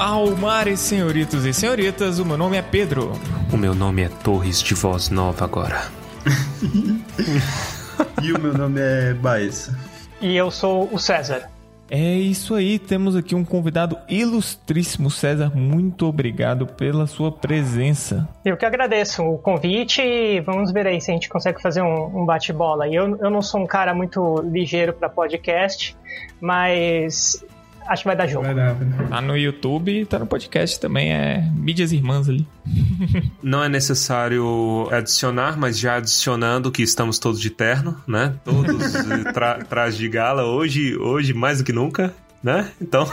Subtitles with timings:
[0.00, 3.12] Almares, senhoritos e senhoritas, o meu nome é Pedro.
[3.52, 5.82] O meu nome é Torres de Voz Nova agora.
[8.22, 9.78] e o meu nome é Baessa.
[10.18, 11.50] E eu sou o César.
[11.90, 15.52] É isso aí, temos aqui um convidado ilustríssimo, César.
[15.54, 18.26] Muito obrigado pela sua presença.
[18.42, 22.22] Eu que agradeço o convite e vamos ver aí se a gente consegue fazer um,
[22.22, 22.88] um bate-bola.
[22.88, 25.94] Eu, eu não sou um cara muito ligeiro para podcast,
[26.40, 27.44] mas
[27.86, 28.44] acho que vai dar jogo.
[28.44, 28.76] Vai dar,
[29.08, 32.46] Tá no YouTube e tá no podcast também, é mídias irmãs ali.
[33.42, 38.34] Não é necessário adicionar, mas já adicionando que estamos todos de terno, né?
[38.44, 38.92] Todos
[39.68, 42.70] tra de gala hoje, hoje mais do que nunca, né?
[42.80, 43.10] Então,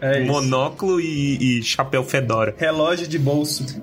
[0.00, 2.54] é monóculo e, e chapéu fedora.
[2.58, 3.64] Relógio de bolso.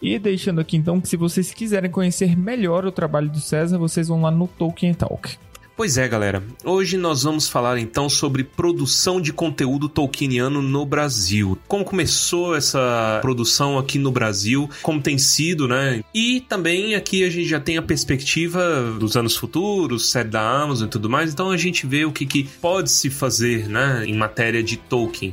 [0.00, 4.06] E deixando aqui então que se vocês quiserem conhecer melhor o trabalho do César, vocês
[4.08, 5.36] vão lá no Tolkien Talk.
[5.78, 6.42] Pois é, galera.
[6.64, 11.56] Hoje nós vamos falar então sobre produção de conteúdo tolkieniano no Brasil.
[11.68, 16.02] Como começou essa produção aqui no Brasil, como tem sido, né?
[16.12, 18.60] E também aqui a gente já tem a perspectiva
[18.98, 22.26] dos anos futuros, série da Amazon e tudo mais, então a gente vê o que,
[22.26, 25.32] que pode se fazer, né, em matéria de Tolkien.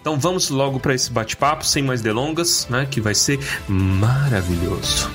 [0.00, 5.10] Então vamos logo para esse bate-papo, sem mais delongas, né, que vai ser maravilhoso.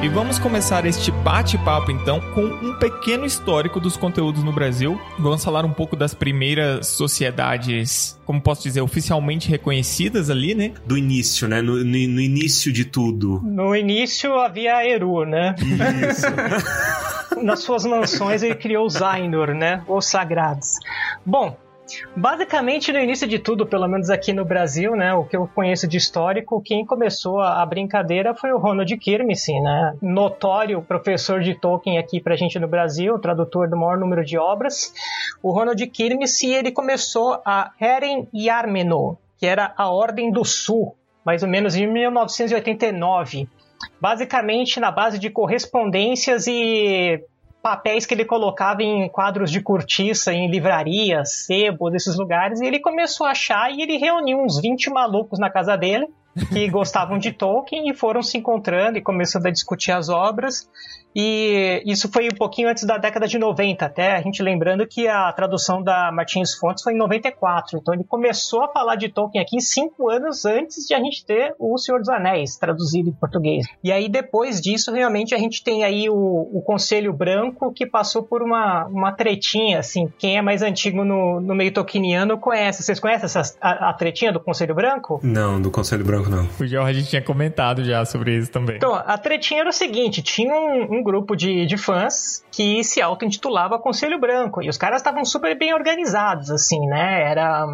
[0.00, 4.98] E vamos começar este bate-papo então com um pequeno histórico dos conteúdos no Brasil.
[5.18, 10.72] Vamos falar um pouco das primeiras sociedades, como posso dizer, oficialmente reconhecidas ali, né?
[10.86, 11.60] Do início, né?
[11.60, 13.40] No, no, no início de tudo.
[13.44, 15.56] No início havia a Eru, né?
[16.08, 16.26] Isso.
[17.42, 19.82] Nas suas mansões ele criou os Ainur, né?
[19.88, 20.74] Os sagrados.
[21.26, 21.56] Bom,
[22.16, 25.86] Basicamente, no início de tudo, pelo menos aqui no Brasil, né, o que eu conheço
[25.86, 31.98] de histórico, quem começou a, brincadeira foi o Ronald Kirmese, né, notório professor de Tolkien
[31.98, 34.92] aqui pra gente no Brasil, tradutor do maior número de obras.
[35.42, 40.94] O Ronald Kirmese, ele começou a Heren Yarmeno, que era a Ordem do Sul,
[41.24, 43.48] mais ou menos em 1989.
[44.00, 47.22] Basicamente na base de correspondências e
[47.62, 52.80] papéis que ele colocava em quadros de cortiça, em livrarias, sebos, esses lugares, e ele
[52.80, 56.06] começou a achar e ele reuniu uns 20 malucos na casa dele
[56.52, 60.68] que gostavam de Tolkien e foram se encontrando e começando a discutir as obras.
[61.14, 65.08] E isso foi um pouquinho antes da década de 90, até a gente lembrando que
[65.08, 67.78] a tradução da Martins Fontes foi em 94.
[67.78, 71.54] Então ele começou a falar de Tolkien aqui cinco anos antes de a gente ter
[71.58, 73.66] O Senhor dos Anéis traduzido em português.
[73.82, 76.14] E aí depois disso, realmente a gente tem aí o,
[76.52, 80.12] o Conselho Branco que passou por uma, uma tretinha, assim.
[80.18, 82.82] Quem é mais antigo no, no meio tolkieniano conhece.
[82.82, 85.20] Vocês conhecem essa, a, a tretinha do Conselho Branco?
[85.22, 86.48] Não, do Conselho Branco não.
[86.60, 88.76] O Jorge tinha comentado já sobre isso também.
[88.76, 93.00] Então, a tretinha era o seguinte: tinha um, um grupo de, de fãs que se
[93.00, 94.62] auto-intitulava Conselho Branco.
[94.62, 97.22] E os caras estavam super bem organizados, assim, né?
[97.22, 97.66] Era.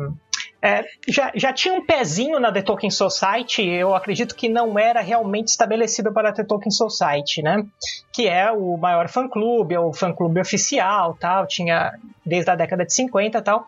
[0.61, 5.03] É, já, já tinha um pezinho na The Tolkien Society, eu acredito que não era
[5.03, 7.67] realmente estabelecido para a The Tolkien Society, né?
[8.11, 11.93] Que é o maior fã-clube, é o fã-clube oficial, tal, tinha
[12.25, 13.67] desde a década de 50 tal.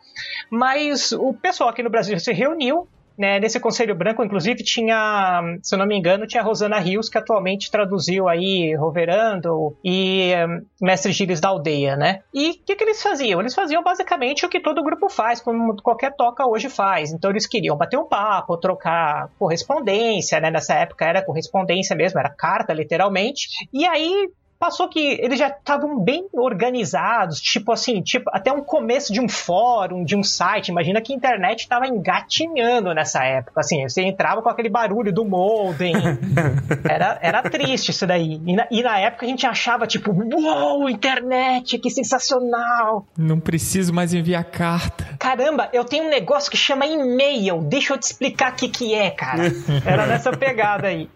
[0.50, 2.88] Mas o pessoal aqui no Brasil se reuniu
[3.18, 7.08] né, nesse Conselho Branco, inclusive, tinha, se eu não me engano, tinha a Rosana Rios,
[7.08, 12.20] que atualmente traduziu aí Roverando e um, Mestre Gilles da Aldeia, né?
[12.32, 13.40] E o que, que eles faziam?
[13.40, 17.12] Eles faziam basicamente o que todo grupo faz, como qualquer toca hoje faz.
[17.12, 20.50] Então eles queriam bater um papo, trocar correspondência, né?
[20.50, 23.48] Nessa época era correspondência mesmo, era carta, literalmente.
[23.72, 29.12] E aí passou que eles já estavam bem organizados, tipo assim, tipo até um começo
[29.12, 30.68] de um fórum, de um site.
[30.68, 35.24] Imagina que a internet estava engatinhando nessa época, assim, você entrava com aquele barulho do
[35.24, 35.94] modem.
[36.88, 38.40] Era, era triste isso daí.
[38.46, 43.06] E na, e na época a gente achava tipo, uou, internet, que sensacional.
[43.16, 45.06] Não preciso mais enviar carta.
[45.18, 47.62] Caramba, eu tenho um negócio que chama e-mail.
[47.62, 49.52] Deixa eu te explicar o que que é, cara.
[49.84, 51.08] Era nessa pegada aí.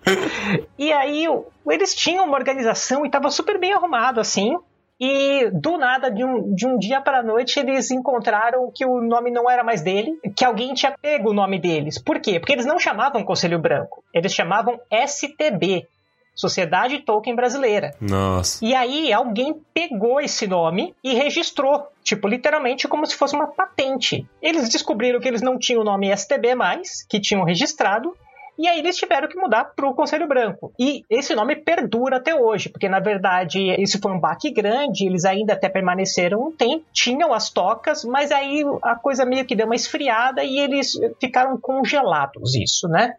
[0.79, 1.27] E aí
[1.67, 4.57] eles tinham uma organização e estava super bem arrumado assim.
[5.01, 9.01] E do nada, de um, de um dia para a noite, eles encontraram que o
[9.01, 11.99] nome não era mais dele, que alguém tinha pego o nome deles.
[11.99, 12.39] Por quê?
[12.39, 15.89] Porque eles não chamavam Conselho Branco, eles chamavam STB.
[16.33, 17.95] Sociedade Tolkien Brasileira.
[18.01, 18.65] Nossa.
[18.65, 24.27] E aí alguém pegou esse nome e registrou, tipo, literalmente como se fosse uma patente.
[24.41, 28.15] Eles descobriram que eles não tinham o nome STB mais, que tinham registrado,
[28.61, 30.71] e aí eles tiveram que mudar para o Conselho Branco.
[30.79, 35.25] E esse nome perdura até hoje, porque na verdade isso foi um baque grande, eles
[35.25, 39.65] ainda até permaneceram um tempo, tinham as tocas, mas aí a coisa meio que deu
[39.65, 43.15] uma esfriada e eles ficaram congelados isso, né?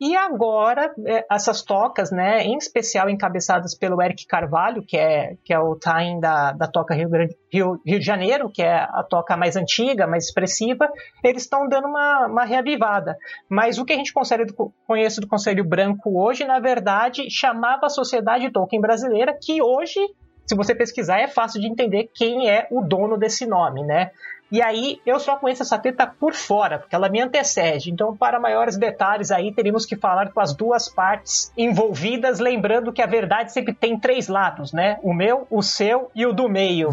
[0.00, 5.52] E agora, é, essas tocas, né, em especial encabeçadas pelo Eric Carvalho, que é, que
[5.52, 9.02] é o time da, da Toca Rio, Grande, Rio, Rio de Janeiro, que é a
[9.02, 10.88] toca mais antiga, mais expressiva,
[11.24, 13.16] eles estão dando uma, uma reavivada.
[13.48, 17.90] Mas o que a gente do, conhece do Conselho Branco hoje, na verdade, chamava a
[17.90, 20.00] Sociedade Tolkien Brasileira, que hoje
[20.48, 24.10] se você pesquisar, é fácil de entender quem é o dono desse nome, né?
[24.50, 27.90] E aí eu só conheço essa treta por fora, porque ela me antecede.
[27.90, 33.02] Então, para maiores detalhes aí, teríamos que falar com as duas partes envolvidas, lembrando que
[33.02, 34.98] a verdade sempre tem três lados, né?
[35.02, 36.90] O meu, o seu e o do meio.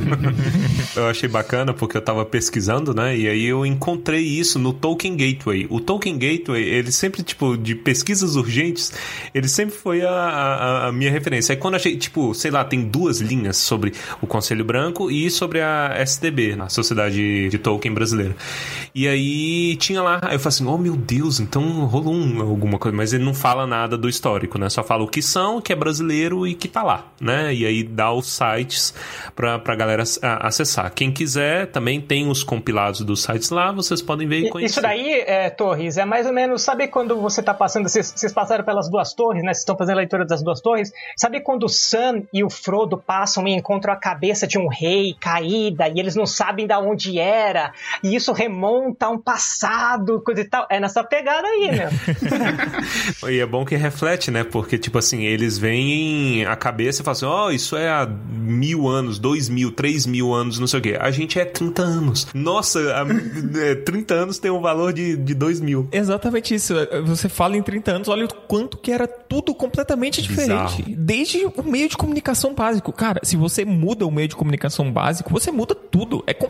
[0.94, 3.16] eu achei bacana porque eu tava pesquisando, né?
[3.16, 5.66] E aí eu encontrei isso no Tolkien Gateway.
[5.70, 8.92] O Tolkien Gateway, ele sempre, tipo, de pesquisas urgentes,
[9.34, 11.54] ele sempre foi a, a, a minha referência.
[11.54, 15.62] Aí quando achei, tipo, sei lá, tem duas linhas sobre o Conselho Branco e sobre
[15.62, 16.65] a SDB, né?
[16.66, 18.36] A Sociedade de Tolkien Brasileira.
[18.94, 22.96] E aí tinha lá, eu falei assim, oh meu Deus, então rolou um, alguma coisa,
[22.96, 24.68] mas ele não fala nada do histórico, né?
[24.68, 27.54] Só fala o que são, que é brasileiro e que tá lá, né?
[27.54, 28.94] E aí dá os sites
[29.34, 30.02] pra, pra galera
[30.40, 30.92] acessar.
[30.92, 34.72] Quem quiser, também tem os compilados dos sites lá, vocês podem ver e conhecer.
[34.72, 38.32] Isso daí, é, Torres, é mais ou menos, sabe quando você tá passando, vocês, vocês
[38.32, 39.52] passaram pelas duas torres, né?
[39.52, 42.96] Vocês estão fazendo a leitura das duas torres, sabe quando o Sam e o Frodo
[42.96, 46.78] passam e encontram a cabeça de um rei caída e eles não sabem sabem da
[46.78, 47.72] onde era,
[48.02, 50.66] e isso remonta a um passado, coisa e tal.
[50.70, 51.90] É nessa pegada aí, né?
[53.28, 54.42] e é bom que reflete, né?
[54.42, 58.06] Porque, tipo assim, eles veem a cabeça e falam assim: ó, oh, isso é há
[58.06, 60.96] mil anos, dois mil, três mil anos, não sei o quê.
[60.98, 62.28] A gente é 30 anos.
[62.32, 65.88] Nossa, a, é, 30 anos tem um valor de, de dois mil.
[65.92, 66.74] Exatamente isso.
[67.04, 70.82] Você fala em 30 anos, olha o quanto que era tudo completamente diferente.
[70.82, 71.04] Bizarro.
[71.04, 72.92] Desde o meio de comunicação básico.
[72.92, 76.22] Cara, se você muda o meio de comunicação básico, você muda tudo.
[76.26, 76.45] É completamente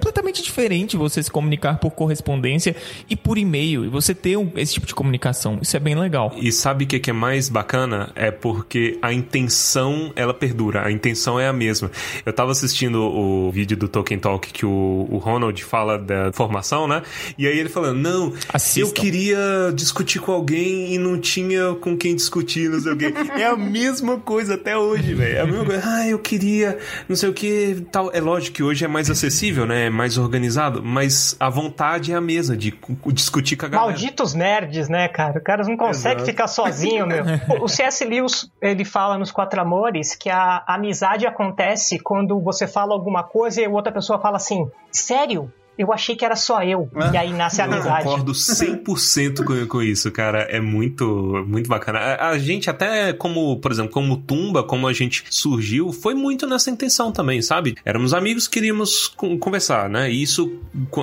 [0.46, 2.74] diferente você se comunicar por correspondência
[3.08, 3.84] e por e-mail.
[3.84, 5.58] E você ter esse tipo de comunicação.
[5.60, 6.34] Isso é bem legal.
[6.36, 8.10] E sabe o que é mais bacana?
[8.14, 10.86] É porque a intenção, ela perdura.
[10.86, 11.90] A intenção é a mesma.
[12.24, 16.86] Eu tava assistindo o vídeo do Tolkien Talk que o, o Ronald fala da formação,
[16.86, 17.02] né?
[17.36, 18.88] E aí ele falando, não, Assistam.
[18.88, 23.12] eu queria discutir com alguém e não tinha com quem discutir, não sei o quê.
[23.36, 25.36] É a mesma coisa até hoje, velho.
[25.36, 25.82] É a mesma coisa.
[25.84, 26.78] Ah, eu queria,
[27.08, 28.10] não sei o que, tal.
[28.12, 29.85] É lógico que hoje é mais acessível, né?
[29.86, 32.76] É mais organizado, mas a vontade é a mesma de
[33.12, 33.90] discutir com a galera.
[33.90, 35.38] Malditos nerds, né, cara?
[35.38, 36.30] O cara não consegue Exato.
[36.30, 37.24] ficar sozinho, meu.
[37.62, 38.04] o C.S.
[38.04, 43.62] Lewis, ele fala nos Quatro Amores que a amizade acontece quando você fala alguma coisa
[43.62, 45.52] e outra pessoa fala assim: Sério?
[45.78, 46.88] Eu achei que era só eu.
[46.94, 48.06] Ah, e aí nasce a amizade.
[48.06, 50.42] Eu concordo 100% com, com isso, cara.
[50.42, 51.98] É muito, muito bacana.
[51.98, 56.46] A, a, gente até como, por exemplo, como Tumba, como a gente surgiu, foi muito
[56.46, 57.74] nessa intenção também, sabe?
[57.84, 59.08] Éramos amigos, queríamos
[59.38, 60.10] conversar, né?
[60.10, 60.58] E isso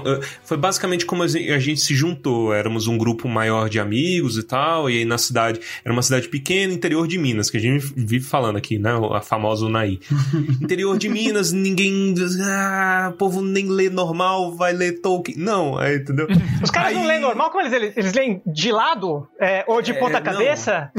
[0.06, 2.54] eh, foi basicamente como a gente se juntou.
[2.54, 6.28] Éramos um grupo maior de amigos e tal, e aí na cidade, era uma cidade
[6.30, 8.92] pequena, interior de Minas, que a gente vive falando aqui, né?
[9.14, 10.00] A famosa Unai.
[10.62, 12.16] interior de Minas, ninguém...
[12.42, 15.38] Ah, o povo nem lê normal, vai ler Tolkien.
[15.38, 16.27] Não, aí, entendeu?
[16.62, 16.95] Os caras aí...
[16.95, 19.27] não leem normal, como eles, eles, eles leem de lado?
[19.39, 20.92] É, ou de é, ponta cabeça?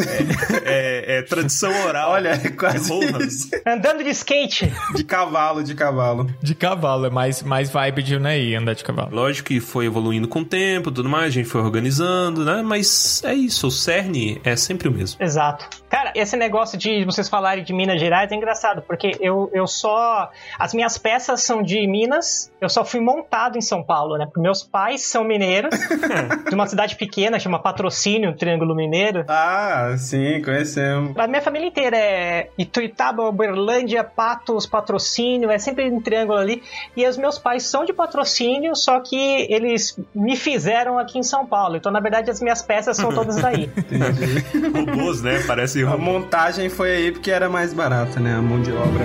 [0.65, 2.11] É, é, é, tradição oral.
[2.11, 2.93] Olha, é quase
[3.27, 3.51] isso.
[3.67, 4.73] Andando de skate.
[4.95, 6.31] De cavalo, de cavalo.
[6.43, 9.15] De cavalo, é mais, mais vibe de Unai, andar de cavalo.
[9.15, 12.63] Lógico que foi evoluindo com o tempo, tudo mais, a gente foi organizando, né?
[12.63, 15.23] Mas é isso, o cerne é sempre o mesmo.
[15.23, 15.69] Exato.
[15.89, 20.31] Cara, esse negócio de vocês falarem de Minas Gerais é engraçado, porque eu, eu só...
[20.59, 24.27] As minhas peças são de Minas, eu só fui montado em São Paulo, né?
[24.27, 25.75] Porque meus pais são mineiros,
[26.49, 29.25] de uma cidade pequena, chama Patrocínio, Triângulo Mineiro.
[29.29, 31.17] Ah, sim, conhecemos.
[31.17, 36.63] A minha família inteira é Ituitaba, Uberlândia, Patos, Patrocínio, é sempre um triângulo ali.
[36.97, 41.47] E os meus pais são de Patrocínio, só que eles me fizeram aqui em São
[41.47, 41.77] Paulo.
[41.77, 43.71] Então, na verdade, as minhas peças são todas daí.
[43.77, 44.45] Entendi.
[44.75, 45.43] Robôs, né?
[45.47, 48.35] Parece A montagem foi aí porque era mais barata, né?
[48.35, 49.05] A mão de obra.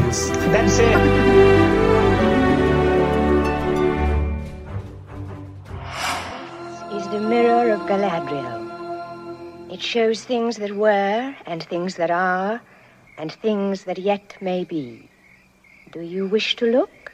[0.52, 0.90] Deve ser.
[7.30, 9.72] mirror of Galadriel.
[9.72, 12.60] It shows things that were, and things that are,
[13.20, 15.08] and things that yet may be.
[15.92, 17.12] Do you wish to look?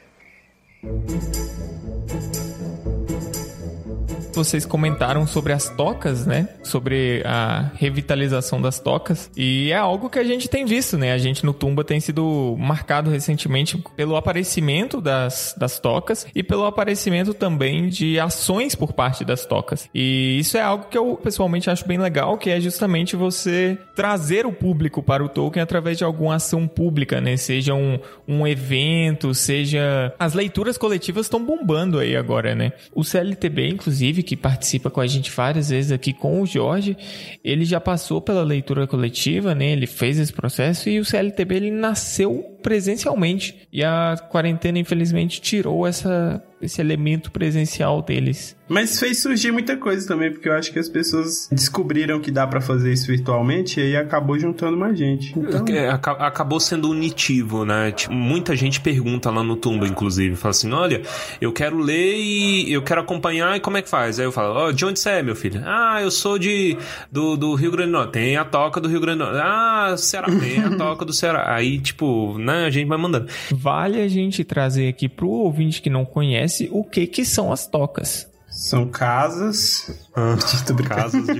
[4.35, 6.49] Vocês comentaram sobre as tocas, né?
[6.63, 9.29] Sobre a revitalização das tocas.
[9.35, 11.13] E é algo que a gente tem visto, né?
[11.13, 16.65] A gente no Tumba tem sido marcado recentemente pelo aparecimento das, das tocas e pelo
[16.65, 19.89] aparecimento também de ações por parte das tocas.
[19.93, 24.45] E isso é algo que eu pessoalmente acho bem legal, que é justamente você trazer
[24.45, 27.37] o público para o Tolkien através de alguma ação pública, né?
[27.37, 30.13] Seja um, um evento, seja.
[30.19, 32.73] As leituras coletivas estão bombando aí agora, né?
[32.93, 36.97] O CLTB, inclusive, que participa com a gente várias vezes aqui com o Jorge,
[37.43, 39.71] ele já passou pela leitura coletiva, né?
[39.71, 43.67] Ele fez esse processo e o CLTB ele nasceu presencialmente.
[43.71, 48.55] E a quarentena, infelizmente, tirou essa, esse elemento presencial deles.
[48.67, 52.47] Mas fez surgir muita coisa também, porque eu acho que as pessoas descobriram que dá
[52.47, 55.37] para fazer isso virtualmente e aí acabou juntando mais gente.
[55.37, 55.65] Então...
[55.67, 57.91] É, acabou sendo unitivo, né?
[57.91, 61.01] Tipo, muita gente pergunta lá no Tumba, inclusive, fala assim: olha,
[61.39, 64.19] eu quero ler e eu quero acompanhar, e como é que faz?
[64.19, 65.61] Aí eu falo, ó, oh, de onde você é, meu filho?
[65.63, 66.77] Ah, eu sou de
[67.11, 68.13] do, do Rio Grande do Norte.
[68.13, 69.41] Tem a toca do Rio Grande do Norte.
[69.43, 71.53] Ah, Ceará, tem a toca do Ceará.
[71.53, 73.27] Aí, tipo, né, a gente vai mandando.
[73.51, 77.67] Vale a gente trazer aqui pro ouvinte que não conhece o que que são as
[77.67, 78.27] tocas.
[78.55, 79.91] São casas.
[80.15, 80.37] Ah,
[80.87, 81.39] casas de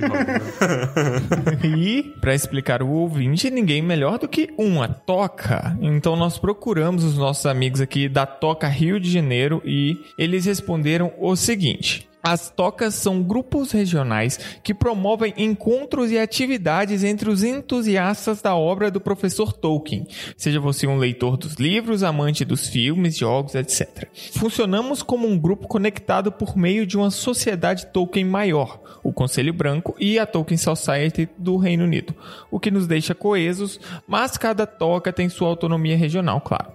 [1.66, 5.76] e, para explicar o ouvinte, ninguém melhor do que uma toca.
[5.80, 11.10] Então, nós procuramos os nossos amigos aqui da Toca Rio de Janeiro e eles responderam
[11.18, 12.06] o seguinte.
[12.28, 18.90] As tocas são grupos regionais que promovem encontros e atividades entre os entusiastas da obra
[18.90, 24.08] do professor Tolkien, seja você um leitor dos livros, amante dos filmes, jogos, etc.
[24.32, 29.94] Funcionamos como um grupo conectado por meio de uma sociedade Tolkien maior, o Conselho Branco
[29.96, 32.12] e a Tolkien Society do Reino Unido,
[32.50, 36.72] o que nos deixa coesos, mas cada toca tem sua autonomia regional, claro.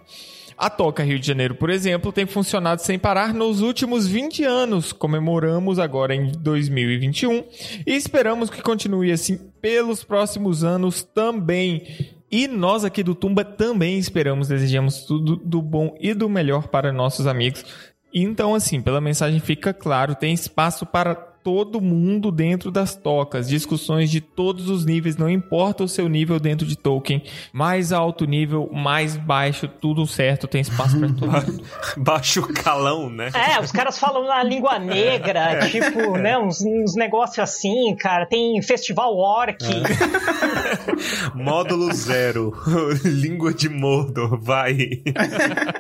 [0.62, 4.94] A Toca Rio de Janeiro, por exemplo, tem funcionado sem parar nos últimos 20 anos.
[4.94, 7.44] Comemoramos agora em 2021
[7.84, 12.14] e esperamos que continue assim pelos próximos anos também.
[12.30, 16.94] E nós aqui do Tumba também esperamos, desejamos tudo do bom e do melhor para
[16.94, 17.66] nossos amigos.
[18.14, 24.10] Então, assim, pela mensagem fica claro, tem espaço para todo mundo dentro das tocas, discussões
[24.10, 28.70] de todos os níveis, não importa o seu nível dentro de Tolkien, mais alto nível,
[28.72, 31.64] mais baixo, tudo certo, tem espaço para todo mundo.
[31.98, 33.30] Baixo calão, né?
[33.34, 35.70] É, os caras falam na língua negra, é.
[35.70, 39.64] tipo, né, uns, uns negócios assim, cara, tem festival orc.
[39.64, 41.36] É.
[41.36, 42.54] Módulo zero,
[43.04, 45.02] língua de Mordor, vai.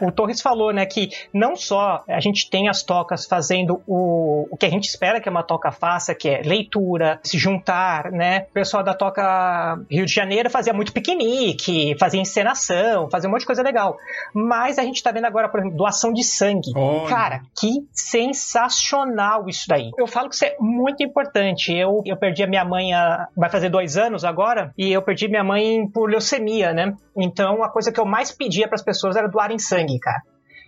[0.01, 4.57] o Torres falou, né, que não só a gente tem as tocas fazendo o, o
[4.57, 8.45] que a gente espera que é uma Toca faça, que é leitura, se juntar, né?
[8.51, 13.41] O pessoal da Toca Rio de Janeiro fazia muito piquenique, fazia encenação, fazia um monte
[13.41, 13.97] de coisa legal.
[14.33, 16.71] Mas a gente tá vendo agora, por exemplo, doação de sangue.
[16.73, 17.09] Olha.
[17.09, 19.91] Cara, que sensacional isso daí.
[19.97, 21.75] Eu falo que isso é muito importante.
[21.75, 25.27] Eu, eu perdi a minha mãe, a, vai fazer dois anos agora, e eu perdi
[25.27, 26.95] minha mãe por leucemia, né?
[27.17, 30.21] Então a coisa que eu mais pedia para as pessoas era doarem sangue, cara.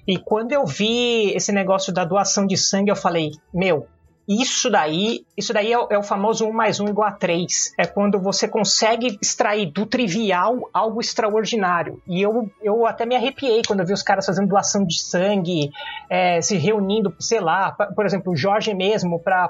[0.07, 3.87] E quando eu vi esse negócio da doação de sangue, eu falei: Meu,
[4.27, 7.73] isso daí, isso daí é, é, o famoso 1 mais 1 igual a 3.
[7.77, 12.01] É quando você consegue extrair do trivial algo extraordinário.
[12.07, 15.71] E eu, eu até me arrepiei quando eu vi os caras fazendo doação de sangue,
[16.09, 19.49] é, se reunindo, sei lá, por exemplo, o Jorge mesmo, para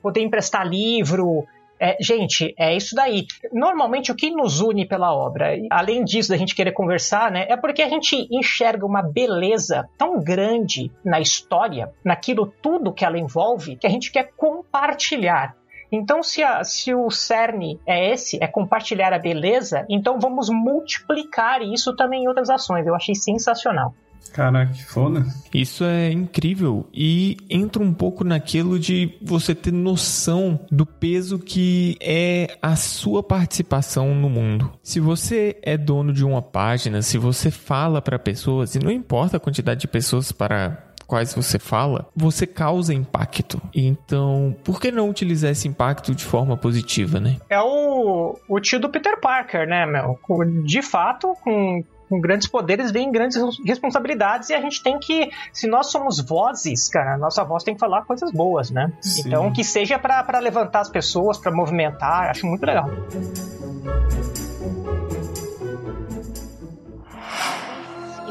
[0.00, 1.44] poder emprestar livro,
[1.78, 3.26] é, gente, é isso daí.
[3.52, 7.56] Normalmente, o que nos une pela obra, além disso da gente querer conversar, né, é
[7.56, 13.76] porque a gente enxerga uma beleza tão grande na história, naquilo tudo que ela envolve,
[13.76, 15.56] que a gente quer compartilhar.
[15.90, 21.62] Então, se, a, se, o cerne é esse, é compartilhar a beleza, então vamos multiplicar
[21.62, 22.86] isso também em outras ações.
[22.86, 23.94] Eu achei sensacional.
[24.32, 25.24] Caraca, que foda.
[25.52, 31.96] Isso é incrível e entra um pouco naquilo de você ter noção do peso que
[32.00, 34.72] é a sua participação no mundo.
[34.82, 39.36] Se você é dono de uma página, se você fala para pessoas, e não importa
[39.36, 43.60] a quantidade de pessoas para quais você fala, você causa impacto.
[43.74, 47.36] Então, por que não utilizar esse impacto de forma positiva, né?
[47.48, 50.18] É o, o tio do Peter Parker, né, meu?
[50.64, 55.66] De fato, com com grandes poderes vem grandes responsabilidades e a gente tem que, se
[55.66, 58.92] nós somos vozes, cara, nossa voz tem que falar coisas boas, né?
[59.00, 59.22] Sim.
[59.26, 62.88] Então, que seja para levantar as pessoas, para movimentar, acho muito legal.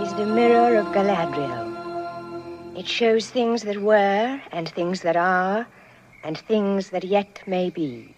[0.01, 1.73] Is the mirror of Galadriel.
[2.75, 5.65] It shows things that were and things that are
[6.23, 8.15] and things that yet may be.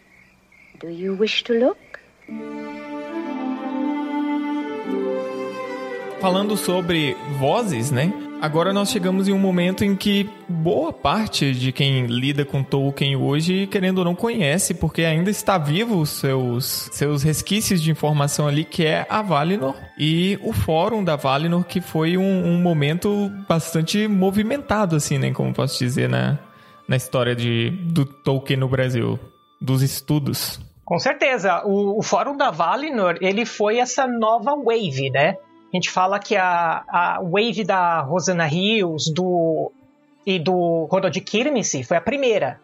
[0.79, 1.77] Do you wish to look?
[6.25, 8.11] Falando sobre vozes, né?
[8.41, 13.15] Agora nós chegamos em um momento em que boa parte de quem lida com Tolkien
[13.15, 18.47] hoje, querendo ou não, conhece, porque ainda está vivo os seus, seus resquícios de informação
[18.47, 23.31] ali, que é a Valinor e o fórum da Valinor, que foi um, um momento
[23.47, 25.31] bastante movimentado, assim, né?
[25.31, 26.39] Como posso dizer, na,
[26.87, 29.19] na história de, do Tolkien no Brasil,
[29.61, 30.59] dos estudos.
[30.83, 35.35] Com certeza, o, o Fórum da Valinor, ele foi essa nova wave, né?
[35.75, 39.73] A gente fala que a, a wave da Rosanna Rios do,
[40.25, 42.61] e do Rodolfo Kirmese foi a primeira.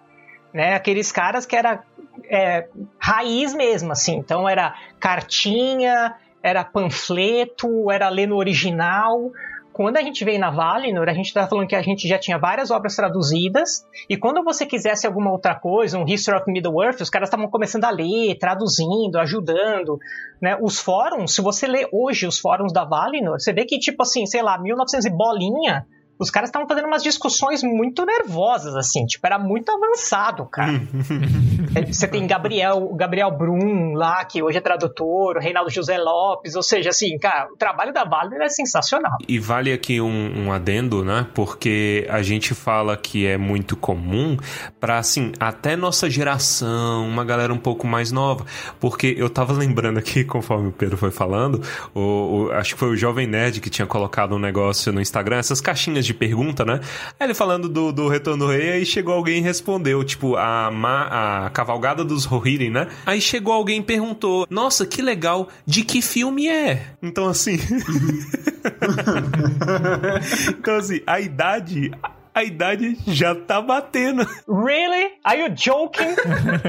[0.54, 0.76] né?
[0.76, 1.84] Aqueles caras que era
[2.30, 4.16] é, raiz mesmo, assim.
[4.16, 9.30] Então era cartinha, era panfleto, era ler no original.
[9.74, 12.38] Quando a gente veio na Valinor, a gente estava falando que a gente já tinha
[12.38, 17.10] várias obras traduzidas, e quando você quisesse alguma outra coisa, um History of Middle-earth, os
[17.10, 19.98] caras estavam começando a ler, traduzindo, ajudando.
[20.42, 20.58] Né?
[20.62, 24.26] Os fóruns, se você lê hoje os fóruns da Valinor, você vê que, tipo assim,
[24.26, 25.86] sei lá, 1900 e bolinha,
[26.22, 30.80] os caras estavam fazendo umas discussões muito nervosas, assim, tipo, era muito avançado, cara.
[31.92, 36.62] Você tem Gabriel, Gabriel Brum lá, que hoje é tradutor, o Reinaldo José Lopes, ou
[36.62, 39.18] seja, assim, cara, o trabalho da Valor é sensacional.
[39.28, 41.26] E vale aqui um, um adendo, né?
[41.34, 44.38] Porque a gente fala que é muito comum
[44.80, 48.46] para assim, até nossa geração, uma galera um pouco mais nova.
[48.80, 51.64] Porque eu tava lembrando aqui, conforme o Pedro foi falando,
[51.96, 55.38] o, o acho que foi o Jovem Nerd que tinha colocado um negócio no Instagram,
[55.38, 56.80] essas caixinhas de de pergunta, né?
[57.20, 60.70] Aí ele falando do, do Retorno do Rei, aí chegou alguém e respondeu, tipo, a,
[60.72, 62.88] ma, a cavalgada dos Rohirrim, né?
[63.06, 66.94] Aí chegou alguém e perguntou, nossa, que legal, de que filme é?
[67.02, 67.58] Então, assim...
[70.60, 71.92] então, assim, a idade
[72.34, 74.26] a idade já tá batendo.
[74.48, 75.12] Really?
[75.24, 76.16] Are you joking?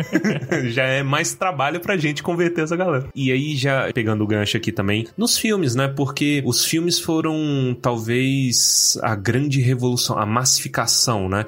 [0.70, 3.08] já é mais trabalho pra gente converter essa galera.
[3.14, 5.88] E aí, já pegando o gancho aqui também, nos filmes, né?
[5.88, 11.44] Porque os filmes foram talvez a grande revolução, a massificação, né?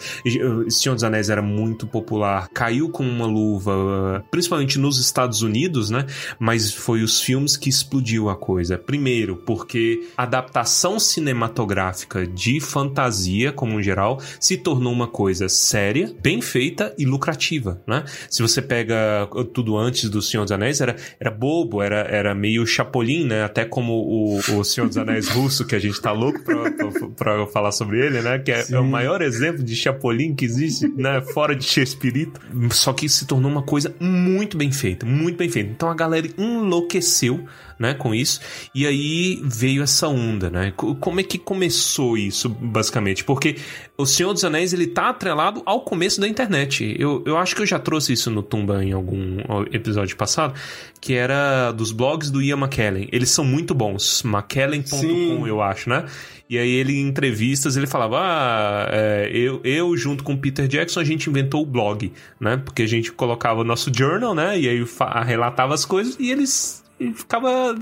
[0.69, 6.07] Senhor dos Anéis era muito popular, caiu com uma luva, principalmente nos Estados Unidos, né?
[6.39, 8.79] Mas foi os filmes que explodiu a coisa.
[8.79, 14.04] Primeiro, porque adaptação cinematográfica de fantasia, como um geral,
[14.41, 18.05] se tornou uma coisa séria, bem feita e lucrativa, né?
[18.31, 22.67] Se você pega tudo antes do Senhor dos Anéis, era, era bobo, era, era meio
[22.67, 23.45] chapolim, né?
[23.45, 27.09] Até como o, o Senhor dos Anéis russo, que a gente tá louco pra, pra,
[27.17, 28.39] pra falar sobre ele, né?
[28.39, 31.21] Que é, é, o maior exemplo de chapolim que existe, né?
[31.21, 32.31] Fora de Shakespeare.
[32.71, 35.71] Só que se tornou uma coisa muito bem feita, muito bem feita.
[35.71, 37.45] Então a galera enlouqueceu
[37.79, 38.41] né, com isso.
[38.75, 40.73] E aí veio essa onda, né?
[40.77, 43.25] Como é que começou isso, basicamente?
[43.25, 43.57] Porque
[43.97, 46.97] o Senhor dos Anéis, ele tá atrelado ao começo da internet.
[46.99, 49.39] Eu, eu acho que eu já trouxe isso no Tumba em algum
[49.73, 50.55] episódio passado,
[51.01, 53.09] que era dos blogs do Ian McKellen.
[53.13, 54.23] Eles são muito bons.
[54.25, 56.07] McKellen.com, eu acho, né?
[56.49, 60.69] E aí ele, em entrevistas, ele falava: Ah, é, eu, eu junto com o Peter
[60.69, 62.57] Jackson, a gente inventou o blog, né?
[62.57, 64.59] Porque a gente colocava o nosso journal, né?
[64.59, 64.85] E aí
[65.25, 67.75] relatava as coisas e eles ficava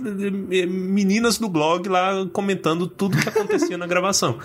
[0.50, 4.38] eh, meninas do blog lá comentando tudo que acontecia na gravação.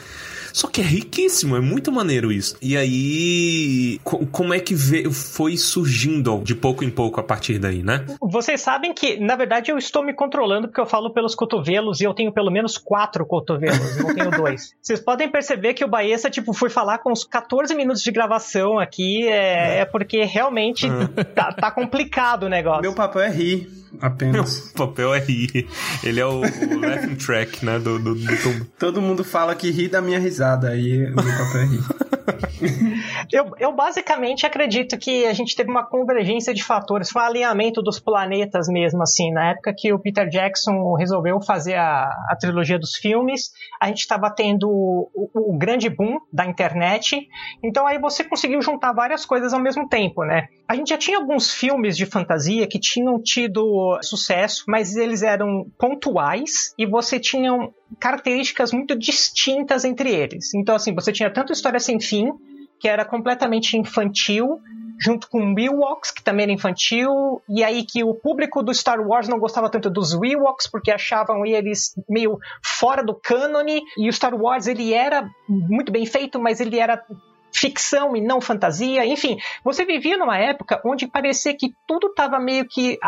[0.58, 2.58] Só que é riquíssimo, é muito maneiro isso.
[2.60, 4.00] E aí,
[4.32, 8.06] como é que veio, foi surgindo de pouco em pouco a partir daí, né?
[8.20, 12.06] Vocês sabem que, na verdade, eu estou me controlando porque eu falo pelos cotovelos e
[12.06, 14.74] eu tenho pelo menos quatro cotovelos, não tenho dois.
[14.82, 18.80] Vocês podem perceber que o Baessa, tipo, foi falar com uns 14 minutos de gravação
[18.80, 20.88] aqui, é, é porque realmente
[21.36, 22.82] tá, tá complicado o negócio.
[22.82, 23.70] Meu papel é rir
[24.02, 24.72] apenas.
[24.76, 25.68] Meu papel é rir.
[26.04, 29.88] Ele é o, o laughing track, né, do, do, do Todo mundo fala que ri
[29.88, 31.84] da minha risada risada, aí o meu papel é rir.
[33.32, 37.82] eu, eu basicamente acredito que a gente teve uma convergência de fatores, foi um alinhamento
[37.82, 42.80] dos planetas mesmo, assim, na época que o Peter Jackson resolveu fazer a, a trilogia
[42.80, 47.28] dos filmes, a gente estava tendo o, o, grande boom da internet,
[47.64, 50.48] então aí você conseguiu juntar várias coisas ao mesmo tempo, né?
[50.68, 55.66] A gente já tinha alguns filmes de fantasia que tinham tido sucesso, mas eles eram
[55.78, 57.52] pontuais e você tinha
[58.00, 60.54] características muito distintas entre eles.
[60.54, 62.32] Então, assim, você tinha tanto História Sem Fim,
[62.80, 64.60] que era completamente infantil,
[65.00, 69.28] junto com Ewoks, que também era infantil, e aí que o público do Star Wars
[69.28, 74.34] não gostava tanto dos Ewoks, porque achavam eles meio fora do cânone, e o Star
[74.34, 77.04] Wars ele era muito bem feito, mas ele era
[77.54, 82.68] ficção e não fantasia, enfim, você vivia numa época onde parecia que tudo estava meio
[82.68, 83.00] que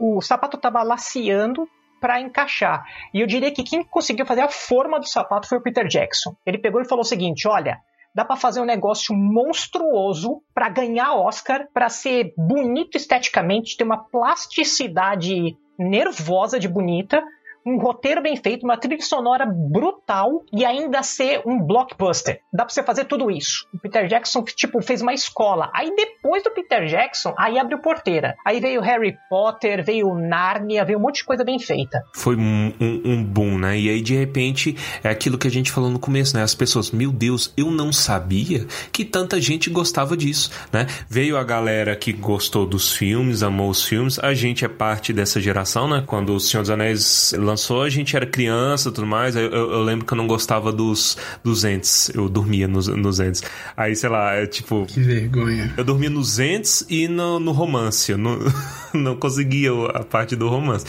[0.00, 1.68] o sapato estava laciando
[2.00, 2.84] para encaixar.
[3.12, 6.36] E eu diria que quem conseguiu fazer a forma do sapato foi o Peter Jackson.
[6.44, 7.80] Ele pegou e falou o seguinte: olha,
[8.16, 14.04] dá para fazer um negócio monstruoso para ganhar Oscar, para ser bonito esteticamente, ter uma
[14.04, 17.22] plasticidade nervosa de bonita,
[17.66, 22.40] um roteiro bem feito, uma trilha sonora brutal e ainda ser um blockbuster.
[22.52, 23.66] Dá pra você fazer tudo isso.
[23.74, 25.68] O Peter Jackson, tipo, fez uma escola.
[25.74, 28.36] Aí depois do Peter Jackson, aí abriu porteira.
[28.46, 32.04] Aí veio Harry Potter, veio Narnia, veio um monte de coisa bem feita.
[32.14, 33.76] Foi um, um, um boom, né?
[33.76, 36.44] E aí, de repente, é aquilo que a gente falou no começo, né?
[36.44, 40.86] As pessoas, meu Deus, eu não sabia que tanta gente gostava disso, né?
[41.08, 44.20] Veio a galera que gostou dos filmes, amou os filmes.
[44.20, 46.04] A gente é parte dessa geração, né?
[46.06, 49.34] Quando o Senhor dos Anéis lançou lançou, a gente era criança e tudo mais.
[49.34, 52.10] Eu, eu, eu, lembro que eu não gostava dos, dos entes.
[52.14, 53.42] Eu dormia nos, nos entes.
[53.74, 54.84] Aí, sei lá, é tipo.
[54.86, 55.72] Que vergonha.
[55.76, 58.12] Eu dormia nos entes e no, no romance.
[58.12, 58.38] Eu não,
[58.92, 60.84] não conseguia a parte do romance.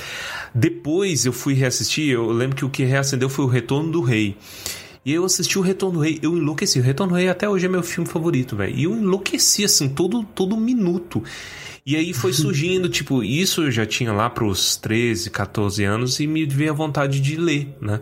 [0.53, 2.09] Depois eu fui reassistir.
[2.09, 4.35] Eu lembro que o que reacendeu foi o Retorno do Rei.
[5.05, 6.81] E eu assisti o Retorno do Rei, eu enlouqueci.
[6.81, 8.75] O Retorno do Rei até hoje é meu filme favorito, velho.
[8.75, 11.23] E eu enlouqueci, assim, todo, todo minuto.
[11.87, 16.27] E aí foi surgindo, tipo, isso eu já tinha lá pros 13, 14 anos e
[16.27, 18.01] me veio a vontade de ler, né?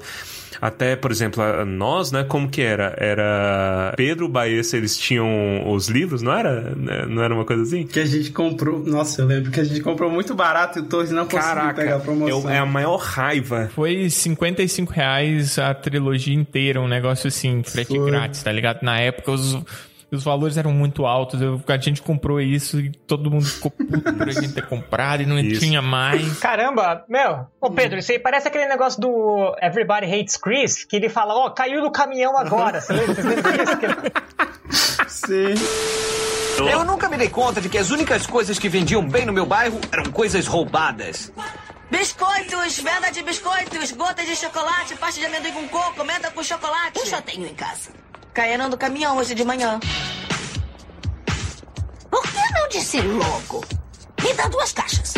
[0.60, 2.96] Até, por exemplo, nós, né, como que era?
[2.98, 6.74] Era Pedro, Baessa, eles tinham os livros, não era?
[6.76, 7.86] Né, não era uma coisa assim?
[7.86, 10.86] Que a gente comprou, nossa, eu lembro que a gente comprou muito barato e o
[10.86, 12.50] Torres não conseguiu Caraca, pegar a promoção.
[12.50, 13.70] É, é a maior raiva.
[13.76, 18.10] Foi 55 reais a trilogia inteira, um negócio assim, frete Foi.
[18.10, 18.82] grátis, tá ligado?
[18.82, 19.62] Na época os
[20.16, 21.42] os valores eram muito altos.
[21.42, 25.24] Eu, a gente comprou isso e todo mundo ficou puto por a gente ter comprado
[25.24, 25.60] e não isso.
[25.62, 26.40] tinha mais.
[26.40, 27.48] Caramba, meu.
[27.62, 31.48] Ô Pedro, isso aí parece aquele negócio do Everybody Hates Chris, que ele fala, ó,
[31.48, 32.82] oh, caiu no caminhão agora.
[32.82, 34.96] Você lembra, disso?
[35.08, 35.54] Sim.
[36.70, 39.46] Eu nunca me dei conta de que as únicas coisas que vendiam bem no meu
[39.46, 41.32] bairro eram coisas roubadas.
[41.92, 47.00] Biscoitos, venda de biscoitos, gotas de chocolate, pasta de amendoim com coco, menta com chocolate.
[47.00, 47.92] Eu só tenho em casa.
[48.36, 49.80] Caíram do caminhão hoje de manhã.
[52.12, 53.64] Por que não disse logo?
[54.22, 55.14] Me dá duas caixas.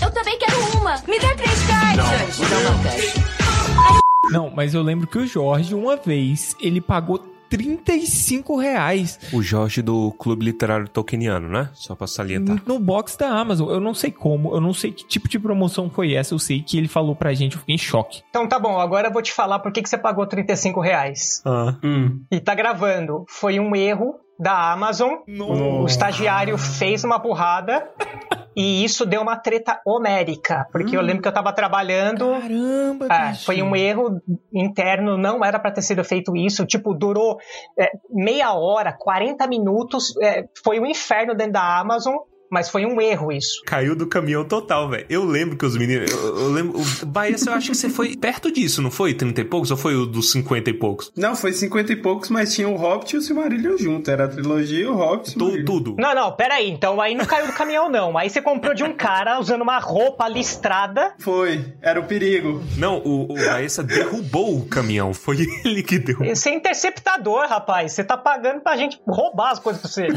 [0.00, 0.96] Eu também quero uma.
[1.08, 2.38] Me dá três caixas.
[2.38, 4.30] Não, não, não quero.
[4.30, 7.18] Não, mas eu lembro que o Jorge, uma vez, ele pagou
[7.50, 9.18] 35 reais.
[9.32, 11.68] O Jorge do Clube Literário Tolkieniano, né?
[11.74, 12.62] Só pra salientar.
[12.64, 13.68] No box da Amazon.
[13.68, 16.32] Eu não sei como, eu não sei que tipo de promoção foi essa.
[16.32, 18.22] Eu sei que ele falou pra gente, eu fiquei em choque.
[18.30, 21.42] Então tá bom, agora eu vou te falar por que, que você pagou 35 reais.
[21.44, 21.74] Ah.
[21.82, 22.22] Hum.
[22.30, 23.24] E tá gravando.
[23.28, 25.16] Foi um erro da Amazon.
[25.26, 25.62] Nossa.
[25.62, 27.90] O estagiário fez uma burrada.
[28.56, 31.00] E isso deu uma treta homérica, porque hum.
[31.00, 32.30] eu lembro que eu tava trabalhando.
[32.40, 34.20] Caramba, é, Foi um erro
[34.52, 36.66] interno, não era para ter sido feito isso.
[36.66, 37.38] Tipo, durou
[37.78, 40.16] é, meia hora, 40 minutos.
[40.20, 42.16] É, foi um inferno dentro da Amazon.
[42.50, 43.62] Mas foi um erro isso.
[43.64, 45.06] Caiu do caminhão total, velho.
[45.08, 46.10] Eu lembro que os meninos.
[46.10, 46.78] Eu, eu lembro.
[46.78, 49.14] O eu acho que você foi perto disso, não foi?
[49.14, 49.70] 30 e poucos?
[49.70, 51.12] Ou foi o dos 50 e poucos?
[51.16, 54.10] Não, foi 50 e poucos, mas tinha o Hobbit e o Silmarillion junto.
[54.10, 55.96] Era a trilogia, o Hobbit e o Tudo.
[55.98, 56.68] Não, não, peraí.
[56.70, 58.18] Então aí não caiu do caminhão, não.
[58.18, 61.14] Aí você comprou de um cara usando uma roupa listrada.
[61.18, 61.64] Foi.
[61.80, 62.62] Era o perigo.
[62.76, 65.14] Não, o, o Baessa derrubou o caminhão.
[65.14, 66.18] Foi ele que deu.
[66.18, 67.92] Você é interceptador, rapaz.
[67.92, 70.08] Você tá pagando pra gente roubar as coisas pra você.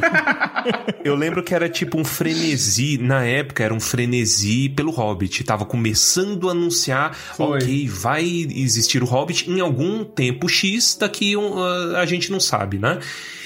[1.04, 5.44] eu lembro que era tipo um frenesi, na época era um frenesi pelo Hobbit.
[5.44, 7.58] Tava começando a anunciar, Foi.
[7.58, 12.40] ok, vai existir o Hobbit em algum tempo X, daqui um, uh, a gente não
[12.40, 13.00] sabe, né?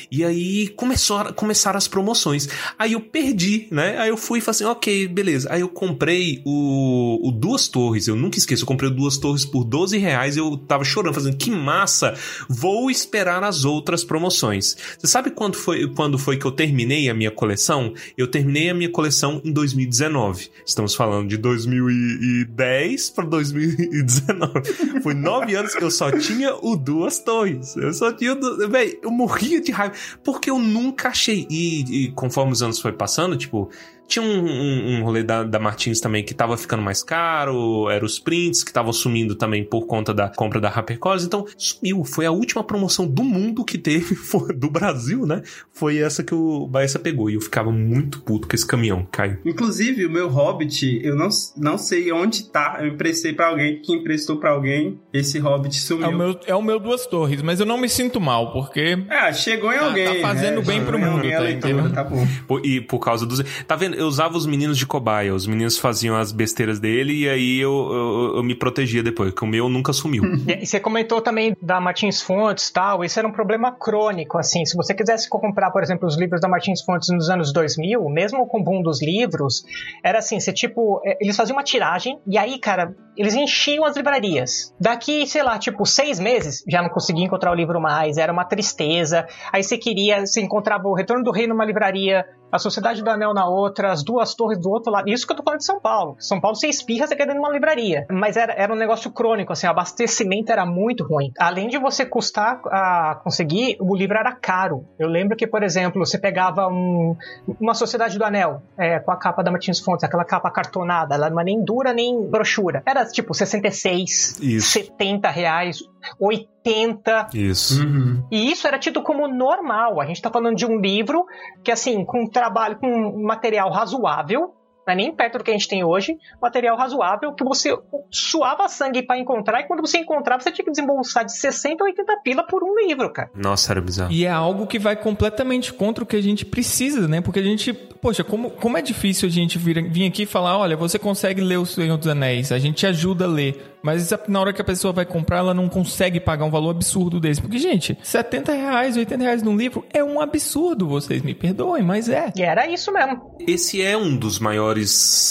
[0.10, 2.48] E aí começou, começaram as promoções.
[2.80, 3.98] Aí eu perdi, né?
[3.98, 5.50] Aí eu fui e falei assim, ok, beleza.
[5.52, 9.46] Aí eu comprei o, o Duas Torres, eu nunca esqueço, eu comprei o Duas Torres
[9.46, 12.14] por 12 reais eu tava chorando, fazendo, que massa!
[12.50, 14.78] Vou esperar as outras promoções.
[14.98, 17.94] Você sabe quando foi, quando foi que eu terminei a minha coleção?
[18.18, 20.50] Eu terminei a minha coleção em 2019.
[20.66, 25.02] Estamos falando de 2010 para 2019.
[25.02, 27.76] Foi nove anos que eu só tinha o Duas Torres.
[27.76, 28.70] Eu só tinha o...
[28.70, 29.96] Véi, eu morria de raiva.
[30.24, 31.48] Porque eu nunca achei.
[31.50, 33.70] E, e conforme os anos foi passando, tipo,
[34.08, 38.06] tinha um, um, um rolê da, da, Martins também que tava ficando mais caro, eram
[38.06, 42.04] os prints que estavam sumindo também por conta da compra da HarperCollins, então sumiu.
[42.06, 45.42] Foi a última promoção do mundo que teve, foi, do Brasil, né?
[45.74, 49.40] Foi essa que o Baessa pegou e eu ficava muito puto com esse caminhão, Caio.
[49.46, 53.94] Inclusive, o meu Hobbit, eu não, não sei onde tá, eu emprestei para alguém que
[53.94, 56.06] emprestou para alguém, esse Hobbit sumiu.
[56.06, 58.98] É o, meu, é o meu Duas Torres, mas eu não me sinto mal, porque...
[59.10, 60.06] É, chegou em alguém.
[60.06, 60.66] Tá, tá fazendo né?
[60.66, 62.26] bem pro mundo, tá, leitura, tá bom.
[62.64, 63.44] E por causa dos...
[63.68, 63.97] Tá vendo?
[63.98, 65.34] Eu usava os meninos de cobaia.
[65.34, 69.44] Os meninos faziam as besteiras dele e aí eu, eu, eu me protegia depois, que
[69.44, 70.24] o meu nunca sumiu.
[70.48, 74.66] e você comentou também da Martins Fontes tal, isso era um problema crônico, assim.
[74.66, 78.46] Se você quisesse comprar, por exemplo, os livros da Martins Fontes nos anos 2000, mesmo
[78.48, 79.64] com o boom dos livros,
[80.04, 83.96] era assim, você tipo, é, eles faziam uma tiragem e aí, cara, eles enchiam as
[83.96, 84.74] livrarias.
[84.80, 88.46] Daqui, sei lá, tipo, seis meses, já não conseguia encontrar o livro mais, era uma
[88.46, 89.28] tristeza.
[89.52, 93.34] Aí você queria, você encontrava o Retorno do Rei numa livraria, a Sociedade do Anel
[93.34, 95.10] na outra, as duas torres do outro lado.
[95.10, 96.16] Isso que eu tô falando de São Paulo.
[96.20, 98.06] São Paulo você espirra, você quer dentro de uma livraria.
[98.10, 101.32] Mas era, era um negócio crônico, assim, o abastecimento era muito ruim.
[101.38, 104.86] Além de você custar a conseguir, o livro era caro.
[104.98, 107.16] Eu lembro que, por exemplo, você pegava um,
[107.60, 111.30] uma Sociedade do Anel, é, com a capa da Martins Fontes, aquela capa cartonada, ela
[111.30, 112.82] não é nem dura nem brochura.
[112.86, 114.72] Era tipo 66, Isso.
[114.72, 115.80] 70 reais,
[116.20, 117.30] 80.
[117.34, 117.84] Isso.
[117.84, 118.28] Uhum.
[118.32, 120.00] E isso era tido como normal.
[120.02, 121.26] A gente tá falando de um livro
[121.64, 124.54] que, assim, com trabalho, com material razoável,
[124.88, 127.78] não é nem perto do que a gente tem hoje, material razoável que você
[128.10, 131.88] suava sangue para encontrar e quando você encontrava você tinha que desembolsar de 60 a
[131.88, 133.30] 80 pila por um livro, cara.
[133.36, 134.12] Nossa, era bizarro.
[134.12, 137.20] E é algo que vai completamente contra o que a gente precisa, né?
[137.20, 140.58] Porque a gente, poxa, como, como é difícil a gente vir, vir aqui e falar,
[140.58, 143.78] olha, você consegue ler O Senhor dos Anéis, a gente te ajuda a ler.
[143.82, 147.22] Mas na hora que a pessoa vai comprar, ela não consegue pagar um valor absurdo
[147.22, 147.42] desse.
[147.42, 152.10] Porque, gente, 70 reais, 80 reais num livro é um absurdo, vocês me perdoem, mas
[152.10, 152.34] é.
[152.36, 153.36] E era isso mesmo.
[153.40, 154.77] Esse é um dos maiores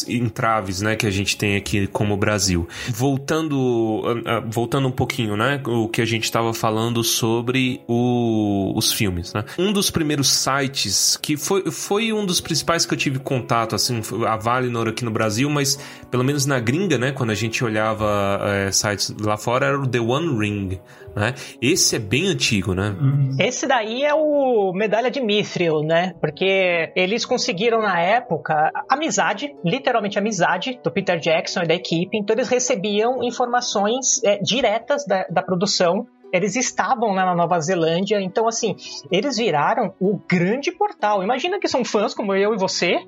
[0.08, 2.68] entraves, né, que a gente tem aqui como Brasil.
[2.88, 4.02] Voltando,
[4.48, 9.44] voltando um pouquinho, né, o que a gente estava falando sobre o, os filmes, né.
[9.58, 14.00] Um dos primeiros sites que foi, foi um dos principais que eu tive contato, assim,
[14.26, 15.78] a Valinor aqui no Brasil, mas
[16.10, 19.86] pelo menos na gringa, né, quando a gente olhava é, sites lá fora era o
[19.86, 20.80] The One Ring,
[21.14, 21.34] né?
[21.60, 22.94] Esse é bem antigo, né?
[23.38, 26.14] Esse daí é o Medalha de Mithril, né?
[26.20, 32.34] Porque eles conseguiram na época amizade, literalmente amizade, do Peter Jackson e da equipe, então
[32.34, 38.48] eles recebiam informações é, diretas da, da produção eles estavam lá na Nova Zelândia, então
[38.48, 38.74] assim,
[39.12, 41.22] eles viraram o grande portal.
[41.22, 42.98] Imagina que são fãs como eu e você,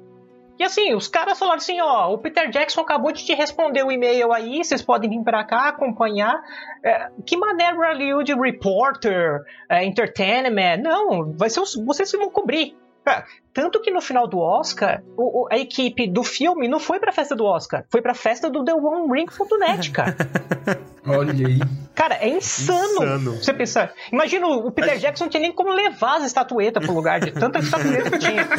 [0.58, 3.92] e assim, os caras falaram assim, ó, o Peter Jackson acabou de te responder o
[3.92, 6.42] e-mail aí, vocês podem vir pra cá acompanhar.
[6.82, 10.78] É, que maneira ali de reporter, é, entertainment?
[10.82, 12.76] Não, vai ser os, vocês vão cobrir.
[13.58, 17.10] Tanto que no final do Oscar, o, o, a equipe do filme não foi pra
[17.10, 20.16] festa do Oscar, foi pra festa do The One Ring.net, cara.
[21.04, 21.58] Olha aí.
[21.92, 23.36] Cara, é insano, insano.
[23.36, 23.92] você pensar.
[24.12, 27.58] Imagina, o Peter Jackson não tinha nem como levar as estatuetas pro lugar de tanta
[27.58, 28.46] estatueta que tinha.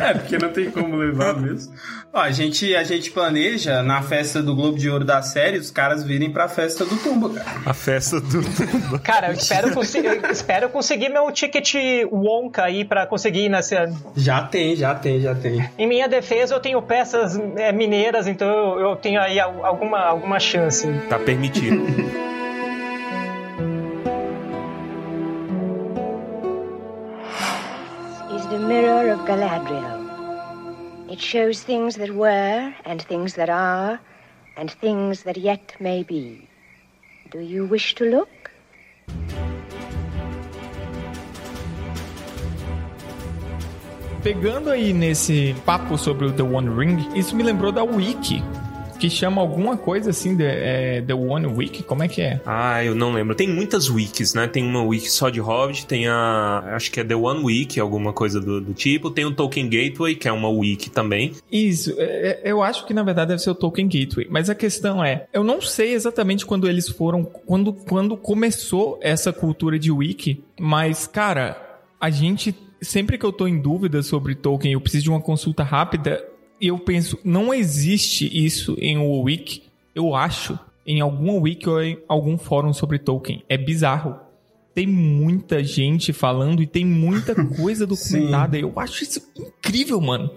[0.00, 1.74] É, porque não tem como levar mesmo.
[2.12, 5.70] Ó, a gente, a gente planeja na festa do Globo de Ouro da série os
[5.70, 7.60] caras virem pra festa do Tumba, cara.
[7.66, 8.98] A festa do Tumba.
[9.00, 11.74] Cara, eu espero, eu espero conseguir meu ticket
[12.10, 13.92] Wonka aí pra conseguir ir nessa.
[14.16, 15.68] Já tem, já tem, já tem.
[15.78, 20.40] Em minha defesa, eu tenho peças é, mineiras, então eu, eu tenho aí alguma, alguma
[20.40, 20.86] chance.
[21.08, 21.86] Tá permitido.
[28.50, 31.10] the mirror of Galadriel.
[31.10, 34.00] It shows things that were, and things that are,
[34.56, 36.48] and things that yet may be.
[37.30, 38.28] Do you wish to look?
[44.22, 48.42] Pegando aí nesse papo sobre o The One Ring, isso me lembrou da Wiki,
[48.98, 52.40] que chama alguma coisa assim de é, The One Wiki, como é que é?
[52.44, 53.34] Ah, eu não lembro.
[53.34, 54.48] Tem muitas wikis, né?
[54.48, 56.64] Tem uma wiki só de Hobbit, tem a.
[56.74, 59.10] Acho que é The One Wiki, alguma coisa do, do tipo.
[59.10, 61.32] Tem o Tolkien Gateway, que é uma wiki também.
[61.50, 64.26] Isso, é, é, eu acho que na verdade deve ser o Tolkien Gateway.
[64.28, 67.24] Mas a questão é, eu não sei exatamente quando eles foram.
[67.24, 71.56] Quando, quando começou essa cultura de wiki, mas, cara,
[72.00, 72.54] a gente.
[72.80, 76.24] Sempre que eu tô em dúvida sobre Tolkien, eu preciso de uma consulta rápida,
[76.60, 79.64] e eu penso, não existe isso em um wiki,
[79.94, 83.42] eu acho, em alguma wiki ou em algum fórum sobre Tolkien.
[83.48, 84.16] É bizarro.
[84.74, 88.58] Tem muita gente falando e tem muita coisa documentada.
[88.58, 90.30] eu acho isso incrível, mano.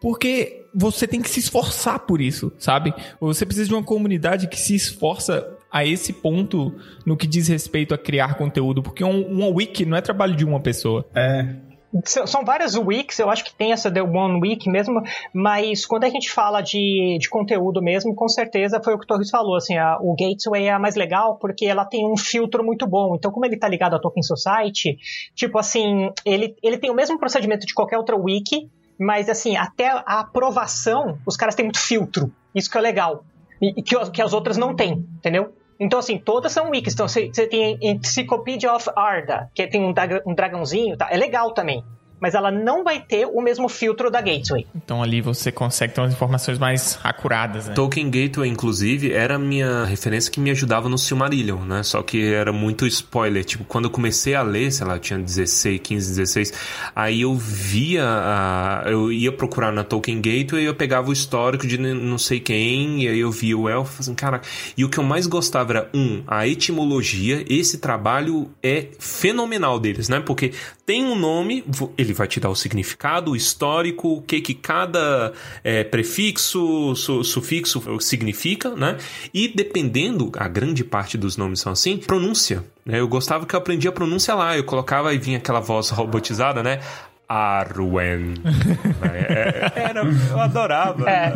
[0.00, 2.92] Porque você tem que se esforçar por isso, sabe?
[3.18, 7.94] Você precisa de uma comunidade que se esforça a esse ponto no que diz respeito
[7.94, 11.04] a criar conteúdo, porque um, uma wiki não é trabalho de uma pessoa.
[11.14, 11.56] É,
[12.04, 15.00] são várias weeks, eu acho que tem essa The One Week mesmo,
[15.32, 19.06] mas quando a gente fala de, de conteúdo mesmo, com certeza foi o que o
[19.06, 22.64] Torres falou, assim, a, o Gateway é a mais legal porque ela tem um filtro
[22.64, 23.14] muito bom.
[23.16, 24.98] Então, como ele tá ligado à Tolkien Society,
[25.34, 29.88] tipo assim, ele, ele tem o mesmo procedimento de qualquer outra wiki, mas assim, até
[29.88, 32.32] a aprovação, os caras têm muito filtro.
[32.54, 33.24] Isso que é legal.
[33.60, 35.52] E, que, que as outras não têm, entendeu?
[35.78, 36.94] Então, assim, todas são wikis.
[36.94, 41.08] Então, você, tem Encyclopedia of Arda, que tem um, dragãozinho, tá?
[41.10, 41.84] É legal também
[42.20, 44.66] mas ela não vai ter o mesmo filtro da Gateway.
[44.74, 47.74] Então ali você consegue ter umas informações mais acuradas, né?
[47.74, 51.82] Tolkien Gateway, inclusive, era a minha referência que me ajudava no Silmarillion, né?
[51.82, 53.44] Só que era muito spoiler.
[53.44, 56.52] Tipo, quando eu comecei a ler, sei lá, eu tinha 16, 15, 16,
[56.94, 58.84] aí eu via, a...
[58.86, 63.04] eu ia procurar na Tolkien Gateway e eu pegava o histórico de não sei quem,
[63.04, 64.40] e aí eu via o elfo, assim, cara...
[64.76, 70.08] E o que eu mais gostava era, um, a etimologia, esse trabalho é fenomenal deles,
[70.08, 70.20] né?
[70.20, 70.52] Porque
[70.86, 71.64] tem um nome,
[71.98, 75.32] ele vai te dar o significado, o histórico, o que que cada
[75.64, 78.96] é, prefixo, su, sufixo significa, né?
[79.34, 82.64] E dependendo, a grande parte dos nomes são assim, pronúncia.
[82.84, 83.00] Né?
[83.00, 86.62] Eu gostava que eu aprendia a pronúncia lá, eu colocava e vinha aquela voz robotizada,
[86.62, 86.80] né?
[87.28, 88.34] Arwen.
[89.02, 91.08] É, é, era, eu adorava.
[91.10, 91.32] É.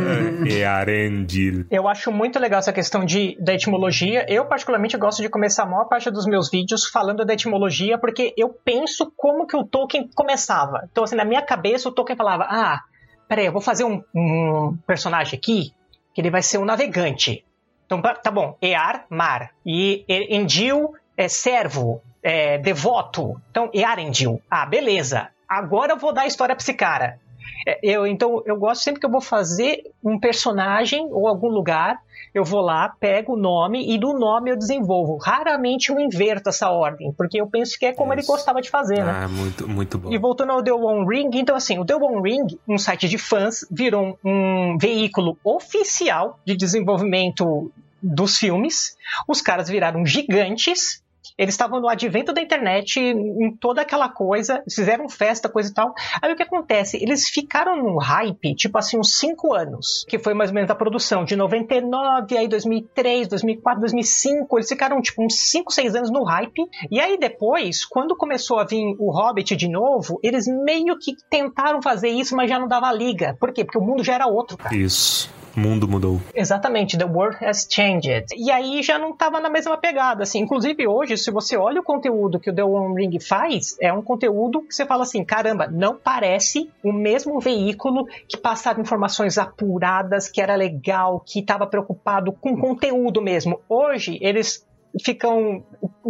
[0.46, 1.66] E Arendil.
[1.70, 4.24] Eu acho muito legal essa questão de, da etimologia.
[4.28, 8.34] Eu, particularmente, gosto de começar a maior parte dos meus vídeos falando da etimologia, porque
[8.36, 10.88] eu penso como que o Tolkien começava.
[10.90, 12.80] Então, assim, na minha cabeça, o Tolkien falava, ah,
[13.28, 15.72] peraí, eu vou fazer um, um personagem aqui
[16.14, 17.44] que ele vai ser um navegante.
[17.86, 19.50] Então, tá bom, Ear, mar.
[19.66, 23.40] E Endil é servo, é, devoto.
[23.50, 24.40] Então, Earendil.
[24.50, 25.28] Ah, beleza.
[25.50, 27.18] Agora eu vou dar a história pra esse cara.
[27.66, 32.00] É, eu, então, eu gosto sempre que eu vou fazer um personagem ou algum lugar,
[32.32, 35.16] eu vou lá, pego o nome e do nome eu desenvolvo.
[35.16, 38.20] Raramente eu inverto essa ordem, porque eu penso que é como Isso.
[38.20, 39.22] ele gostava de fazer, né?
[39.24, 40.12] Ah, muito, muito bom.
[40.12, 43.18] E voltando ao The One Ring, então assim, o The One Ring, um site de
[43.18, 48.96] fãs, virou um veículo oficial de desenvolvimento dos filmes.
[49.26, 51.02] Os caras viraram gigantes
[51.36, 55.94] eles estavam no advento da internet, em toda aquela coisa, fizeram festa, coisa e tal.
[56.20, 56.96] Aí o que acontece?
[57.02, 60.74] Eles ficaram num hype, tipo assim, uns 5 anos, que foi mais ou menos a
[60.74, 64.58] produção, de 99, aí 2003, 2004, 2005.
[64.58, 66.62] Eles ficaram, tipo, uns 5, 6 anos no hype.
[66.90, 71.82] E aí depois, quando começou a vir o Hobbit de novo, eles meio que tentaram
[71.82, 73.36] fazer isso, mas já não dava liga.
[73.38, 73.64] Por quê?
[73.64, 74.74] Porque o mundo já era outro, cara.
[74.74, 75.39] Isso.
[75.56, 76.20] Mundo mudou.
[76.34, 78.26] Exatamente, the world has changed.
[78.36, 80.40] E aí já não estava na mesma pegada, assim.
[80.40, 84.02] Inclusive hoje, se você olha o conteúdo que o The One Ring faz, é um
[84.02, 90.28] conteúdo que você fala assim, caramba, não parece o mesmo veículo que passava informações apuradas,
[90.28, 93.60] que era legal, que estava preocupado com conteúdo mesmo.
[93.68, 94.64] Hoje, eles
[95.04, 95.62] ficam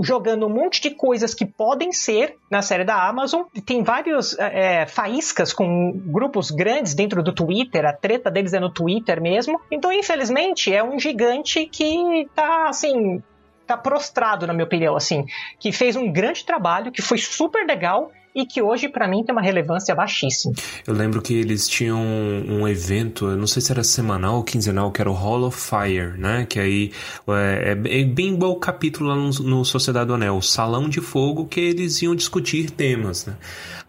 [0.02, 3.42] jogando um monte de coisas que podem ser na série da Amazon.
[3.64, 8.70] Tem vários é, faíscas com grupos grandes dentro do Twitter, a treta deles é no
[8.70, 9.60] Twitter mesmo.
[9.70, 13.22] Então, infelizmente, é um gigante que tá assim.
[13.66, 15.24] Tá prostrado, na minha opinião, assim,
[15.60, 19.34] que fez um grande trabalho, que foi super legal, e que hoje para mim tem
[19.34, 20.54] uma relevância baixíssima.
[20.86, 24.90] Eu lembro que eles tinham um evento, eu não sei se era semanal ou quinzenal,
[24.92, 26.46] que era o Hall of Fire, né?
[26.48, 26.92] Que aí
[27.28, 31.00] é, é bem bom o capítulo lá no, no Sociedade do Anel, o Salão de
[31.00, 33.36] Fogo, que eles iam discutir temas, né?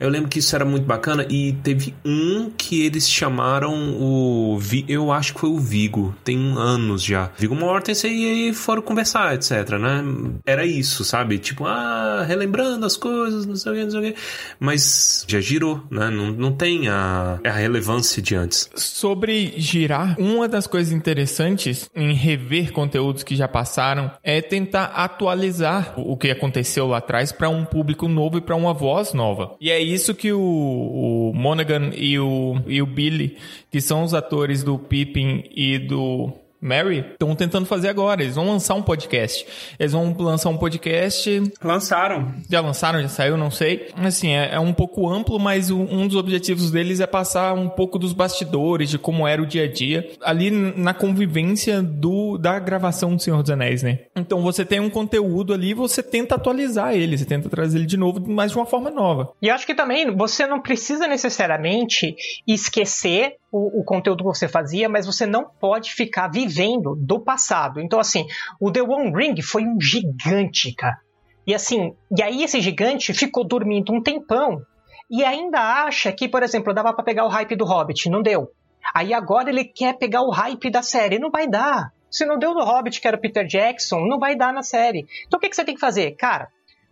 [0.01, 4.60] Eu lembro que isso era muito bacana e teve um que eles chamaram o.
[4.88, 7.30] Eu acho que foi o Vigo, tem anos já.
[7.38, 10.04] Vigo Mortensen e aí foram conversar, etc, né?
[10.43, 11.38] Era isso, sabe?
[11.38, 14.19] Tipo, ah, relembrando as coisas, não sei o que, não sei o que.
[14.59, 16.09] Mas já girou, né?
[16.09, 18.69] Não, não tem a, a relevância de antes.
[18.75, 25.93] Sobre girar, uma das coisas interessantes em rever conteúdos que já passaram é tentar atualizar
[25.97, 29.55] o que aconteceu lá atrás para um público novo e para uma voz nova.
[29.59, 33.37] E é isso que o, o Monaghan e o, e o Billy,
[33.71, 36.31] que são os atores do Pippin e do
[36.62, 38.21] Mary estão tentando fazer agora.
[38.21, 39.45] Eles vão lançar um podcast.
[39.80, 41.41] Eles vão lançar um podcast.
[41.63, 42.34] Lançaram.
[42.50, 43.89] Já lançaram, já saiu, não sei.
[43.95, 47.67] Assim, é, é um pouco amplo, mas o, um dos objetivos deles é passar um
[47.67, 52.60] pouco dos bastidores, de como era o dia a dia, ali na convivência do da
[52.60, 54.00] gravação do Senhor dos Anéis, né?
[54.15, 57.97] Então você tem um conteúdo ali, você tenta atualizar ele, você tenta trazer ele de
[57.97, 59.34] novo, mas de uma forma nova.
[59.41, 62.15] E acho que também você não precisa necessariamente
[62.47, 66.50] esquecer o, o, conteúdo que você fazia, mas você não pode ficar vivendo
[66.97, 67.79] do passado.
[67.79, 68.25] Então, assim,
[68.59, 70.99] o The One Ring foi um gigante, cara.
[71.45, 74.61] E assim, e aí esse gigante ficou dormindo um tempão
[75.09, 78.51] e ainda acha que, por exemplo, dava para pegar o hype do Hobbit, não deu.
[78.93, 81.91] Aí agora ele quer pegar o hype da série, não vai dar.
[82.09, 85.05] Se não deu no Hobbit, que era o Peter Jackson, não vai dar na série.
[85.27, 86.11] Então o que, que você tem que fazer?
[86.11, 86.49] Cara,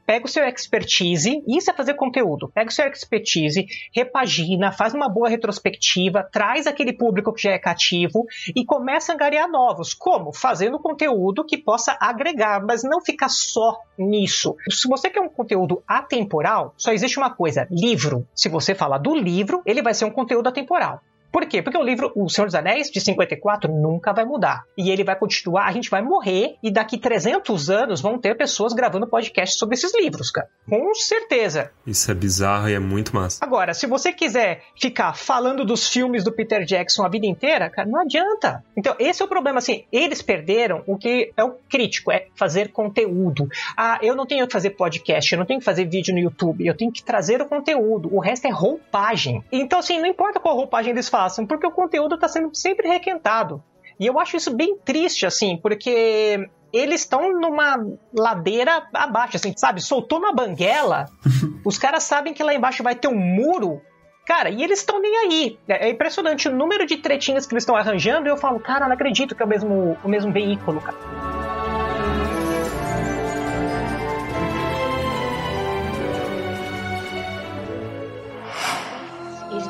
[0.09, 5.07] pega o seu expertise, isso é fazer conteúdo, pega o seu expertise, repagina, faz uma
[5.07, 9.93] boa retrospectiva, traz aquele público que já é cativo e começa a angariar novos.
[9.93, 10.33] Como?
[10.33, 14.55] Fazendo conteúdo que possa agregar, mas não ficar só nisso.
[14.71, 18.27] Se você quer um conteúdo atemporal, só existe uma coisa: livro.
[18.33, 21.03] Se você falar do livro, ele vai ser um conteúdo atemporal.
[21.31, 21.61] Por quê?
[21.61, 24.63] Porque o livro O Senhor dos Anéis, de 54, nunca vai mudar.
[24.77, 28.73] E ele vai continuar, a gente vai morrer, e daqui 300 anos vão ter pessoas
[28.73, 30.47] gravando podcast sobre esses livros, cara.
[30.67, 31.71] Com certeza.
[31.85, 33.43] Isso é bizarro e é muito massa.
[33.43, 37.87] Agora, se você quiser ficar falando dos filmes do Peter Jackson a vida inteira, cara,
[37.87, 38.63] não adianta.
[38.75, 42.71] Então, esse é o problema, assim, eles perderam o que é o crítico, é fazer
[42.71, 43.47] conteúdo.
[43.77, 46.65] Ah, eu não tenho que fazer podcast, eu não tenho que fazer vídeo no YouTube,
[46.65, 48.13] eu tenho que trazer o conteúdo.
[48.13, 49.43] O resto é roupagem.
[49.51, 52.87] Então, assim, não importa qual roupagem eles fazem, façam, porque o conteúdo está sendo sempre
[52.87, 53.61] requentado.
[53.99, 57.75] E eu acho isso bem triste, assim, porque eles estão numa
[58.13, 59.81] ladeira abaixo, assim, sabe?
[59.81, 61.07] Soltou na banguela,
[61.65, 63.81] os caras sabem que lá embaixo vai ter um muro.
[64.25, 65.59] Cara, e eles estão nem aí.
[65.67, 68.85] É, é impressionante o número de tretinhas que eles estão arranjando e eu falo, cara,
[68.85, 71.38] não acredito que é o mesmo, o mesmo veículo, cara.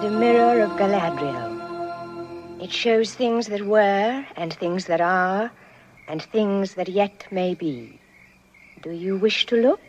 [0.02, 2.62] The mirror of Galadriel.
[2.62, 5.52] It shows things that were, and things that are,
[6.08, 8.00] and things that yet may be.
[8.82, 9.82] Do you wish to look?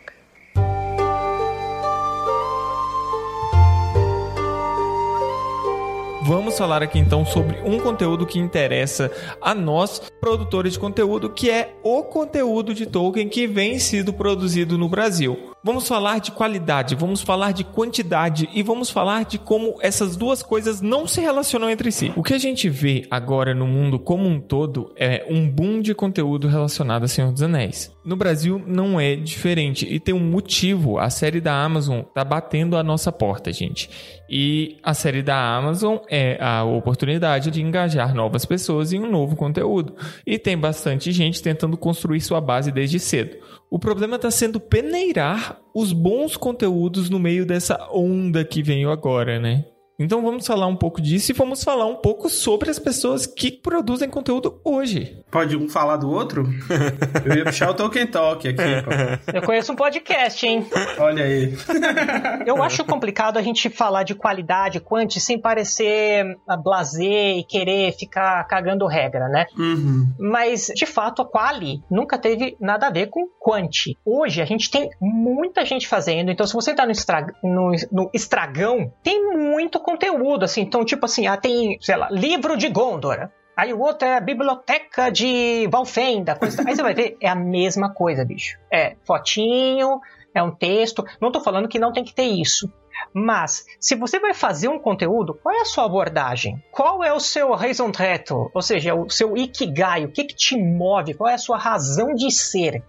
[6.31, 9.11] vamos falar aqui então sobre um conteúdo que interessa
[9.43, 14.79] a nós, produtores de conteúdo, que é o conteúdo de Tolkien que vem sido produzido
[14.79, 15.50] no Brasil.
[15.63, 20.43] Vamos falar de qualidade, vamos falar de quantidade e vamos falar de como essas duas
[20.43, 22.11] coisas não se relacionam entre si.
[22.17, 25.95] O que a gente vê agora no mundo como um todo é um boom de
[25.95, 27.93] conteúdo relacionado a Senhor dos Anéis.
[28.03, 30.99] No Brasil não é diferente e tem um motivo.
[30.99, 33.91] A série da Amazon tá batendo a nossa porta, gente.
[34.29, 39.37] E a série da Amazon é a oportunidade de engajar novas pessoas em um novo
[39.37, 39.95] conteúdo.
[40.27, 43.37] E tem bastante gente tentando construir sua base desde cedo.
[43.71, 49.39] O problema está sendo peneirar os bons conteúdos no meio dessa onda que veio agora,
[49.39, 49.65] né?
[50.01, 53.53] Então vamos falar um pouco disso e vamos falar um pouco sobre as pessoas que
[53.53, 55.23] produzem conteúdo hoje.
[55.31, 56.49] Pode um falar do outro?
[57.23, 58.57] Eu ia puxar o Tolkien Talk aqui.
[58.57, 59.37] Pô.
[59.37, 60.67] Eu conheço um podcast, hein?
[60.99, 61.55] Olha aí.
[62.47, 66.35] Eu acho complicado a gente falar de qualidade, quanti, sem parecer
[66.65, 69.49] blazer e querer ficar cagando regra, né?
[69.59, 70.11] Uhum.
[70.19, 73.99] Mas, de fato, a quali nunca teve nada a ver com quanti.
[74.03, 77.27] Hoje a gente tem muita gente fazendo, então se você entrar no, estra...
[77.45, 80.63] no, no estragão, tem muito conteúdo, assim.
[80.63, 83.29] Então, tipo assim, ah, tem, sei lá, livro de Gondor.
[83.57, 86.35] Aí o outro é a biblioteca de Valfenda.
[86.35, 86.63] Coisa...
[86.67, 88.59] Aí você vai ver, é a mesma coisa, bicho.
[88.73, 90.01] É fotinho,
[90.35, 91.05] é um texto.
[91.21, 92.73] Não tô falando que não tem que ter isso.
[93.13, 96.63] Mas, se você vai fazer um conteúdo, qual é a sua abordagem?
[96.71, 98.51] Qual é o seu raison d'être?
[98.55, 100.05] Ou seja, o seu ikigai?
[100.05, 101.15] O que, que te move?
[101.15, 102.83] Qual é a sua razão de ser?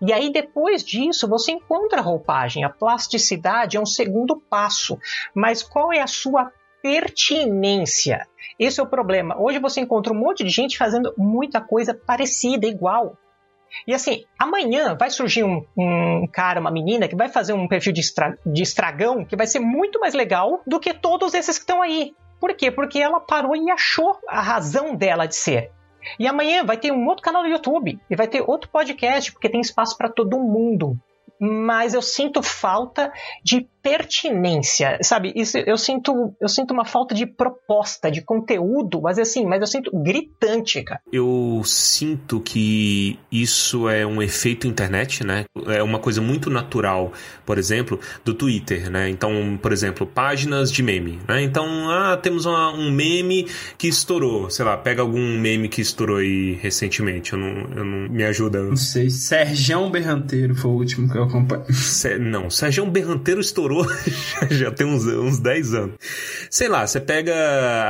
[0.00, 2.64] E aí, depois disso, você encontra a roupagem.
[2.64, 4.98] A plasticidade é um segundo passo.
[5.34, 6.52] Mas qual é a sua
[6.82, 8.26] pertinência?
[8.58, 9.36] Esse é o problema.
[9.38, 13.16] Hoje você encontra um monte de gente fazendo muita coisa parecida, igual.
[13.86, 17.92] E assim, amanhã vai surgir um, um, cara, uma menina, que vai fazer um perfil
[17.92, 21.62] de, estra de estragão que vai ser muito mais legal do que todos esses que
[21.62, 22.14] estão aí.
[22.40, 22.70] Por quê?
[22.70, 25.70] Porque ela parou e achou a razão dela de ser.
[26.18, 29.48] E amanhã vai ter um outro canal no YouTube e vai ter outro podcast, porque
[29.48, 30.98] tem espaço para todo mundo.
[31.40, 33.12] Mas eu sinto falta
[33.44, 35.32] de pertinência, sabe?
[35.34, 39.66] Isso, eu sinto eu sinto uma falta de proposta, de conteúdo, mas assim, mas eu
[39.66, 41.00] sinto gritante, cara.
[41.10, 45.44] Eu sinto que isso é um efeito internet, né?
[45.66, 47.12] É uma coisa muito natural,
[47.46, 49.08] por exemplo, do Twitter, né?
[49.08, 51.42] Então, por exemplo, páginas de meme, né?
[51.42, 53.46] Então, ah, temos uma, um meme
[53.78, 58.08] que estourou, sei lá, pega algum meme que estourou aí recentemente, eu não, eu não
[58.08, 58.62] me ajuda.
[58.62, 61.66] Não sei, Sergião Berranteiro foi o último que eu acompanhei.
[62.20, 63.77] Não, Sergião Berranteiro estourou
[64.50, 65.94] já tem uns, uns 10 anos.
[66.50, 67.34] Sei lá, você pega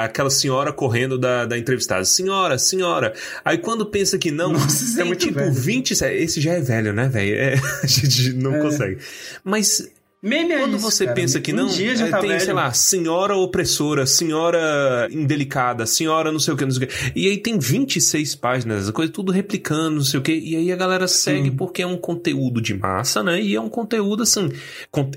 [0.04, 2.04] aquela senhora correndo da, da entrevistada.
[2.04, 3.12] Senhora, senhora.
[3.44, 5.52] Aí quando pensa que não, Nossa, é é muito tipo velho.
[5.52, 5.92] 20.
[5.92, 7.34] Esse já é velho, né, velho?
[7.34, 8.60] É, a gente não É.
[8.60, 8.98] consegue.
[9.44, 9.88] Mas
[10.22, 11.14] Meme é quando isso, você cara.
[11.14, 12.40] pensa que Um não, dia já é, tá tem, velho.
[12.40, 16.94] sei lá, senhora opressora, senhora indelicada, senhora não sei o que, não sei o que.
[17.14, 20.32] E aí tem 26 páginas, coisa tudo replicando, não sei o que.
[20.32, 23.40] E aí a galera segue porque é um conteúdo de massa, né?
[23.40, 24.50] E é um conteúdo assim,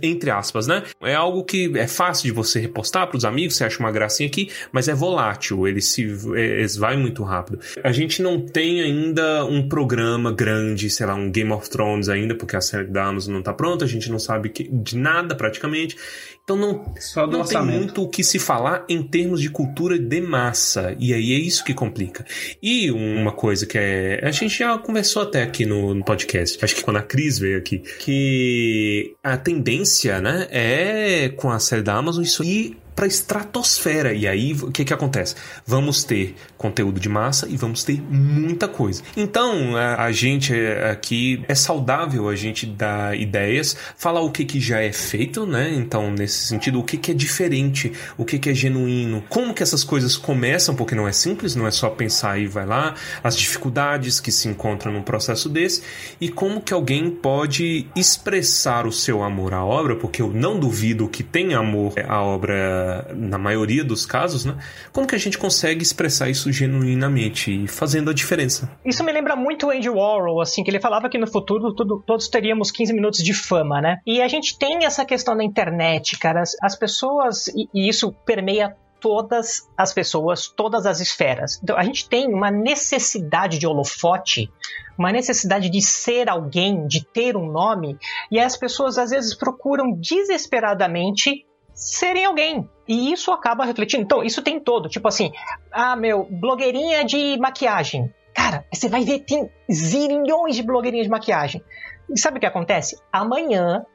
[0.02, 0.84] entre aspas, né?
[1.02, 4.50] É algo que é fácil de você repostar pros amigos, você acha uma gracinha aqui,
[4.72, 7.60] mas é volátil, ele se é, vai muito rápido.
[7.84, 12.36] A gente não tem ainda um programa grande, sei lá, um Game of Thrones ainda,
[12.36, 15.36] porque a série da Amazon não tá pronta, a gente não sabe que- de nada
[15.36, 15.98] praticamente.
[16.44, 19.98] Então não, Só do não tem muito o que se falar em termos de cultura
[19.98, 20.96] de massa.
[21.00, 22.26] E aí é isso que complica.
[22.62, 24.20] E uma coisa que é.
[24.24, 27.58] A gente já conversou até aqui no, no podcast, acho que quando a Cris veio
[27.58, 34.14] aqui, que a tendência, né, é com a série da Amazon isso ir pra estratosfera.
[34.14, 35.36] E aí, o que que acontece?
[35.66, 39.02] Vamos ter conteúdo de massa e vamos ter muita coisa.
[39.16, 44.46] Então, a, a gente é, aqui é saudável a gente dar ideias, falar o que
[44.46, 45.72] que já é feito, né?
[45.74, 49.64] Então, nesse sentido, o que que é diferente, o que que é genuíno, como que
[49.64, 53.36] essas coisas começam, porque não é simples, não é só pensar e vai lá, as
[53.36, 55.84] dificuldades que se encontram num processo desse
[56.20, 61.08] e como que alguém pode expressar o seu amor à obra, porque eu não duvido
[61.08, 64.56] que tem amor à obra na maioria dos casos, né?
[64.92, 68.70] Como que a gente consegue expressar isso genuinamente e fazendo a diferença?
[68.86, 72.04] Isso me lembra muito o Andy Warhol, assim, que ele falava que no futuro tudo-
[72.06, 73.98] todos teríamos 15 minutos de fama, né?
[74.06, 76.42] E a gente tem essa questão da internet, cara.
[76.42, 81.60] As, as pessoas, e, e isso permeia todas as pessoas, todas as esferas.
[81.64, 84.48] Então a gente tem uma necessidade de holofote,
[84.96, 87.98] uma necessidade de ser alguém, de ter um nome,
[88.30, 92.70] e as pessoas às vezes procuram desesperadamente serem alguém.
[92.88, 94.04] E isso acaba refletindo.
[94.04, 94.90] Então, isso tem todo.
[94.90, 95.32] Tipo assim,
[95.72, 98.14] ah, meu, blogueirinha de maquiagem.
[98.36, 101.64] Cara, você vai ver, tem zilhões de blogueirinhas de maquiagem.
[102.10, 102.98] E sabe o que acontece?
[103.12, 103.86] Amanhã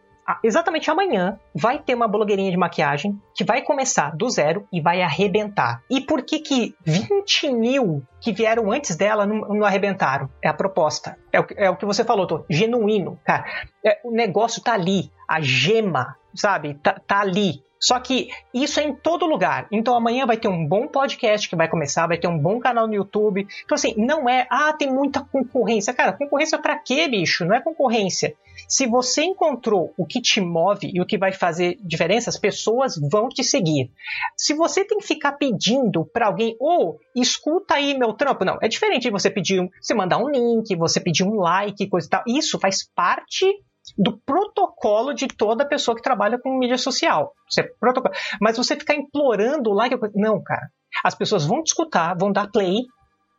[0.42, 5.02] exatamente amanhã vai ter uma blogueirinha de maquiagem que vai começar do zero e vai
[5.02, 5.82] arrebentar.
[5.90, 10.28] E por que que 20 mil que vieram antes dela não, não arrebentaram?
[10.42, 11.16] É a proposta.
[11.32, 13.44] É o, é o que você falou, tô, genuíno, cara.
[13.84, 16.74] É, o negócio tá ali, a gema, sabe?
[16.74, 17.62] Tá, tá ali.
[17.78, 19.68] Só que isso é em todo lugar.
[19.70, 22.86] Então amanhã vai ter um bom podcast que vai começar, vai ter um bom canal
[22.86, 23.46] no YouTube.
[23.64, 25.92] Então assim, não é, ah, tem muita concorrência.
[25.92, 27.44] Cara, concorrência para quê, bicho?
[27.44, 28.34] Não é concorrência.
[28.66, 32.98] Se você encontrou o que te move e o que vai fazer diferença, as pessoas
[33.10, 33.90] vão te seguir.
[34.36, 38.58] Se você tem que ficar pedindo para alguém, ou oh, escuta aí meu trampo, não,
[38.62, 42.10] é diferente de você pedir, você mandar um link, você pedir um like, coisa e
[42.10, 42.22] tal.
[42.26, 43.46] Isso faz parte
[43.96, 47.32] do protocolo de toda pessoa que trabalha com mídia social.
[47.48, 48.14] Você, protocolo.
[48.40, 49.84] Mas você ficar implorando lá.
[50.14, 50.68] Não, cara.
[51.04, 52.84] As pessoas vão te escutar, vão dar play,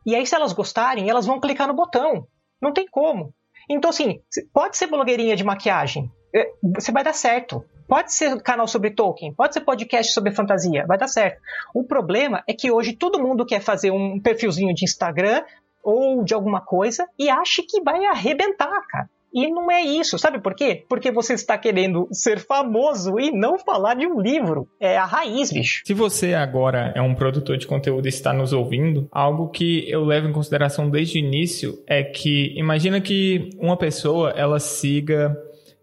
[0.08, 2.26] e aí, se elas gostarem, elas vão clicar no botão.
[2.62, 3.34] Não tem como.
[3.70, 4.22] Então, assim,
[4.54, 6.10] pode ser blogueirinha de maquiagem.
[6.34, 7.62] É, você vai dar certo.
[7.90, 11.42] Pode ser canal sobre Tolkien, pode ser podcast sobre fantasia, vai dar certo.
[11.74, 15.44] O problema é que hoje todo mundo quer fazer um perfilzinho de Instagram
[15.84, 19.10] ou de alguma coisa e acha que vai arrebentar, cara.
[19.38, 20.84] E não é isso, sabe por quê?
[20.90, 24.68] Porque você está querendo ser famoso e não falar de um livro.
[24.80, 25.84] É a raiz, bicho.
[25.86, 30.04] Se você agora é um produtor de conteúdo e está nos ouvindo, algo que eu
[30.04, 35.38] levo em consideração desde o início é que imagina que uma pessoa ela siga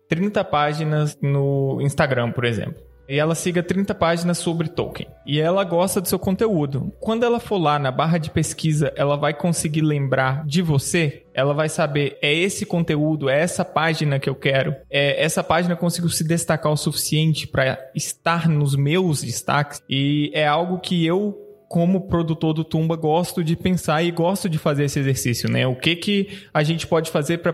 [0.09, 2.83] 30 páginas no Instagram, por exemplo.
[3.09, 5.09] E ela siga 30 páginas sobre Tolkien.
[5.27, 6.93] E ela gosta do seu conteúdo.
[7.01, 11.25] Quando ela for lá na barra de pesquisa, ela vai conseguir lembrar de você?
[11.35, 14.75] Ela vai saber, é esse conteúdo, é essa página que eu quero.
[14.91, 19.83] É, essa página conseguiu se destacar o suficiente para estar nos meus destaques.
[19.89, 21.45] E é algo que eu
[21.75, 25.67] como produtor do Tumba, gosto de pensar e gosto de fazer esse exercício, né?
[25.67, 27.53] O que que a gente pode fazer para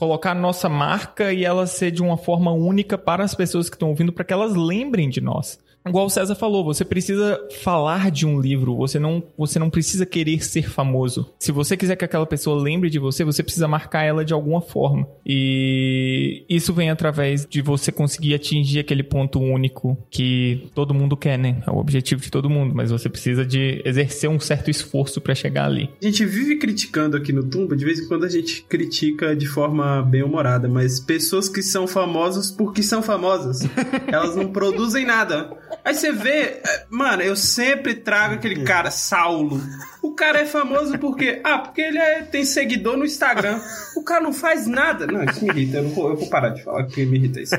[0.00, 3.90] colocar nossa marca e ela ser de uma forma única para as pessoas que estão
[3.90, 5.58] ouvindo, para que elas lembrem de nós.
[5.86, 10.04] Igual o César falou, você precisa falar de um livro, você não, você não precisa
[10.04, 11.32] querer ser famoso.
[11.38, 14.60] Se você quiser que aquela pessoa lembre de você, você precisa marcar ela de alguma
[14.60, 15.06] forma.
[15.24, 21.38] E isso vem através de você conseguir atingir aquele ponto único que todo mundo quer,
[21.38, 21.62] né?
[21.66, 25.34] É o objetivo de todo mundo, mas você precisa de exercer um certo esforço para
[25.34, 25.88] chegar ali.
[26.02, 29.46] A gente vive criticando aqui no Tumba, de vez em quando a gente critica de
[29.46, 33.60] forma bem humorada, mas pessoas que são famosas porque são famosas.
[34.06, 35.50] Elas não produzem nada.
[35.84, 39.60] Aí você vê, é, mano, eu sempre trago aquele cara, Saulo.
[40.02, 43.60] O cara é famoso porque, ah, porque ele é, tem seguidor no Instagram.
[43.96, 45.06] O cara não faz nada.
[45.06, 45.78] Não, isso me irrita.
[45.78, 47.54] Eu, não vou, eu vou parar de falar que me irrita isso.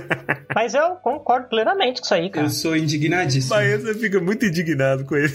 [0.53, 2.47] Mas eu concordo plenamente com isso aí, cara.
[2.47, 3.55] Eu sou indignadíssimo.
[3.55, 5.33] Mas você fica muito indignado com ele.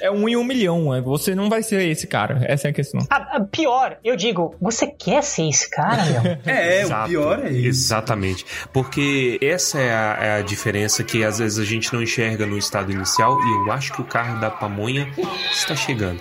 [0.00, 0.94] É um em um milhão.
[0.94, 2.40] É, você não vai ser esse cara.
[2.44, 3.00] Essa é a questão.
[3.10, 6.38] A, a pior, eu digo, você quer ser esse cara, meu?
[6.52, 7.68] é, Exato, o pior é isso.
[7.68, 8.46] Exatamente.
[8.72, 12.56] Porque essa é a, é a diferença que às vezes a gente não enxerga no
[12.58, 15.08] estado inicial e eu acho que o carro da pamonha
[15.50, 16.20] está chegando.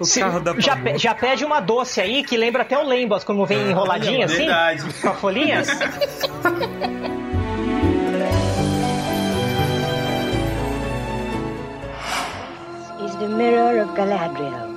[0.00, 0.98] O Se, carro da já, pamonha.
[0.98, 4.36] já pede uma doce aí que lembra até o Lembas, como vem enroladinha assim?
[4.46, 4.82] Verdade.
[5.00, 5.68] Com folhinhas?
[13.06, 14.70] is the mirror of Galadriel.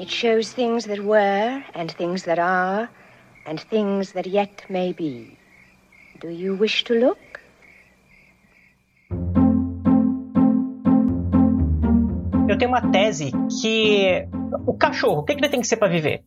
[0.00, 2.88] It shows things that were, and things that are,
[3.46, 5.38] and things that yet may be.
[6.20, 7.40] Do you wish to look?
[12.52, 13.32] Eu tenho uma tese
[13.62, 14.28] que
[14.66, 16.22] o cachorro, o que ele tem que ser para viver?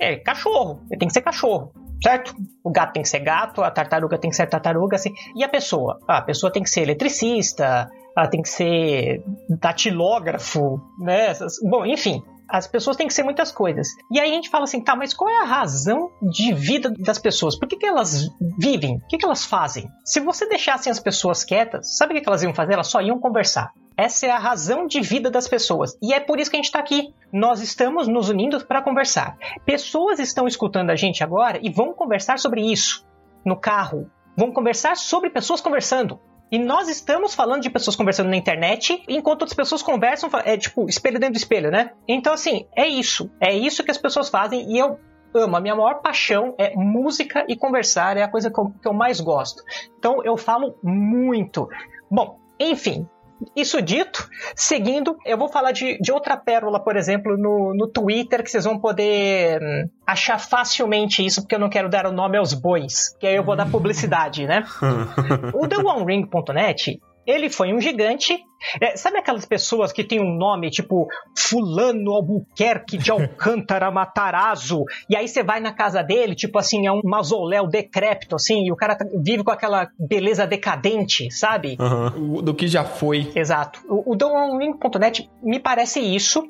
[0.00, 1.72] É cachorro, ele tem que ser cachorro
[2.02, 2.34] certo?
[2.62, 5.14] O gato tem que ser gato, a tartaruga tem que ser tartaruga, assim.
[5.34, 5.98] E a pessoa?
[6.06, 11.32] Ah, a pessoa tem que ser eletricista, ela tem que ser datilógrafo, né?
[11.62, 13.88] Bom, enfim, as pessoas têm que ser muitas coisas.
[14.12, 17.18] E aí a gente fala assim, tá, mas qual é a razão de vida das
[17.18, 17.58] pessoas?
[17.58, 18.28] Por que, que elas
[18.58, 18.96] vivem?
[18.96, 19.88] O que, que elas fazem?
[20.04, 22.74] Se você deixasse as pessoas quietas, sabe o que, que elas iam fazer?
[22.74, 23.72] Elas só iam conversar.
[23.96, 25.96] Essa é a razão de vida das pessoas.
[26.02, 27.14] E é por isso que a gente está aqui.
[27.32, 29.36] Nós estamos nos unindo para conversar.
[29.64, 33.06] Pessoas estão escutando a gente agora e vão conversar sobre isso
[33.44, 34.10] no carro.
[34.36, 36.18] Vão conversar sobre pessoas conversando.
[36.50, 40.88] E nós estamos falando de pessoas conversando na internet, enquanto outras pessoas conversam, é tipo,
[40.88, 41.92] espelho dentro do espelho, né?
[42.06, 43.30] Então, assim, é isso.
[43.40, 44.98] É isso que as pessoas fazem e eu
[45.34, 45.56] amo.
[45.56, 48.92] A minha maior paixão é música e conversar, é a coisa que eu, que eu
[48.92, 49.62] mais gosto.
[49.98, 51.68] Então, eu falo muito.
[52.10, 53.08] Bom, enfim,
[53.54, 58.42] isso dito, seguindo, eu vou falar de, de outra pérola, por exemplo, no, no Twitter,
[58.42, 62.36] que vocês vão poder hum, achar facilmente isso, porque eu não quero dar o nome
[62.36, 64.64] aos bois, que aí eu vou dar publicidade, né?
[65.52, 68.38] o TheOneRing.net ele foi um gigante.
[68.80, 71.06] É, sabe aquelas pessoas que tem um nome tipo
[71.36, 74.84] Fulano Albuquerque de Alcântara Matarazzo?
[75.08, 78.72] E aí você vai na casa dele, tipo assim, é um mausoléu decrépito, assim, e
[78.72, 81.76] o cara tá- vive com aquela beleza decadente, sabe?
[82.16, 83.30] O- Do que já foi.
[83.34, 83.80] Exato.
[83.88, 86.42] O, o DonLink.net me parece isso.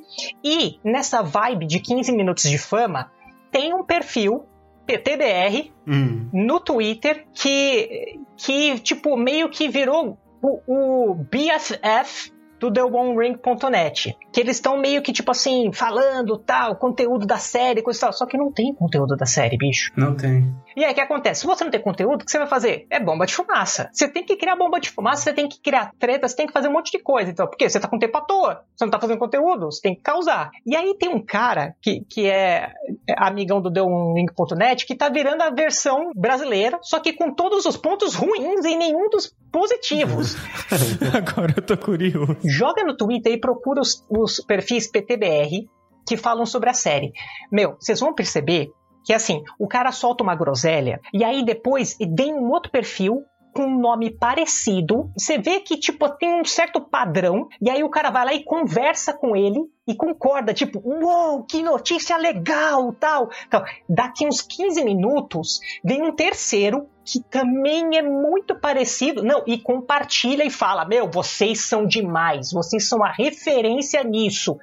[0.44, 3.10] E nessa vibe de 15 minutos de fama,
[3.50, 4.44] tem um perfil
[4.86, 6.28] PTBR Hum.
[6.32, 14.16] no Twitter que, que tipo, meio que virou o, o BFF do TheOneRing.net.
[14.34, 18.12] Que eles estão meio que, tipo assim, falando tal, conteúdo da série, coisa e tal.
[18.12, 19.92] Só que não tem conteúdo da série, bicho.
[19.96, 20.52] Não tem.
[20.76, 21.42] E aí, o que acontece?
[21.42, 22.86] Se você não tem conteúdo, o que você vai fazer?
[22.90, 23.88] É bomba de fumaça.
[23.92, 26.52] Você tem que criar bomba de fumaça, você tem que criar treta, você tem que
[26.52, 27.30] fazer um monte de coisa.
[27.30, 27.68] Então, por quê?
[27.68, 28.64] Você tá com tempo à toa.
[28.74, 30.50] Você não tá fazendo conteúdo, você tem que causar.
[30.66, 32.64] E aí tem um cara que, que é
[33.08, 37.76] é amigão do TheOneRing.net que tá virando a versão brasileira, só que com todos os
[37.76, 40.36] pontos ruins e nenhum dos positivos.
[41.14, 42.36] Agora eu tô curioso.
[42.44, 45.68] Joga no Twitter e procura os, os perfis PTBR
[46.06, 47.12] que falam sobre a série.
[47.50, 48.70] Meu, vocês vão perceber
[49.04, 53.66] que assim, o cara solta uma groselha e aí depois vem um outro perfil com
[53.66, 55.10] um nome parecido.
[55.16, 57.48] Você vê que, tipo, tem um certo padrão.
[57.62, 61.62] E aí o cara vai lá e conversa com ele e concorda, tipo, uou, que
[61.62, 63.28] notícia legal, tal.
[63.46, 69.22] Então, daqui uns 15 minutos, vem um terceiro que também é muito parecido.
[69.22, 74.56] Não, e compartilha e fala: Meu, vocês são demais, vocês são a referência nisso.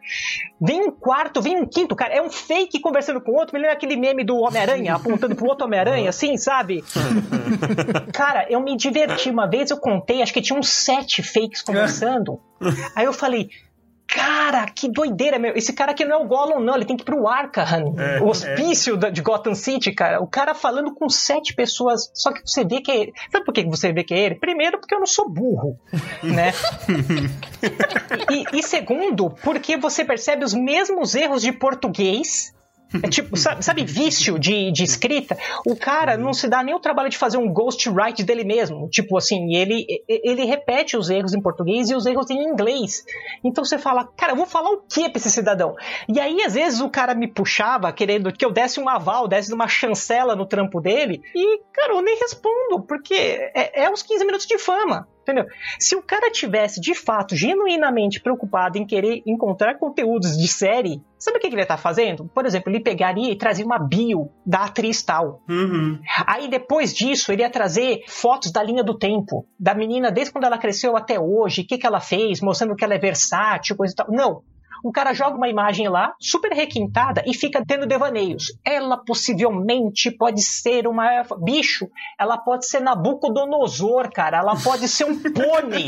[0.59, 2.15] Vem um quarto, vem um quinto, cara.
[2.15, 3.53] É um fake conversando com o outro.
[3.53, 6.83] Me lembra aquele meme do Homem-Aranha apontando pro outro Homem-Aranha, assim, sabe?
[8.11, 9.29] Cara, eu me diverti.
[9.29, 12.39] Uma vez eu contei, acho que tinha uns sete fakes conversando.
[12.95, 13.49] Aí eu falei.
[14.13, 15.55] Cara, que doideira, meu.
[15.55, 16.75] Esse cara aqui não é o Gollum, não.
[16.75, 20.21] Ele tem que ir pro Arkham, o hospício da- de Gotham City, cara.
[20.21, 22.11] O cara falando com sete pessoas.
[22.13, 23.13] Só que você vê que é ele.
[23.31, 24.35] Sabe por que você vê que é ele?
[24.35, 25.79] Primeiro, porque eu não sou burro,
[26.21, 26.51] né?
[28.29, 32.53] e, e segundo, porque você percebe os mesmos erros de português.
[33.01, 35.37] É tipo, sabe, sabe vício de, de escrita?
[35.65, 38.89] O cara não se dá nem o trabalho de fazer um ghostwrite dele mesmo.
[38.89, 43.05] Tipo assim, ele, ele repete os erros em português e os erros em inglês.
[43.43, 45.75] Então você fala, cara, eu vou falar o que pra esse cidadão?
[46.09, 49.53] E aí, às vezes, o cara me puxava querendo que eu desse um aval, desse
[49.53, 51.21] uma chancela no trampo dele.
[51.33, 55.07] E, cara, eu nem respondo, porque é, é os 15 minutos de fama.
[55.31, 55.45] Entendeu?
[55.79, 61.37] Se o cara tivesse, de fato, genuinamente preocupado em querer encontrar conteúdos de série, sabe
[61.37, 62.25] o que que ele ia estar fazendo?
[62.25, 65.41] Por exemplo, ele pegaria e trazia uma bio da atriz tal.
[65.49, 65.99] Uhum.
[66.27, 70.45] Aí depois disso, ele ia trazer fotos da linha do tempo, da menina desde quando
[70.45, 73.93] ela cresceu até hoje, o que, que ela fez, mostrando que ela é versátil, coisa
[73.93, 74.07] e tal.
[74.09, 74.43] Não.
[74.83, 78.53] O cara joga uma imagem lá, super requintada, e fica tendo devaneios.
[78.63, 81.23] Ela possivelmente pode ser uma.
[81.39, 84.37] Bicho, ela pode ser Nabucodonosor, cara.
[84.37, 85.87] Ela pode ser um pônei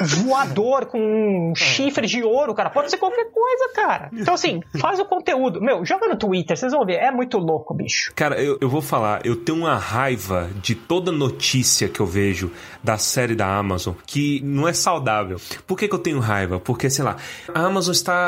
[0.00, 2.70] voador com um chifre de ouro, cara.
[2.70, 4.10] Pode ser qualquer coisa, cara.
[4.12, 5.60] Então, assim, faz o conteúdo.
[5.60, 6.94] Meu, joga no Twitter, vocês vão ver.
[6.94, 8.12] É muito louco, bicho.
[8.14, 12.50] Cara, eu, eu vou falar, eu tenho uma raiva de toda notícia que eu vejo
[12.82, 15.40] da série da Amazon que não é saudável.
[15.66, 16.58] Por que, que eu tenho raiva?
[16.58, 17.16] Porque, sei lá,
[17.52, 18.23] a Amazon está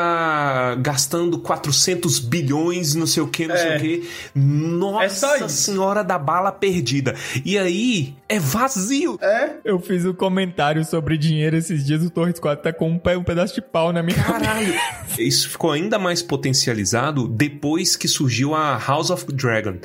[0.81, 3.77] gastando 400 bilhões, não sei o que, não sei É.
[3.77, 4.09] o que.
[5.01, 5.49] É só Nossa isso.
[5.71, 7.15] senhora da bala perdida.
[7.45, 9.17] E aí, é vazio.
[9.21, 9.51] É?
[9.63, 13.17] Eu fiz um comentário sobre dinheiro esses dias, o Torres 4 tá com um, pé,
[13.17, 14.73] um pedaço de pau na minha Caralho.
[15.17, 19.75] Isso ficou ainda mais potencializado depois que surgiu a House of Dragon.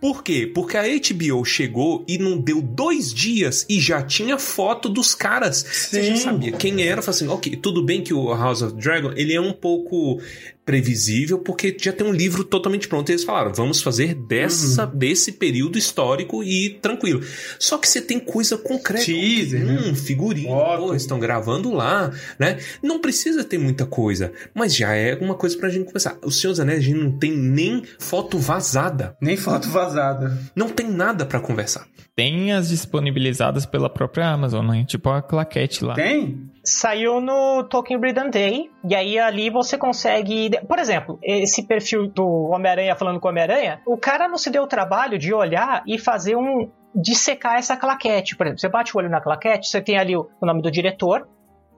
[0.00, 0.50] Por quê?
[0.52, 5.64] Porque a HBO chegou e não deu dois dias e já tinha foto dos caras.
[5.64, 6.22] Você já Sim.
[6.22, 7.00] sabia quem era.
[7.02, 10.20] Falei assim, ok, tudo bem que o House of Dragon ele é um pouco
[10.64, 13.08] previsível porque já tem um livro totalmente pronto.
[13.08, 17.22] E eles falaram, vamos fazer dessa, desse período histórico e tranquilo.
[17.58, 19.04] Só que você tem coisa concreta.
[19.04, 19.80] Teaser, né?
[19.80, 20.48] Hum, figurinha.
[20.48, 20.82] Foto.
[20.82, 22.58] Pô, estão gravando lá, né?
[22.82, 26.18] Não precisa ter muita coisa, mas já é uma coisa pra gente conversar.
[26.22, 29.16] O Senhor dos Anéis, a gente não tem nem foto vazada.
[29.20, 30.38] Nem foto vazada.
[30.54, 31.86] Não tem nada pra conversar.
[32.14, 34.84] Tem as disponibilizadas pela própria Amazon, né?
[34.86, 35.94] Tipo a claquete lá.
[35.94, 36.51] Tem?
[36.64, 37.98] Saiu no Tolkien
[38.30, 40.50] Day, e aí ali você consegue.
[40.68, 44.62] Por exemplo, esse perfil do Homem-Aranha falando com o Homem-Aranha, o cara não se deu
[44.62, 46.70] o trabalho de olhar e fazer um.
[46.94, 48.36] dissecar essa claquete.
[48.36, 51.26] Por exemplo, você bate o olho na claquete, você tem ali o nome do diretor,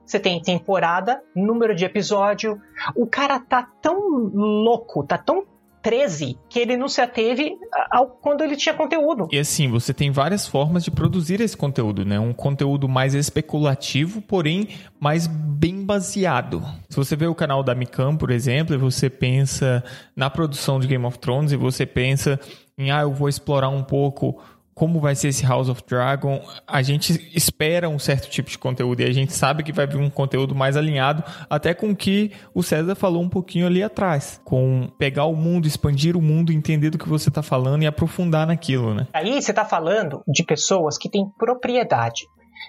[0.05, 2.61] você tem temporada, número de episódio.
[2.95, 3.97] O cara tá tão
[4.33, 5.43] louco, tá tão
[5.85, 7.59] 13 que ele não se ateve
[7.91, 9.27] ao, quando ele tinha conteúdo.
[9.31, 12.19] E assim, você tem várias formas de produzir esse conteúdo, né?
[12.19, 14.69] Um conteúdo mais especulativo, porém
[14.99, 16.63] mais bem baseado.
[16.89, 19.83] Se você vê o canal da Micam, por exemplo, e você pensa
[20.15, 22.39] na produção de Game of Thrones e você pensa
[22.75, 24.41] em, ah, eu vou explorar um pouco
[24.75, 26.41] como vai ser esse House of Dragon.
[26.67, 29.97] A gente espera um certo tipo de conteúdo e a gente sabe que vai vir
[29.97, 34.41] um conteúdo mais alinhado, até com o que o César falou um pouquinho ali atrás,
[34.43, 38.45] com pegar o mundo, expandir o mundo, entender do que você está falando e aprofundar
[38.45, 39.07] naquilo, né?
[39.13, 42.25] Aí você está falando de pessoas que têm propriedade.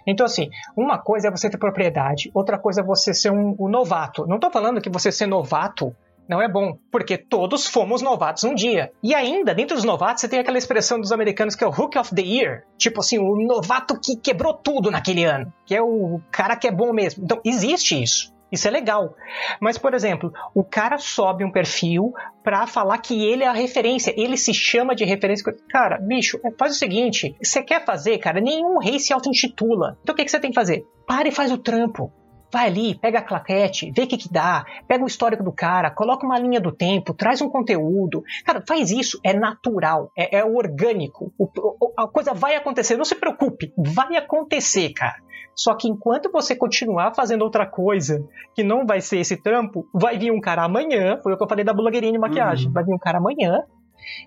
[0.07, 3.68] Então, assim, uma coisa é você ter propriedade, outra coisa é você ser um, um
[3.68, 4.24] novato.
[4.26, 5.92] Não estou falando que você ser novato
[6.28, 8.92] não é bom, porque todos fomos novatos um dia.
[9.02, 11.96] E ainda, dentro dos novatos, você tem aquela expressão dos americanos que é o Hook
[11.98, 12.64] of the Year.
[12.76, 15.52] Tipo assim, o novato que quebrou tudo naquele ano.
[15.64, 17.24] Que é o cara que é bom mesmo.
[17.24, 18.34] Então, existe isso.
[18.50, 19.14] Isso é legal.
[19.60, 22.12] Mas, por exemplo, o cara sobe um perfil
[22.44, 24.14] pra falar que ele é a referência.
[24.16, 25.52] Ele se chama de referência.
[25.68, 29.98] Cara, bicho, faz o seguinte: você quer fazer, cara, nenhum rei se auto-intitula.
[30.02, 30.84] Então o que, que você tem que fazer?
[31.06, 32.12] Para e faz o trampo.
[32.57, 35.90] Vai ali, pega a claquete, vê o que, que dá, pega o histórico do cara,
[35.90, 38.22] coloca uma linha do tempo, traz um conteúdo.
[38.46, 41.30] Cara, faz isso, é natural, é, é orgânico.
[41.38, 41.50] O,
[41.98, 45.16] a coisa vai acontecer, não se preocupe, vai acontecer, cara.
[45.54, 50.16] Só que enquanto você continuar fazendo outra coisa que não vai ser esse trampo, vai
[50.16, 52.72] vir um cara amanhã, foi o que eu falei da blogueirinha de maquiagem, uhum.
[52.72, 53.64] vai vir um cara amanhã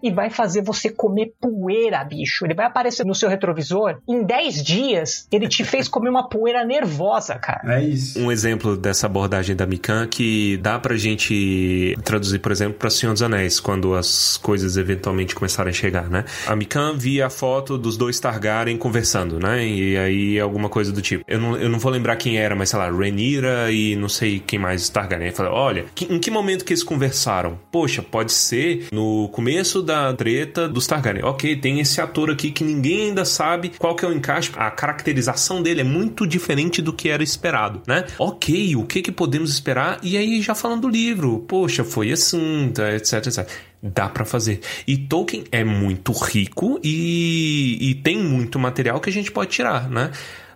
[0.02, 2.46] e vai fazer você comer poeira, bicho.
[2.46, 3.98] Ele vai aparecer no seu retrovisor.
[4.08, 7.80] Em 10 dias, ele te fez comer uma poeira nervosa, cara.
[7.80, 8.20] É isso.
[8.20, 13.14] Um exemplo dessa abordagem da Mikan que dá pra gente traduzir, por exemplo, pra Senhor
[13.14, 16.26] dos Anéis, quando as coisas eventualmente começarem a chegar, né?
[16.48, 19.66] A Mikan via a foto dos dois Targaryen conversando, né?
[19.66, 21.24] E aí alguma coisa do tipo.
[21.28, 24.40] Eu não, eu não vou lembrar quem era, mas sei lá, Rhaenyra e não sei
[24.40, 25.32] quem mais Targaryen.
[25.32, 27.60] Falei, olha, que, em que momento que eles conversaram?
[27.72, 31.24] Poxa, pode ser no começo começo da treta dos Targaryen.
[31.24, 34.52] Ok, tem esse ator aqui que ninguém ainda sabe qual que é o encaixe.
[34.56, 38.06] A caracterização dele é muito diferente do que era esperado, né?
[38.18, 40.00] Ok, o que que podemos esperar?
[40.02, 43.48] E aí já falando do livro, poxa, foi assim, etc, etc
[43.82, 44.60] dá para fazer.
[44.86, 49.90] E Tolkien é muito rico e, e, tem muito material que a gente pode tirar,
[49.90, 50.12] né?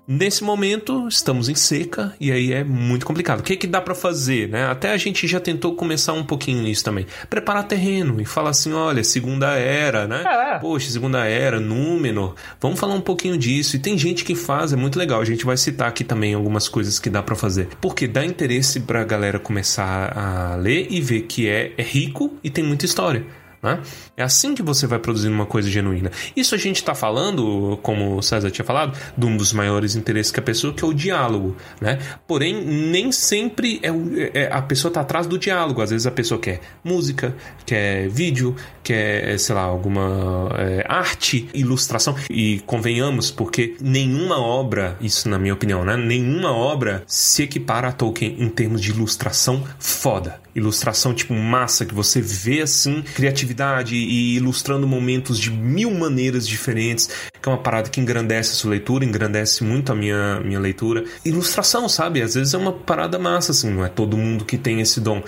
[0.06, 3.40] Nesse momento, estamos em seca e aí é muito complicado.
[3.40, 4.66] O que, é que dá para fazer, né?
[4.66, 7.08] Até a gente já tentou começar um pouquinho nisso também.
[7.30, 10.24] Preparar terreno e falar assim, olha, segunda era, né?
[10.26, 10.60] É.
[10.60, 12.36] Poxa, segunda era, Númenor.
[12.60, 13.78] Vamos falar um pouquinho disso.
[13.78, 15.22] E tem gente que faz, é muito legal.
[15.22, 17.70] A gente vai citar aqui também algumas coisas que dá para fazer.
[17.80, 22.50] Porque dá interesse pra galera começar a ler e ver que é, é rico e
[22.50, 23.26] tem muita história.
[23.64, 23.80] Né?
[24.18, 26.12] É assim que você vai produzindo uma coisa genuína.
[26.36, 30.34] Isso a gente está falando, como o César tinha falado, de um dos maiores interesses
[30.34, 31.56] que a pessoa, que é o diálogo.
[31.80, 31.98] Né?
[32.28, 35.82] Porém, nem sempre é, o, é a pessoa está atrás do diálogo.
[35.82, 37.34] Às vezes a pessoa quer música,
[37.66, 38.54] quer vídeo,
[38.84, 42.16] quer, sei lá, alguma é, arte, ilustração.
[42.30, 45.96] E convenhamos, porque nenhuma obra, isso na minha opinião, né?
[45.96, 51.96] nenhuma obra se equipara a Tolkien em termos de ilustração foda ilustração tipo massa que
[51.96, 53.53] você vê assim criatividade
[53.96, 57.10] e ilustrando momentos de mil maneiras diferentes
[57.42, 61.04] que é uma parada que engrandece a sua leitura engrandece muito a minha minha leitura.
[61.26, 62.22] Ilustração sabe?
[62.22, 65.22] Às vezes é uma parada massa assim não é todo mundo que tem esse dom.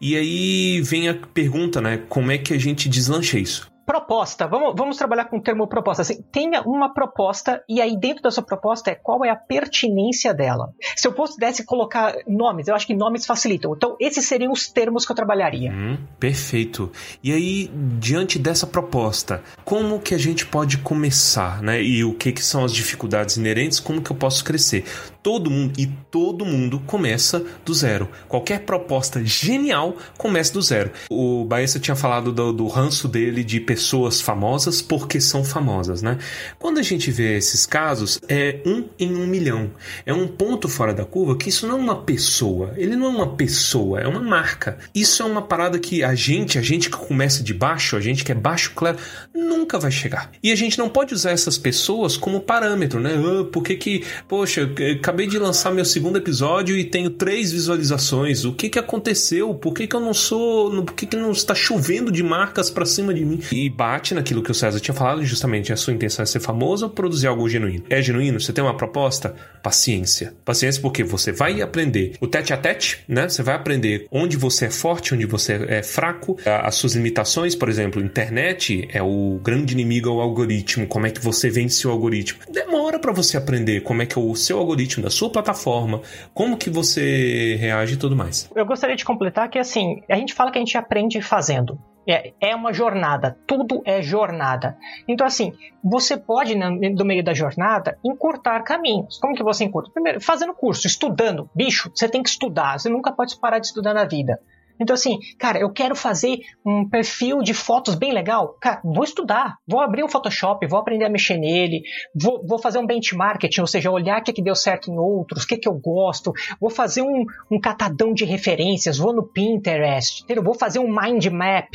[0.00, 2.00] E aí vem a pergunta né?
[2.08, 4.46] Como é que a gente deslancha isso proposta.
[4.46, 6.02] Vamos, vamos trabalhar com o termo proposta.
[6.02, 10.72] Assim, tenha uma proposta e aí dentro dessa proposta é qual é a pertinência dela.
[10.94, 13.74] Se eu pudesse colocar nomes, eu acho que nomes facilitam.
[13.74, 15.72] Então, esses seriam os termos que eu trabalharia.
[15.72, 16.92] Hum, perfeito.
[17.20, 17.68] E aí,
[17.98, 21.82] diante dessa proposta, como que a gente pode começar, né?
[21.82, 23.80] E o que, que são as dificuldades inerentes?
[23.80, 24.84] Como que eu posso crescer?
[25.20, 28.08] Todo mundo e todo mundo começa do zero.
[28.28, 30.92] Qualquer proposta genial começa do zero.
[31.10, 33.79] O Baessa tinha falado do, do ranço dele de pessoas
[34.20, 36.18] famosas porque são famosas, né?
[36.58, 39.70] Quando a gente vê esses casos, é um em um milhão.
[40.04, 42.72] É um ponto fora da curva que isso não é uma pessoa.
[42.76, 44.78] Ele não é uma pessoa, é uma marca.
[44.94, 48.24] Isso é uma parada que a gente, a gente que começa de baixo, a gente
[48.24, 48.98] que é baixo, claro,
[49.34, 50.30] nunca vai chegar.
[50.42, 53.14] E a gente não pode usar essas pessoas como parâmetro, né?
[53.14, 54.68] Ah, por que que, poxa,
[54.98, 58.44] acabei de lançar meu segundo episódio e tenho três visualizações.
[58.44, 59.54] O que que aconteceu?
[59.54, 62.84] Por que que eu não sou, por que que não está chovendo de marcas para
[62.84, 63.40] cima de mim?
[63.52, 66.86] E bate naquilo que o César tinha falado, justamente a sua intenção é ser famoso
[66.86, 67.84] ou produzir algo genuíno.
[67.88, 68.40] É genuíno?
[68.40, 69.34] Você tem uma proposta?
[69.62, 70.34] Paciência.
[70.44, 73.28] Paciência porque você vai aprender o tete a tete, né?
[73.28, 77.68] Você vai aprender onde você é forte, onde você é fraco, as suas limitações, por
[77.68, 82.40] exemplo, internet é o grande inimigo ao algoritmo, como é que você vence o algoritmo.
[82.50, 86.00] Demora para você aprender como é que é o seu algoritmo da sua plataforma,
[86.34, 88.50] como que você reage e tudo mais.
[88.54, 91.78] Eu gostaria de completar que assim, a gente fala que a gente aprende fazendo.
[92.06, 94.76] É, é uma jornada, tudo é jornada.
[95.06, 99.18] Então, assim, você pode, no meio da jornada, encurtar caminhos.
[99.18, 99.90] Como que você encurta?
[99.92, 101.48] Primeiro, fazendo curso, estudando.
[101.54, 104.40] Bicho, você tem que estudar, você nunca pode parar de estudar na vida.
[104.80, 108.56] Então, assim, cara, eu quero fazer um perfil de fotos bem legal.
[108.60, 111.82] Cara, vou estudar, vou abrir um Photoshop, vou aprender a mexer nele,
[112.14, 115.44] vou, vou fazer um benchmarking, ou seja, olhar o que, que deu certo em outros,
[115.44, 120.22] o que, que eu gosto, vou fazer um, um catadão de referências, vou no Pinterest,
[120.22, 120.42] entendeu?
[120.42, 121.68] vou fazer um mind map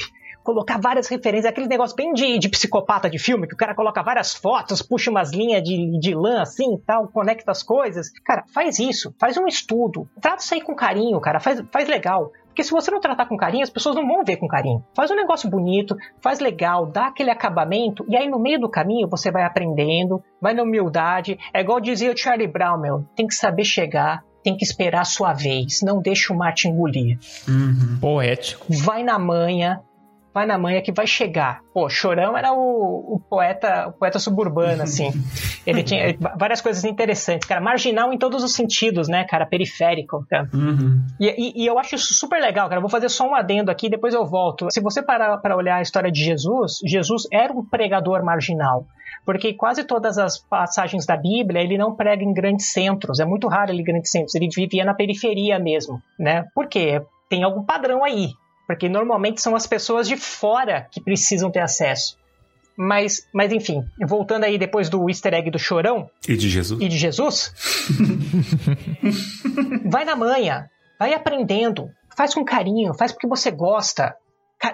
[0.45, 4.03] colocar várias referências, aquele negócio bem de, de psicopata de filme, que o cara coloca
[4.03, 8.11] várias fotos, puxa umas linhas de, de lã assim tal, conecta as coisas.
[8.23, 12.31] Cara, faz isso, faz um estudo, trata isso aí com carinho, cara, faz, faz legal.
[12.55, 14.81] Porque se você não tratar com carinho, as pessoas não vão ver com carinho.
[14.95, 19.09] Faz um negócio bonito, faz legal, dá aquele acabamento, e aí no meio do caminho
[19.09, 21.37] você vai aprendendo, vai na humildade.
[21.53, 25.05] É igual dizia o Charlie Brown, meu, tem que saber chegar, tem que esperar a
[25.05, 27.19] sua vez, não deixa o mate engolir.
[27.45, 27.97] Uhum.
[27.99, 28.67] Poético.
[28.69, 29.81] Vai na manha,
[30.35, 31.61] vai na manha que vai chegar.
[31.73, 35.09] Pô, Chorão era o, o poeta o poeta suburbano, assim.
[35.65, 37.61] Ele tinha várias coisas interessantes, cara.
[37.61, 39.45] Marginal em todos os sentidos, né, cara?
[39.45, 40.25] Periférico.
[40.29, 40.49] Cara.
[40.53, 41.01] Uhum.
[41.17, 42.79] E, e, e, eu acho isso super legal, cara.
[42.79, 44.67] Eu vou fazer só um adendo aqui, depois eu volto.
[44.71, 48.85] Se você parar para olhar a história de Jesus, Jesus era um pregador marginal
[49.25, 53.47] porque quase todas as passagens da Bíblia ele não prega em grandes centros, é muito
[53.47, 56.45] raro ele em grandes centros, ele vivia na periferia mesmo, né?
[56.53, 57.01] Por quê?
[57.27, 58.29] Tem algum padrão aí,
[58.67, 62.17] porque normalmente são as pessoas de fora que precisam ter acesso.
[62.77, 66.09] Mas, mas enfim, voltando aí depois do easter egg do chorão.
[66.27, 66.81] E de Jesus.
[66.81, 67.53] E de Jesus.
[69.85, 74.15] vai na manha, vai aprendendo, faz com carinho, faz porque você gosta.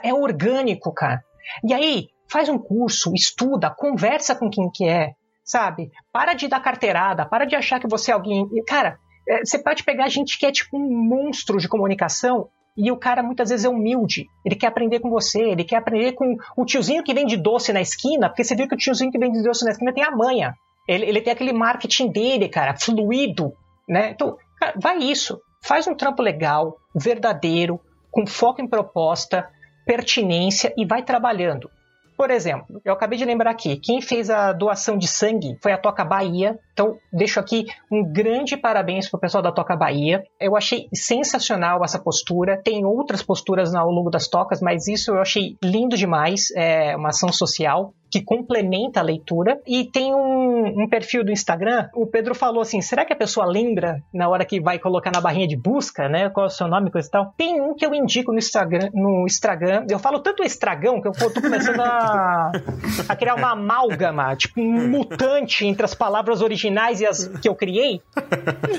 [0.04, 1.24] É orgânico, cara.
[1.64, 5.12] E aí, faz um curso, estuda, conversa com quem que é,
[5.44, 5.92] sabe?
[6.12, 8.48] Para de dar carteirada, para de achar que você é alguém.
[8.68, 12.98] Cara, é, você pode pegar gente que é tipo um monstro de comunicação e o
[12.98, 14.28] cara muitas vezes é humilde.
[14.46, 17.82] Ele quer aprender com você, ele quer aprender com o tiozinho que vende doce na
[17.82, 20.54] esquina, porque você viu que o tiozinho que vende doce na esquina tem a manha.
[20.88, 23.54] Ele, ele tem aquele marketing dele, cara, fluido,
[23.88, 24.12] né?
[24.12, 25.40] Então, cara, vai isso.
[25.64, 29.48] Faz um trampo legal, verdadeiro, com foco em proposta,
[29.86, 31.70] pertinência e vai trabalhando.
[32.22, 35.78] Por exemplo, eu acabei de lembrar aqui, quem fez a doação de sangue foi a
[35.80, 36.60] Toca Bahia.
[36.72, 40.24] Então, deixo aqui um grande parabéns pro pessoal da Toca Bahia.
[40.40, 42.62] Eu achei sensacional essa postura.
[42.64, 46.52] Tem outras posturas ao longo das tocas, mas isso eu achei lindo demais.
[46.56, 49.60] É uma ação social que complementa a leitura.
[49.66, 51.88] E tem um, um, perfil do Instagram.
[51.96, 55.22] O Pedro falou assim: será que a pessoa lembra na hora que vai colocar na
[55.22, 56.30] barrinha de busca, né?
[56.30, 57.34] Qual é o seu nome, coisa e tal?
[57.38, 58.90] Tem um que eu indico no Instagram.
[58.94, 59.86] No Instagram.
[59.90, 62.52] Eu falo tanto estragão que eu tô começando a,
[63.08, 67.56] a criar uma amálgama, tipo um mutante entre as palavras originais e as que eu
[67.56, 68.02] criei,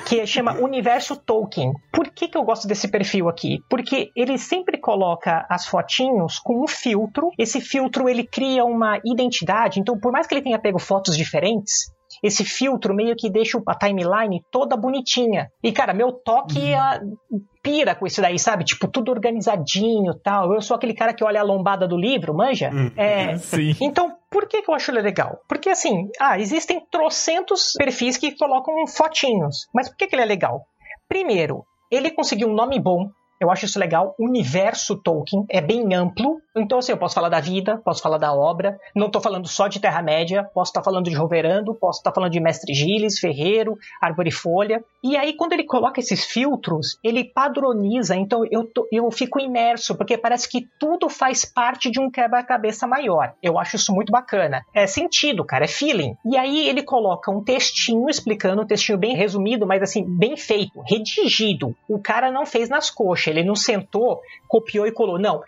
[0.07, 1.73] que chama Universo Tolkien.
[1.91, 3.63] Por que, que eu gosto desse perfil aqui?
[3.69, 7.31] Porque ele sempre coloca as fotinhos com um filtro.
[7.39, 9.81] Esse filtro ele cria uma identidade identidade.
[9.81, 11.91] Então, por mais que ele tenha pego fotos diferentes,
[12.23, 15.49] esse filtro meio que deixa a timeline toda bonitinha.
[15.63, 17.41] E, cara, meu toque uhum.
[17.63, 18.65] pira com isso daí, sabe?
[18.65, 20.53] Tipo, tudo organizadinho tal.
[20.53, 22.71] Eu sou aquele cara que olha a lombada do livro, manja?
[22.71, 22.93] Uhum.
[22.97, 23.37] É.
[23.39, 23.77] Sim.
[23.81, 25.39] Então, por que, que eu acho ele legal?
[25.49, 29.67] Porque, assim, ah, existem trocentos perfis que colocam fotinhos.
[29.75, 30.63] Mas por que, que ele é legal?
[31.09, 33.11] Primeiro, ele conseguiu um nome bom,
[33.43, 34.15] eu acho isso legal.
[34.21, 36.37] Universo Tolkien é bem amplo.
[36.57, 38.79] Então, assim, eu posso falar da vida, posso falar da obra.
[38.95, 40.45] Não estou falando só de Terra-média.
[40.55, 44.31] Posso estar tá falando de Roverando, posso estar tá falando de Mestre Giles, Ferreiro, Árvore
[44.31, 44.85] Folha.
[45.03, 48.15] E aí, quando ele coloca esses filtros, ele padroniza.
[48.15, 52.87] Então, eu, tô, eu fico imerso, porque parece que tudo faz parte de um quebra-cabeça
[52.87, 53.35] maior.
[53.43, 54.63] Eu acho isso muito bacana.
[54.75, 56.15] É sentido, cara, é feeling.
[56.25, 60.81] E aí, ele coloca um textinho explicando, um textinho bem resumido, mas assim, bem feito,
[60.87, 61.75] redigido.
[61.89, 65.19] O cara não fez nas coxas ele não sentou, copiou e colou.
[65.19, 65.43] Não.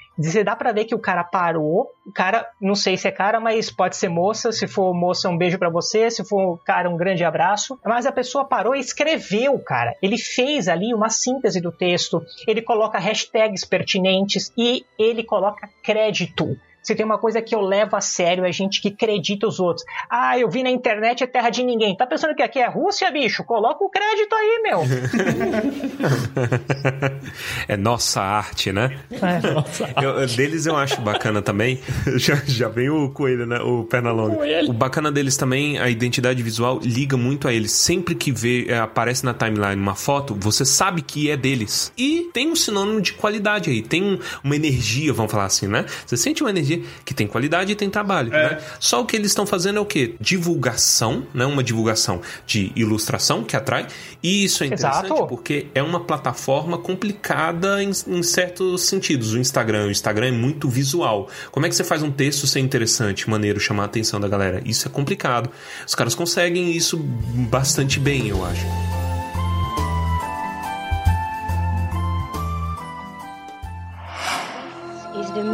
[0.45, 1.91] Dá para ver que o cara parou.
[2.07, 4.53] O cara, não sei se é cara, mas pode ser moça.
[4.53, 6.11] Se for moça, um beijo para você.
[6.11, 7.79] Se for cara, um grande abraço.
[7.85, 9.95] Mas a pessoa parou e escreveu, cara.
[10.03, 12.23] Ele fez ali uma síntese do texto.
[12.47, 16.57] Ele coloca hashtags pertinentes e ele coloca crédito.
[16.85, 19.87] Se tem uma coisa que eu levo a sério é gente que acredita os outros.
[20.09, 21.97] Ah, eu vi na internet é terra de ninguém.
[21.97, 23.43] Tá pensando que aqui é Rússia, bicho?
[23.43, 24.83] Coloca o crédito aí, meu.
[27.67, 28.99] é nossa arte, né?
[29.11, 29.51] É.
[29.51, 31.81] Nossa eu, deles eu acho bacana também.
[32.17, 33.61] já, já vem o coelho, né?
[33.61, 34.39] O Pernalonga.
[34.69, 37.73] O bacana deles também, a identidade visual liga muito a eles.
[37.73, 41.91] Sempre que vê, é, aparece na timeline uma foto, você sabe que é deles.
[41.97, 43.81] E tem um sinônimo de qualidade aí.
[43.81, 45.87] Tem uma energia, vamos falar assim, né?
[46.05, 46.74] Você sente uma energia
[47.05, 48.33] que tem qualidade e tem trabalho.
[48.33, 48.51] É.
[48.51, 48.61] Né?
[48.81, 50.15] Só o que eles estão fazendo é o quê?
[50.21, 51.45] Divulgação, né?
[51.45, 53.87] uma divulgação de ilustração que atrai.
[54.23, 55.27] E isso é interessante Exato.
[55.27, 59.33] porque é uma plataforma complicada em, em certos sentidos.
[59.33, 61.29] O Instagram, o Instagram é muito visual.
[61.51, 64.63] Como é que você faz um texto ser interessante, maneiro, chamar a atenção da galera?
[64.65, 65.51] Isso é complicado.
[65.87, 69.04] Os caras conseguem isso bastante bem, eu acho.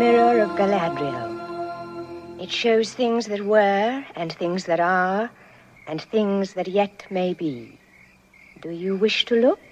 [0.01, 2.41] Mirror of Galadriel.
[2.41, 5.31] It shows things that were, and things that are,
[5.87, 7.69] and things that yet may be.
[8.63, 9.70] Do you wish to look?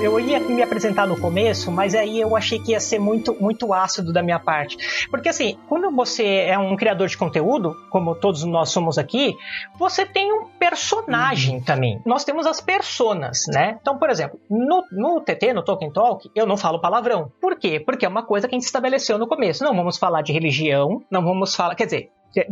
[0.00, 3.72] Eu ia me apresentar no começo, mas aí eu achei que ia ser muito, muito
[3.72, 5.08] ácido da minha parte.
[5.10, 9.34] Porque assim, quando você é um criador de conteúdo, como todos nós somos aqui,
[9.76, 11.62] você tem um personagem uhum.
[11.62, 12.00] também.
[12.06, 13.76] Nós temos as personas, né?
[13.80, 17.32] Então, por exemplo, no, no TT, no Tolkien Talk, eu não falo palavrão.
[17.40, 17.80] Por quê?
[17.80, 19.64] Porque é uma coisa que a gente estabeleceu no começo.
[19.64, 21.74] Não vamos falar de religião, não vamos falar.
[21.74, 22.10] Quer dizer,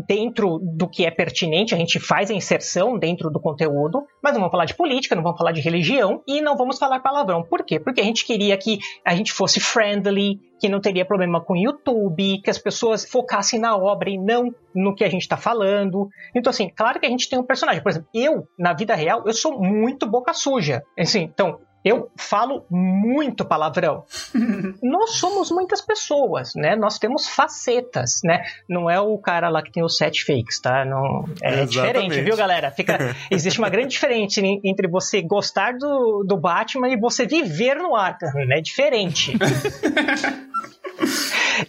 [0.09, 4.41] dentro do que é pertinente, a gente faz a inserção dentro do conteúdo, mas não
[4.41, 7.43] vamos falar de política, não vamos falar de religião e não vamos falar palavrão.
[7.43, 7.79] Por quê?
[7.79, 11.57] Porque a gente queria que a gente fosse friendly, que não teria problema com o
[11.57, 16.09] YouTube, que as pessoas focassem na obra e não no que a gente está falando.
[16.35, 17.83] Então, assim, claro que a gente tem um personagem.
[17.83, 20.83] Por exemplo, eu, na vida real, eu sou muito boca suja.
[20.99, 24.03] Assim, então, eu falo muito palavrão.
[24.83, 26.75] Nós somos muitas pessoas, né?
[26.75, 28.43] Nós temos facetas, né?
[28.69, 30.85] Não é o cara lá que tem os sete fakes, tá?
[30.85, 31.71] Não, é Exatamente.
[31.71, 32.73] diferente, viu, galera?
[32.73, 32.99] Fica,
[33.31, 38.33] existe uma grande diferença entre você gostar do, do Batman e você viver no Arkham,
[38.35, 38.59] né?
[38.59, 39.33] É diferente.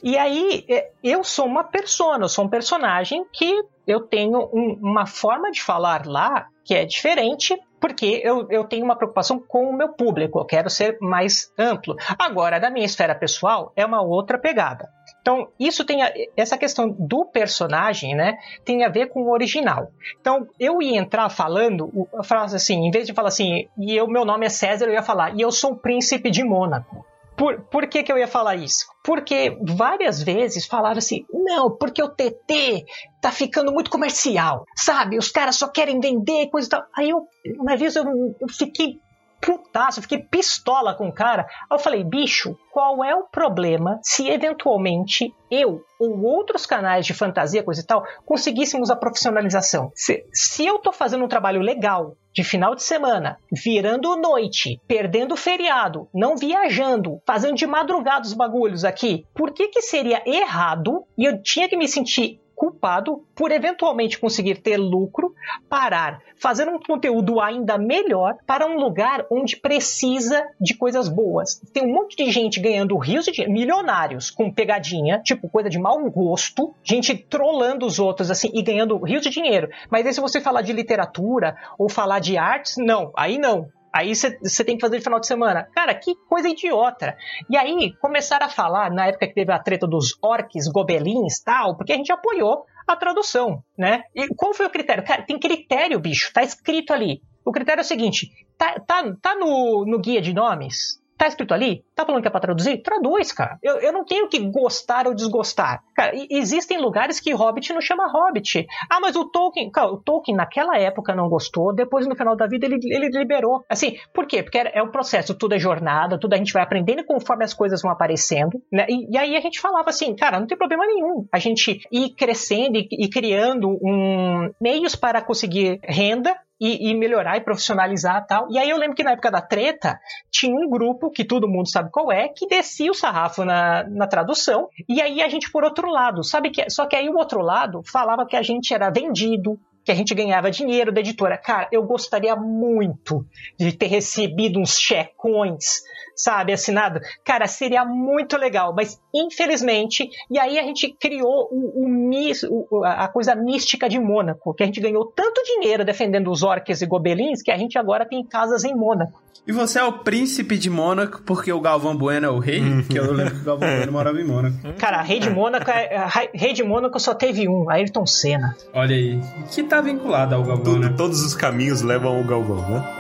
[0.04, 4.78] E aí, é, eu sou uma persona, eu sou um personagem que eu tenho um,
[4.82, 9.70] uma forma de falar lá que é diferente porque eu, eu tenho uma preocupação com
[9.70, 11.96] o meu público, eu quero ser mais amplo.
[12.18, 14.90] Agora, da minha esfera pessoal, é uma outra pegada.
[15.22, 19.92] Então, isso tem a, essa questão do personagem, né, tem a ver com o original.
[20.20, 21.92] Então, eu ia entrar falando,
[22.24, 25.04] frase assim, em vez de falar assim, e o meu nome é César, eu ia
[25.04, 27.06] falar, e eu sou o príncipe de Mônaco.
[27.38, 28.88] Por, por que, que eu ia falar isso?
[29.04, 32.84] Porque várias vezes falaram assim: não, porque o TT
[33.22, 35.20] tá ficando muito comercial, sabe?
[35.20, 36.84] Os caras só querem vender coisa e tal.
[36.98, 37.28] Aí eu,
[37.60, 38.04] uma vez eu,
[38.42, 39.00] eu fiquei
[39.40, 41.44] putaço, eu fiquei pistola com o cara.
[41.70, 47.14] Aí eu falei, bicho, qual é o problema se eventualmente eu ou outros canais de
[47.14, 49.92] fantasia, coisa e tal, conseguíssemos a profissionalização?
[49.96, 55.36] Se, se eu tô fazendo um trabalho legal de final de semana, virando noite, perdendo
[55.36, 61.26] feriado, não viajando, fazendo de madrugada os bagulhos aqui, por que que seria errado e
[61.26, 65.32] eu tinha que me sentir culpado por eventualmente conseguir ter lucro,
[65.70, 71.62] parar, fazer um conteúdo ainda melhor para um lugar onde precisa de coisas boas.
[71.72, 75.78] Tem um monte de gente ganhando rios de dinheiro, milionários com pegadinha, tipo coisa de
[75.78, 79.70] mau gosto, gente trollando os outros assim e ganhando rios de dinheiro.
[79.88, 83.70] Mas aí se você falar de literatura ou falar de artes, não, aí não.
[83.98, 85.68] Aí você tem que fazer de final de semana.
[85.74, 87.18] Cara, que coisa idiota.
[87.50, 91.76] E aí começaram a falar, na época que teve a treta dos orques, gobelins tal,
[91.76, 94.04] porque a gente apoiou a tradução, né?
[94.16, 95.04] E qual foi o critério?
[95.04, 97.24] Cara, tem critério, bicho, tá escrito ali.
[97.44, 101.02] O critério é o seguinte: tá, tá, tá no, no guia de nomes?
[101.18, 101.84] Tá escrito ali?
[101.96, 102.82] Tá falando que é pra traduzir?
[102.84, 103.58] Traduz, cara.
[103.64, 105.84] Eu, eu não tenho que gostar ou desgostar.
[105.96, 108.68] Cara, existem lugares que Hobbit não chama Hobbit.
[108.90, 109.72] Ah, mas o Tolkien.
[109.72, 113.66] Cara, o Tolkien naquela época não gostou, depois no final da vida ele, ele liberou.
[113.68, 114.44] Assim, por quê?
[114.44, 117.82] Porque é o processo, tudo é jornada, tudo a gente vai aprendendo conforme as coisas
[117.82, 118.62] vão aparecendo.
[118.72, 118.86] Né?
[118.88, 121.28] E, e aí a gente falava assim, cara, não tem problema nenhum.
[121.32, 127.38] A gente ir crescendo e, e criando um, meios para conseguir renda e, e, melhorar
[127.38, 128.48] e profissionalizar tal.
[128.50, 130.00] E aí eu lembro que na época da treta
[130.32, 134.08] tinha um grupo que todo mundo sabe qual é, que descia o sarrafo na, na
[134.08, 134.70] tradução.
[134.88, 137.82] E aí a gente por outro lado, sabe que só que aí o outro lado
[137.84, 141.38] falava que a gente era vendido, que a gente ganhava dinheiro da editora.
[141.38, 143.26] Cara, eu gostaria muito
[143.58, 145.82] de ter recebido uns checões
[146.18, 147.00] sabe, assinado.
[147.24, 153.08] Cara, seria muito legal, mas infelizmente, e aí a gente criou o, o, o, a
[153.08, 157.44] coisa mística de Mônaco, que a gente ganhou tanto dinheiro defendendo os orques e gobelins
[157.44, 159.22] que a gente agora tem casas em Mônaco.
[159.48, 162.60] E você é o príncipe de Mônaco porque o Galvão Bueno é o rei?
[162.60, 162.84] Uhum.
[162.84, 164.58] que eu lembro que o Galvão Bueno morava em Mônaco.
[164.78, 168.58] Cara, rei de Mônaco, é, rei de Mônaco só teve um, Ayrton Senna.
[168.74, 170.94] Olha aí, que tá vinculado ao Galvão, Tudo, né?
[170.96, 172.98] Todos os caminhos levam ao Galvão, né?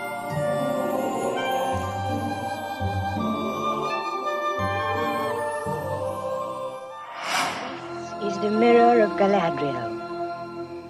[8.57, 9.93] mirror of Galadriel.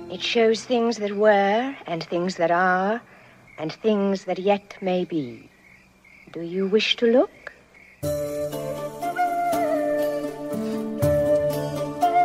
[0.09, 3.01] It shows things that were, and things that are,
[3.59, 5.49] and things that yet may be.
[6.31, 7.31] Do you wish to look?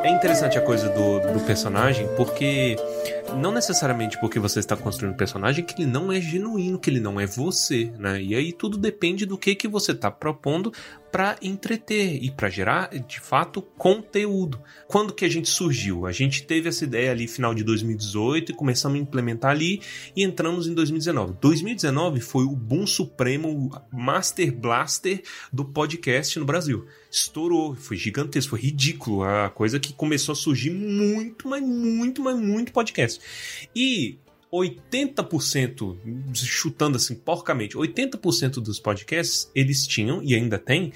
[0.04, 2.76] É interessante a coisa do, do personagem, porque
[3.36, 7.00] não necessariamente porque você está construindo um personagem que ele não é genuíno, que ele
[7.00, 8.22] não é você, né?
[8.22, 10.72] E aí tudo depende do que que você está propondo
[11.12, 14.58] para entreter e para gerar, de fato, conteúdo.
[14.88, 16.06] Quando que a gente surgiu?
[16.06, 19.82] A gente teve essa ideia ali final de 2018 e começamos a implementar ali
[20.16, 21.34] e entramos em 2019.
[21.38, 26.86] 2019 foi o boom supremo, Master Blaster do podcast no Brasil.
[27.10, 32.38] Estourou, foi gigantesco, foi ridículo, a coisa que começou a surgir muito, mas muito, mas
[32.38, 33.20] muito podcast.
[33.76, 34.18] E
[34.53, 35.96] 80%,
[36.34, 40.92] chutando assim porcamente, 80% dos podcasts eles tinham e ainda tem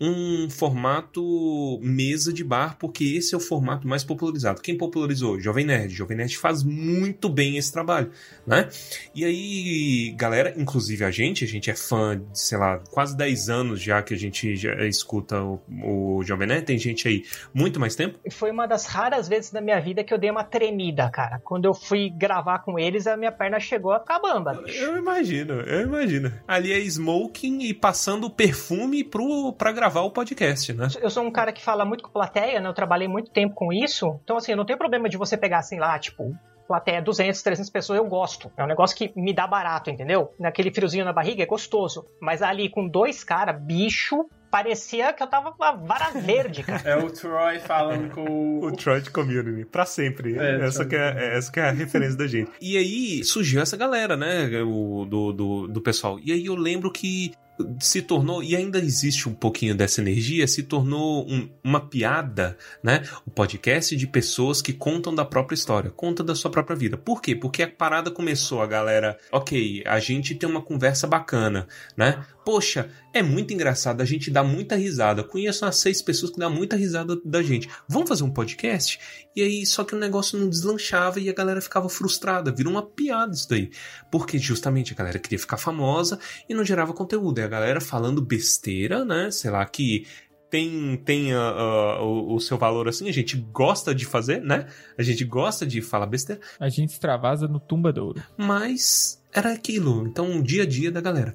[0.00, 4.60] um formato mesa de bar, porque esse é o formato mais popularizado.
[4.60, 5.40] Quem popularizou?
[5.40, 5.94] Jovem Nerd.
[5.94, 8.10] Jovem Nerd faz muito bem esse trabalho,
[8.46, 8.68] né?
[9.14, 13.48] E aí, galera, inclusive a gente, a gente é fã de, sei lá, quase 10
[13.48, 16.66] anos já que a gente já escuta o, o Jovem Nerd.
[16.66, 17.24] Tem gente aí
[17.54, 18.18] muito mais tempo.
[18.30, 21.40] Foi uma das raras vezes da minha vida que eu dei uma tremida, cara.
[21.42, 24.62] Quando eu fui gravar com eles, a minha perna chegou a ficar bamba.
[24.66, 26.32] Eu imagino, eu imagino.
[26.46, 30.88] Ali é smoking e passando perfume pro, pra gravar gravar o podcast, né?
[31.00, 32.68] Eu sou um cara que fala muito com plateia, né?
[32.68, 34.18] Eu trabalhei muito tempo com isso.
[34.24, 36.34] Então, assim, eu não tenho problema de você pegar, assim, lá, tipo,
[36.66, 38.50] plateia 200, 300 pessoas, eu gosto.
[38.56, 40.34] É um negócio que me dá barato, entendeu?
[40.40, 42.04] Naquele friozinho na barriga é gostoso.
[42.20, 46.82] Mas ali com dois caras, bicho, parecia que eu tava com a vara verde, cara.
[46.84, 48.66] É o Troy falando com o...
[48.66, 50.36] o Troy de Community, pra sempre.
[50.36, 52.50] É, essa, que é, essa que é a referência da gente.
[52.60, 56.18] E aí surgiu essa galera, né, o, do, do, do pessoal.
[56.18, 57.32] E aí eu lembro que
[57.80, 63.02] se tornou, e ainda existe um pouquinho dessa energia, se tornou um, uma piada, né?
[63.26, 66.96] O podcast de pessoas que contam da própria história, contam da sua própria vida.
[66.96, 67.34] Por quê?
[67.34, 72.24] Porque a parada começou, a galera, ok, a gente tem uma conversa bacana, né?
[72.46, 75.24] Poxa, é muito engraçado, a gente dá muita risada.
[75.24, 77.68] Conheço umas seis pessoas que dão muita risada da gente.
[77.88, 79.00] Vamos fazer um podcast?
[79.34, 82.52] E aí, só que o negócio não deslanchava e a galera ficava frustrada.
[82.52, 83.72] Virou uma piada isso daí.
[84.12, 87.40] Porque justamente a galera queria ficar famosa e não gerava conteúdo.
[87.40, 89.28] E a galera falando besteira, né?
[89.32, 90.06] Sei lá, que
[90.50, 94.66] tem, tem uh, uh, o, o, seu valor assim, a gente gosta de fazer, né?
[94.96, 96.40] A gente gosta de falar besteira.
[96.58, 98.22] A gente extravasa no tumbadouro.
[98.36, 101.34] Mas era aquilo, então, o dia a dia da galera.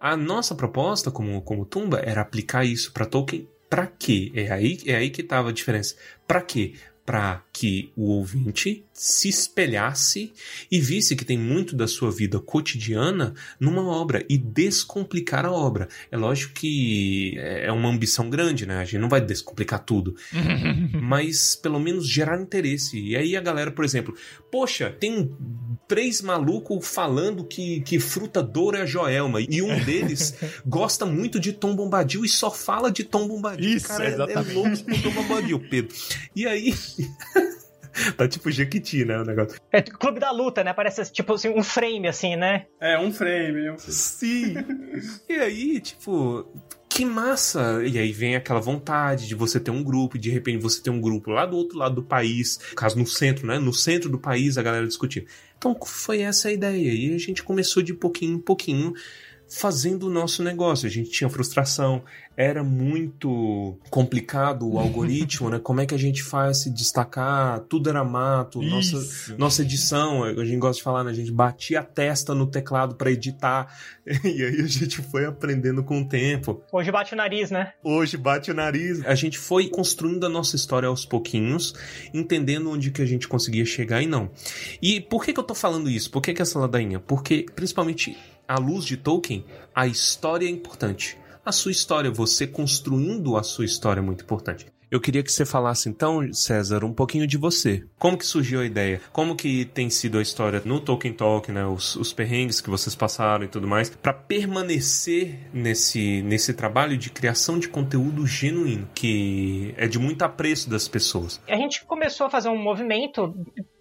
[0.00, 4.32] A nossa proposta como, como Tumba era aplicar isso para Tolkien para quê?
[4.34, 5.94] É aí, é aí que estava a diferença.
[6.26, 6.74] Para quê?
[7.08, 10.30] Para que o ouvinte se espelhasse
[10.70, 15.88] e visse que tem muito da sua vida cotidiana numa obra e descomplicar a obra.
[16.10, 18.78] É lógico que é uma ambição grande, né?
[18.78, 20.16] A gente não vai descomplicar tudo,
[21.00, 23.00] mas pelo menos gerar interesse.
[23.00, 24.14] E aí a galera, por exemplo,
[24.50, 25.34] poxa, tem
[25.86, 30.34] três malucos falando que, que fruta doura é a Joelma e um deles
[30.66, 33.76] gosta muito de Tom Bombadil e só fala de Tom Bombadil.
[33.76, 34.50] Isso, Cara, exatamente.
[34.50, 35.94] é louco com Tom Bombadil, Pedro.
[36.36, 36.74] E aí
[38.16, 39.60] tá tipo Jequiti, né, o negócio.
[39.72, 40.72] É Clube da Luta, né?
[40.72, 42.66] Parece tipo assim, um frame, assim, né?
[42.80, 43.70] É, um frame.
[43.70, 43.92] Um frame.
[43.92, 44.54] Sim.
[45.28, 46.46] e aí, tipo,
[46.88, 47.82] que massa!
[47.84, 50.90] E aí vem aquela vontade de você ter um grupo, e de repente você ter
[50.90, 53.58] um grupo lá do outro lado do país, no caso no centro, né?
[53.58, 55.26] No centro do país a galera discutir.
[55.56, 56.92] Então foi essa a ideia.
[56.92, 58.94] E a gente começou de pouquinho em pouquinho
[59.48, 60.86] fazendo o nosso negócio.
[60.86, 62.02] A gente tinha frustração,
[62.36, 65.58] era muito complicado o algoritmo, né?
[65.58, 67.60] Como é que a gente faz se destacar?
[67.60, 71.10] Tudo era mato, nossa, nossa edição, a gente gosta de falar, né?
[71.10, 73.74] A gente batia a testa no teclado para editar,
[74.06, 76.62] e aí a gente foi aprendendo com o tempo.
[76.70, 77.72] Hoje bate o nariz, né?
[77.82, 79.04] Hoje bate o nariz.
[79.04, 81.74] A gente foi construindo a nossa história aos pouquinhos,
[82.12, 84.30] entendendo onde que a gente conseguia chegar e não.
[84.80, 86.10] E por que que eu tô falando isso?
[86.10, 87.00] Por que que essa ladainha?
[87.00, 88.16] Porque, principalmente
[88.48, 89.44] à luz de Tolkien,
[89.74, 91.18] a história é importante.
[91.44, 94.66] A sua história, você construindo a sua história é muito importante.
[94.90, 97.84] Eu queria que você falasse então, César, um pouquinho de você.
[97.98, 99.02] Como que surgiu a ideia?
[99.12, 101.66] Como que tem sido a história no Tolkien Talk, né?
[101.66, 107.10] Os, os perrengues que vocês passaram e tudo mais, para permanecer nesse, nesse trabalho de
[107.10, 111.38] criação de conteúdo genuíno, que é de muito apreço das pessoas.
[111.46, 113.34] A gente começou a fazer um movimento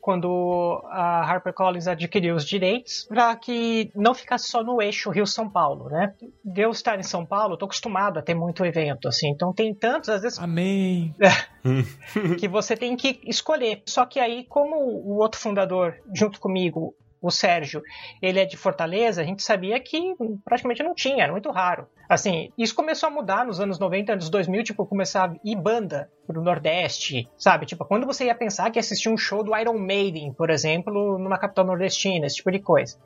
[0.07, 5.89] quando a HarperCollins adquiriu os direitos, para que não ficasse só no eixo Rio-São Paulo,
[5.89, 6.13] né?
[6.45, 9.75] De eu estar em São Paulo, tô acostumado a ter muito evento, assim, então tem
[9.75, 10.39] tantos, às vezes...
[10.39, 11.13] Amém!
[12.39, 13.84] que você tem que escolher.
[13.85, 17.81] Só que aí, como o outro fundador, junto comigo, o Sérgio,
[18.21, 20.15] ele é de Fortaleza, a gente sabia que
[20.45, 21.85] praticamente não tinha, era muito raro.
[22.09, 26.09] Assim, isso começou a mudar nos anos 90, anos 2000, tipo, começar a ir banda
[26.25, 27.65] pro Nordeste, sabe?
[27.65, 31.38] Tipo, quando você ia pensar que assistir um show do Iron Maiden, por exemplo, numa
[31.38, 32.97] capital nordestina, esse tipo de coisa.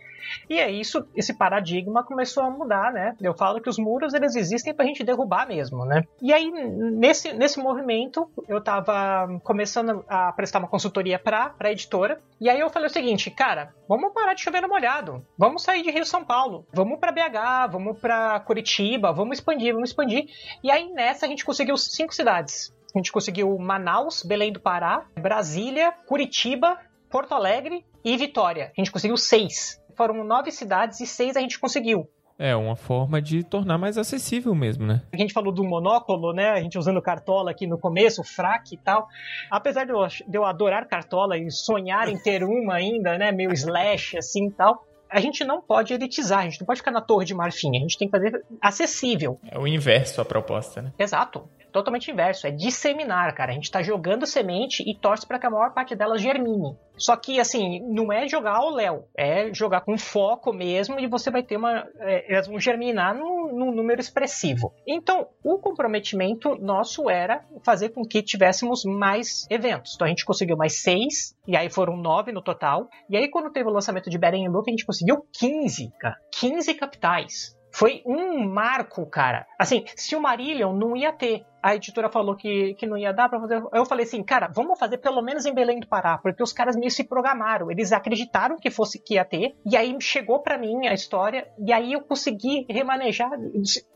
[0.50, 3.16] E é isso, esse paradigma começou a mudar, né?
[3.22, 6.04] Eu falo que os muros, eles existem pra gente derrubar mesmo, né?
[6.22, 12.20] E aí, nesse, nesse movimento, eu tava começando a prestar uma consultoria pra, pra editora,
[12.40, 15.84] e aí eu falei o seguinte, cara, vamos parar de chover no molhado, vamos sair
[15.84, 20.26] de Rio São Paulo, vamos pra BH, vamos pra Curitiba, Curitiba, vamos expandir, vamos expandir.
[20.62, 22.74] E aí nessa a gente conseguiu cinco cidades.
[22.94, 26.78] A gente conseguiu Manaus, Belém do Pará, Brasília, Curitiba,
[27.10, 28.72] Porto Alegre e Vitória.
[28.78, 29.82] A gente conseguiu seis.
[29.96, 32.10] Foram nove cidades e seis a gente conseguiu.
[32.38, 35.02] É uma forma de tornar mais acessível mesmo, né?
[35.14, 36.50] A gente falou do monóculo, né?
[36.50, 39.08] A gente usando cartola aqui no começo, fraque e tal.
[39.50, 43.32] Apesar de eu, de eu adorar cartola e sonhar em ter uma ainda, né?
[43.32, 44.84] Meio slash assim e tal.
[45.12, 47.80] A gente não pode elitizar, a gente não pode ficar na torre de marfim, a
[47.80, 49.38] gente tem que fazer acessível.
[49.46, 50.94] É o inverso a proposta, né?
[50.98, 53.52] Exato totalmente inverso, é disseminar, cara.
[53.52, 56.78] A gente tá jogando semente e torce para que a maior parte delas germine.
[56.98, 61.32] Só que, assim, não é jogar ao léu, é jogar com foco mesmo e você
[61.32, 61.88] vai ter uma.
[62.00, 64.74] É, elas vão germinar num, num número expressivo.
[64.88, 69.96] Então, o comprometimento nosso era fazer com que tivéssemos mais eventos.
[69.96, 72.88] Então, a gente conseguiu mais seis, e aí foram nove no total.
[73.10, 76.18] E aí, quando teve o lançamento de Beren Loop, a gente conseguiu 15, cara.
[76.40, 77.58] 15 capitais.
[77.72, 79.48] Foi um marco, cara.
[79.58, 83.30] Assim, se o Marillion não ia ter, a editora falou que, que não ia dar
[83.30, 83.64] pra fazer.
[83.74, 86.76] Eu falei assim, cara, vamos fazer pelo menos em Belém do Pará, porque os caras
[86.76, 87.70] meio se programaram.
[87.70, 91.72] Eles acreditaram que fosse que ia ter, e aí chegou para mim a história, e
[91.72, 93.32] aí eu consegui remanejar.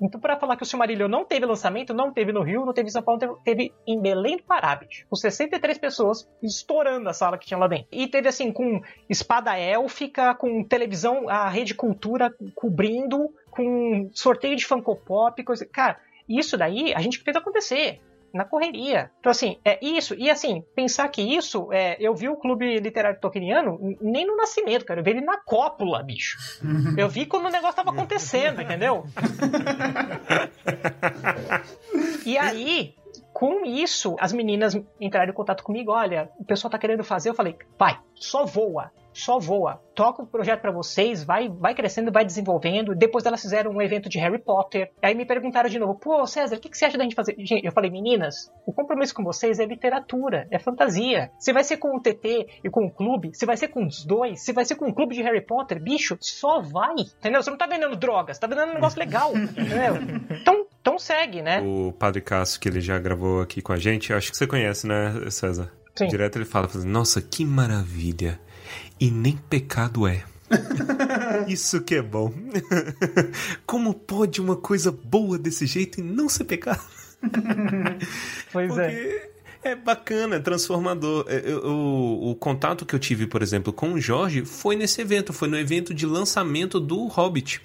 [0.02, 2.90] Então, para falar que o Silmarillion não teve lançamento, não teve no Rio, não teve
[2.90, 7.14] em São Paulo, teve, teve em Belém do Pará, bicho, com 63 pessoas estourando a
[7.14, 7.88] sala que tinha lá dentro.
[7.92, 14.66] E teve assim, com espada élfica, com televisão, a Rede Cultura cobrindo com sorteio de
[14.66, 15.66] Funko Pop, coisa.
[15.66, 18.02] Cara, isso daí a gente fez acontecer
[18.35, 19.10] na correria.
[19.19, 20.14] Então, assim, é isso.
[20.14, 24.84] E, assim, pensar que isso, é, eu vi o Clube Literário Tolkieniano nem no nascimento,
[24.84, 24.99] cara.
[24.99, 26.38] Eu vi ele na cópula, bicho.
[26.97, 29.06] Eu vi quando o negócio tava acontecendo, entendeu?
[32.26, 32.93] e aí,
[33.31, 35.93] com isso, as meninas entraram em contato comigo.
[35.93, 37.30] Olha, o pessoal tá querendo fazer.
[37.30, 39.82] Eu falei, vai, só voa só voa.
[39.96, 42.94] Toca o projeto para vocês, vai, vai crescendo, vai desenvolvendo.
[42.94, 44.92] Depois elas fizeram um evento de Harry Potter.
[45.02, 47.36] Aí me perguntaram de novo, pô, César, o que, que você acha da gente fazer?
[47.40, 51.32] Gente, eu falei, meninas, o compromisso com vocês é literatura, é fantasia.
[51.40, 54.04] Se vai ser com o TT e com o clube, se vai ser com os
[54.06, 56.96] dois, se vai ser com o clube de Harry Potter, bicho, só vai.
[57.18, 57.42] Entendeu?
[57.42, 59.32] Você não tá vendendo drogas, tá vendendo um negócio legal.
[59.36, 59.96] entendeu?
[60.42, 61.62] Então, então segue, né?
[61.62, 64.86] O Padre Cássio, que ele já gravou aqui com a gente, acho que você conhece,
[64.86, 65.72] né, César?
[65.96, 66.08] Sim.
[66.08, 68.38] Direto ele fala, nossa, que maravilha
[69.00, 70.24] e nem pecado é.
[71.48, 72.34] Isso que é bom.
[73.66, 76.84] Como pode uma coisa boa desse jeito e não ser pecado?
[78.52, 78.90] Pois é.
[78.90, 79.36] Porque é.
[79.66, 81.26] É bacana, é transformador.
[81.28, 85.02] É, eu, o, o, contato que eu tive, por exemplo, com o Jorge foi nesse
[85.02, 87.60] evento, foi no evento de lançamento do Hobbit.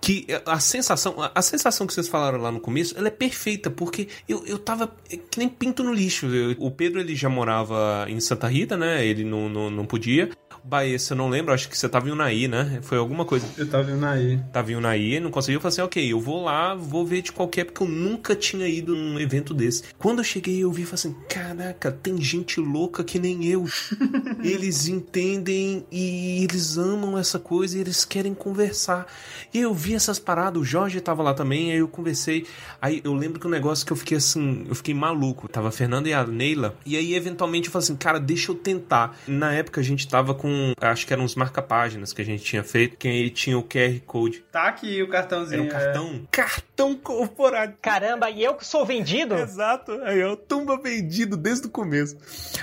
[0.00, 4.06] Que a sensação, a sensação que vocês falaram lá no começo, ela é perfeita, porque
[4.28, 4.94] eu, eu tava
[5.28, 6.26] que nem pinto no lixo.
[6.26, 9.04] Eu, o Pedro ele já morava em Santa Rita, né?
[9.04, 10.30] Ele não, não, não podia.
[10.62, 12.80] Baessa, eu não lembro, acho que você tava em Unai, né?
[12.82, 13.46] Foi alguma coisa.
[13.56, 14.44] Eu tava em Unai.
[14.52, 15.56] Tava em Unai, não conseguiu.
[15.56, 18.68] Eu falei assim, ok, eu vou lá, vou ver de qualquer, porque eu nunca tinha
[18.68, 19.84] ido num evento desse.
[19.98, 23.64] Quando eu cheguei, eu vi e falei assim, caraca, tem gente louca que nem eu.
[24.44, 29.06] eles entendem e eles amam essa coisa e eles querem conversar.
[29.52, 32.46] E eu vi essas paradas, o Jorge tava lá também, aí eu conversei.
[32.80, 35.48] Aí eu lembro que um negócio que eu fiquei assim, eu fiquei maluco.
[35.48, 38.54] Tava a Fernanda e a Neila, e aí eventualmente eu falei assim, cara, deixa eu
[38.54, 39.16] tentar.
[39.26, 40.50] Na época a gente tava com
[40.80, 44.00] Acho que eram uns marca-páginas que a gente tinha feito, que aí tinha o QR
[44.06, 44.44] Code.
[44.50, 45.64] Tá aqui o cartãozinho.
[45.64, 46.14] Era o cartão?
[46.14, 46.26] É.
[46.30, 47.78] Cartão corporativo.
[47.82, 49.34] Caramba, e eu que sou vendido?
[49.34, 49.92] Exato.
[50.02, 52.16] Aí eu tumba vendido desde o começo.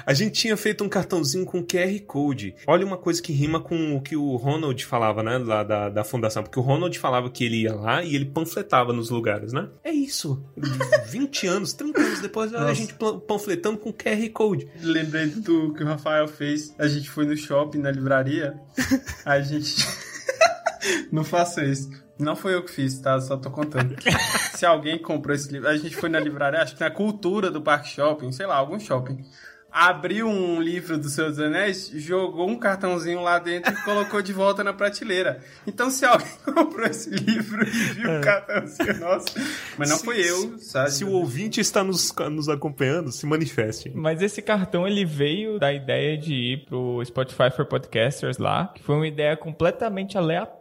[0.06, 2.56] A gente tinha feito um cartãozinho com QR Code.
[2.66, 5.38] Olha uma coisa que rima com o que o Ronald falava, né?
[5.38, 6.44] Lá da, da fundação.
[6.44, 9.70] Porque o Ronald falava que ele ia lá e ele panfletava nos lugares, né?
[9.84, 10.44] É isso.
[11.08, 12.66] 20 anos, 30 anos depois, Nossa.
[12.66, 12.96] a gente
[13.28, 14.68] panfletando com QR Code.
[14.82, 16.74] Lembrei do que o Rafael fez.
[16.78, 18.60] A gente foi no shopping shopping, na livraria,
[19.24, 19.86] a gente.
[21.12, 21.90] não faça isso.
[22.20, 23.20] Não foi eu que fiz, tá?
[23.22, 23.96] Só tô contando.
[24.56, 25.70] Se alguém comprou esse livro.
[25.70, 28.80] A gente foi na livraria, acho que na cultura do Parque Shopping, sei lá, algum
[28.80, 29.24] shopping
[29.78, 34.34] abriu um livro do Senhor dos Anéis, jogou um cartãozinho lá dentro e colocou de
[34.34, 35.40] volta na prateleira.
[35.68, 38.20] Então, se alguém comprou esse livro e viu é.
[38.20, 39.28] o cartãozinho, nossa.
[39.78, 40.92] Mas não se, foi eu, sabe?
[40.92, 43.92] Se o ouvinte está nos, nos acompanhando, se manifeste.
[43.94, 48.82] Mas esse cartão, ele veio da ideia de ir pro Spotify for Podcasters lá, que
[48.82, 50.57] foi uma ideia completamente aleatória,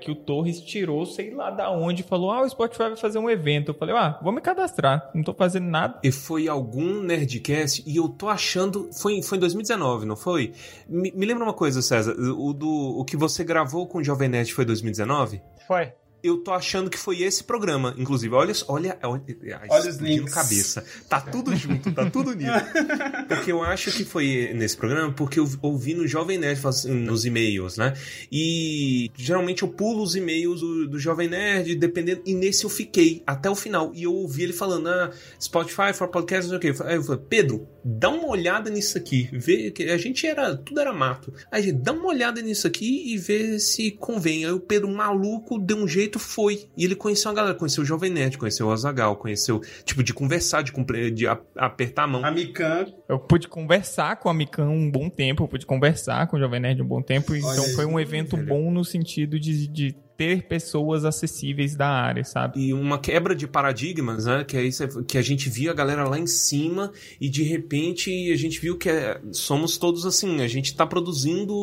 [0.00, 3.30] que o Torres tirou, sei lá da onde, falou, ah, o Spotify vai fazer um
[3.30, 3.70] evento.
[3.70, 5.98] Eu falei, ah, vou me cadastrar, não tô fazendo nada.
[6.02, 8.90] E foi algum Nerdcast, e eu tô achando achando.
[8.92, 10.52] Foi, foi em 2019, não foi?
[10.88, 12.12] Me, me lembra uma coisa, César.
[12.12, 15.42] O, do, o que você gravou com o Jovem Nerd foi 2019?
[15.66, 15.92] Foi.
[16.26, 17.94] Eu tô achando que foi esse programa.
[17.96, 19.22] Inclusive, olha, olha, olha,
[19.68, 20.32] olha os links.
[20.32, 20.84] cabeça.
[21.08, 22.52] Tá tudo junto, tá tudo unido.
[23.28, 27.76] porque eu acho que foi nesse programa, porque eu ouvi no Jovem Nerd nos e-mails,
[27.76, 27.94] né?
[28.30, 32.22] E geralmente eu pulo os e-mails do, do Jovem Nerd, dependendo.
[32.24, 33.92] E nesse eu fiquei até o final.
[33.94, 36.82] E eu ouvi ele falando, ah, Spotify for podcast, não sei o quê.
[36.84, 39.28] Aí eu falei, Pedro, dá uma olhada nisso aqui.
[39.32, 40.56] Vê que a gente era.
[40.56, 41.32] Tudo era mato.
[41.50, 44.44] Aí gente dá uma olhada nisso aqui e vê se convém.
[44.44, 46.66] Aí o Pedro, maluco, deu um jeito, foi.
[46.76, 50.12] E ele conheceu a galera, conheceu o Jovem Nerd, conheceu o Azagal, conheceu, tipo, de
[50.12, 50.72] conversar, de,
[51.12, 51.26] de
[51.56, 52.24] apertar a mão.
[52.24, 52.86] A Mikan.
[53.08, 56.60] Eu pude conversar com a Mikan um bom tempo, eu pude conversar com o Jovem
[56.60, 57.32] Nerd um bom tempo.
[57.32, 62.24] Olha então foi um evento bom no sentido de, de ter pessoas acessíveis da área,
[62.24, 62.58] sabe?
[62.60, 64.44] E uma quebra de paradigmas, né?
[64.44, 68.32] Que é isso que a gente via a galera lá em cima e de repente
[68.32, 71.54] a gente viu que é, somos todos assim, a gente tá produzindo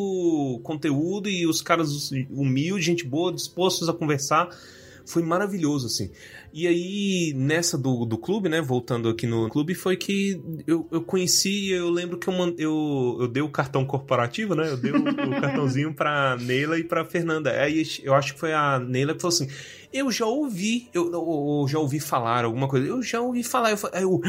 [0.64, 4.50] conteúdo e os caras humildes, gente boa, dispostos a conversar.
[5.06, 6.12] Foi maravilhoso, assim.
[6.56, 8.62] E aí, nessa do, do clube, né?
[8.62, 13.28] Voltando aqui no clube, foi que eu, eu conheci, eu lembro que eu, eu, eu
[13.28, 14.70] dei o cartão corporativo, né?
[14.70, 17.50] Eu dei o, o cartãozinho pra Neila e pra Fernanda.
[17.60, 19.48] Aí eu acho que foi a Neila que falou assim:
[19.92, 23.72] Eu já ouvi, eu, eu, eu já ouvi falar alguma coisa, eu já ouvi falar.
[23.72, 24.22] Eu, eu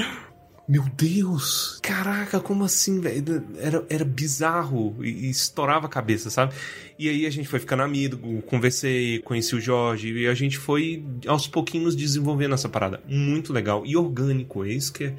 [0.67, 1.79] meu Deus!
[1.83, 3.45] Caraca, como assim, velho?
[3.59, 6.55] Era, era bizarro e, e, estourava a cabeça, sabe?
[6.99, 11.05] E aí a gente foi ficando amigo, conversei, conheci o Jorge e a gente foi
[11.27, 13.03] aos pouquinhos desenvolvendo essa parada.
[13.07, 15.15] Muito legal e orgânico, é isso que é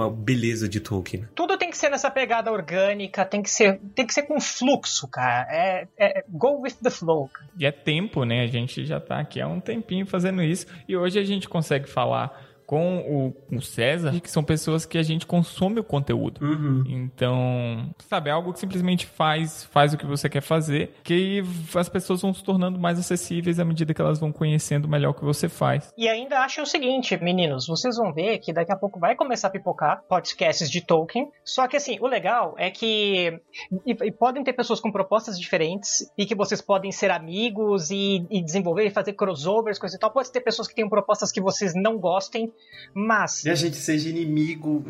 [0.00, 1.26] a beleza de Tolkien.
[1.34, 5.08] Tudo tem que ser nessa pegada orgânica, tem que ser, tem que ser com fluxo,
[5.08, 5.46] cara.
[5.50, 7.28] É, é go with the flow.
[7.58, 8.42] E é tempo, né?
[8.42, 11.88] A gente já tá aqui há um tempinho fazendo isso e hoje a gente consegue
[11.88, 16.44] falar com o, o, César, que são pessoas que a gente consome o conteúdo.
[16.44, 16.82] Uhum.
[16.88, 21.40] Então, sabe, é algo que simplesmente faz, faz o que você quer fazer, que
[21.72, 25.14] as pessoas vão se tornando mais acessíveis à medida que elas vão conhecendo melhor o
[25.14, 25.94] que você faz.
[25.96, 29.46] E ainda acho o seguinte, meninos, vocês vão ver que daqui a pouco vai começar
[29.46, 33.40] a pipocar podcasts de Tolkien, só que assim, o legal é que
[33.86, 38.26] e, e podem ter pessoas com propostas diferentes e que vocês podem ser amigos e,
[38.28, 40.10] e desenvolver e fazer crossovers, coisa e tal.
[40.10, 42.52] Pode ter pessoas que têm propostas que vocês não gostem
[42.94, 43.44] mas.
[43.44, 44.84] E a gente seja inimigo.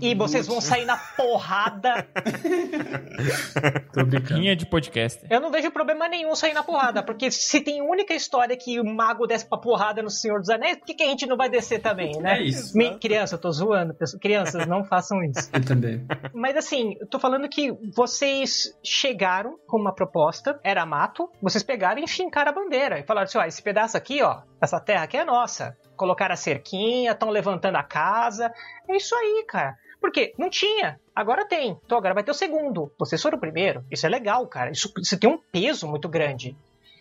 [0.00, 2.06] E vocês vão sair na porrada.
[3.92, 4.56] Tô brincando.
[4.56, 5.24] de podcast.
[5.30, 8.84] Eu não vejo problema nenhum sair na porrada, porque se tem única história que o
[8.84, 11.48] mago desce pra porrada no Senhor dos Anéis, por que, que a gente não vai
[11.48, 12.38] descer também, né?
[12.38, 12.76] É isso.
[12.76, 12.98] Me...
[12.98, 13.94] Criança, eu tô zoando.
[14.20, 15.48] Crianças, não façam isso.
[15.52, 16.06] Eu também.
[16.34, 22.02] Mas assim, eu tô falando que vocês chegaram com uma proposta, era mato, vocês pegaram
[22.02, 25.16] e fincaram a bandeira e falaram assim: ó, esse pedaço aqui, ó, essa terra aqui
[25.16, 28.52] é nossa colocaram a cerquinha, estão levantando a casa.
[28.88, 29.76] É isso aí, cara.
[30.00, 31.00] Porque não tinha.
[31.14, 31.78] Agora tem.
[31.84, 32.92] Então agora vai ter o segundo.
[32.98, 33.84] Vocês foram o primeiro.
[33.90, 34.70] Isso é legal, cara.
[34.70, 36.56] Isso, isso tem um peso muito grande.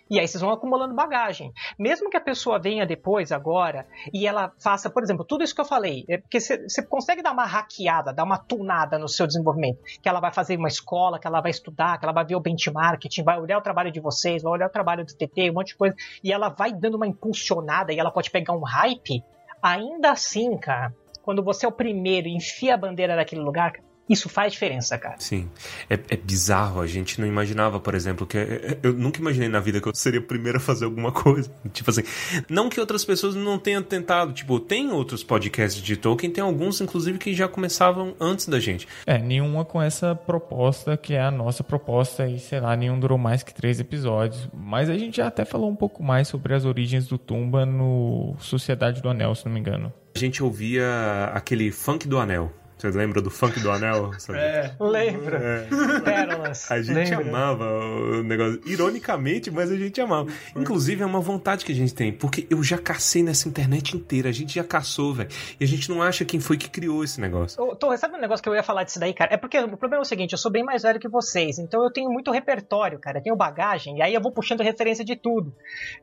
[0.10, 1.52] E aí vocês vão acumulando bagagem.
[1.80, 5.62] Mesmo que a pessoa venha depois, agora, e ela faça, por exemplo, tudo isso que
[5.62, 9.80] eu falei, é porque você consegue dar uma hackeada, dar uma tunada no seu desenvolvimento.
[10.02, 12.40] Que ela vai fazer uma escola, que ela vai estudar, que ela vai ver o
[12.40, 15.70] benchmarking, vai olhar o trabalho de vocês, vai olhar o trabalho do TT, um monte
[15.70, 19.24] de coisa, e ela vai dando uma impulsionada e ela pode pegar um hype.
[19.62, 23.74] Ainda assim, cara, quando você é o primeiro e enfia a bandeira naquele lugar,
[24.08, 25.16] isso faz diferença, cara.
[25.18, 25.50] Sim.
[25.90, 26.80] É, é, bizarro.
[26.80, 28.38] A gente não imaginava, por exemplo, que.
[28.84, 31.52] Eu nunca imaginei na vida que eu seria o primeiro a fazer alguma coisa.
[31.74, 32.04] Tipo assim.
[32.48, 34.32] Não que outras pessoas não tenham tentado.
[34.32, 38.88] Tipo, tem outros podcasts de Tolkien, tem alguns, inclusive, que já começavam antes da gente.
[39.08, 43.18] É, nenhuma com essa proposta, que é a nossa proposta, e sei lá, nenhum durou
[43.18, 44.48] mais que três episódios.
[44.54, 48.36] Mas a gente já até falou um pouco mais sobre as origens do Tumba no
[48.40, 49.92] Sociedade do Anel, se não me engano.
[50.16, 52.54] A gente ouvia aquele funk do Anel.
[52.78, 54.12] Você lembra do funk do anel?
[54.20, 54.40] Sabe?
[54.40, 55.38] É, lembro.
[55.38, 55.68] É.
[56.04, 56.70] Pérolas.
[56.70, 57.30] A gente lembra.
[57.30, 58.62] amava o negócio.
[58.66, 60.30] Ironicamente, mas a gente amava.
[60.56, 64.30] Inclusive, é uma vontade que a gente tem, porque eu já cacei nessa internet inteira.
[64.30, 65.30] A gente já caçou, velho.
[65.60, 67.62] E a gente não acha quem foi que criou esse negócio.
[67.62, 69.34] Ô, Torre, sabe um negócio que eu ia falar disso daí, cara?
[69.34, 71.84] É porque o problema é o seguinte: eu sou bem mais velho que vocês, então
[71.84, 73.20] eu tenho muito repertório, cara.
[73.20, 75.54] Eu tenho bagagem, e aí eu vou puxando referência de tudo.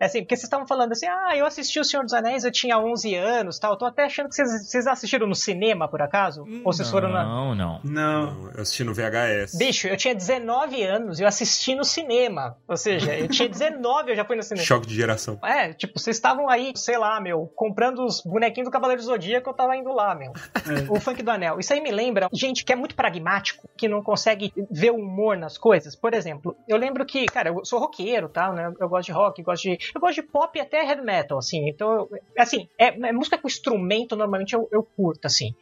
[0.01, 2.51] É assim, porque vocês estavam falando assim, ah, eu assisti O Senhor dos Anéis, eu
[2.51, 3.73] tinha 11 anos tal.
[3.73, 6.45] Eu tô até achando que vocês, vocês assistiram no cinema, por acaso?
[6.45, 6.63] Hum.
[6.65, 7.25] Ou vocês não, foram na.
[7.25, 7.81] Não, não.
[7.85, 8.51] Não.
[8.55, 9.57] Eu assisti no VHS.
[9.57, 12.57] Bicho, eu tinha 19 anos e eu assisti no cinema.
[12.67, 14.65] Ou seja, eu tinha 19 eu já fui no cinema.
[14.65, 15.39] Choque de geração.
[15.43, 19.51] É, tipo, vocês estavam aí, sei lá, meu, comprando os bonequinhos do Cavaleiro do Zodíaco,
[19.51, 20.33] eu tava indo lá, meu.
[20.33, 20.91] É.
[20.91, 21.59] O funk do anel.
[21.59, 25.37] Isso aí me lembra gente que é muito pragmático, que não consegue ver o humor
[25.37, 25.97] nas coisas.
[25.97, 28.53] Por exemplo, eu lembro que, cara, eu sou roqueiro, tá?
[28.53, 28.73] Né?
[28.81, 29.79] Eu gosto de rock, gosto de.
[29.95, 31.69] Eu gosto de pop e até heavy metal, assim.
[31.69, 32.09] Então,
[32.39, 35.55] assim, é, é música com instrumento, normalmente eu, eu curto, assim.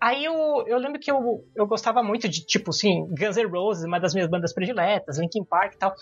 [0.00, 0.31] Aí eu,
[0.66, 4.14] eu lembro que eu, eu gostava muito de, tipo, assim, Guns N' Roses, uma das
[4.14, 5.94] minhas bandas prediletas, Linkin Park e tal.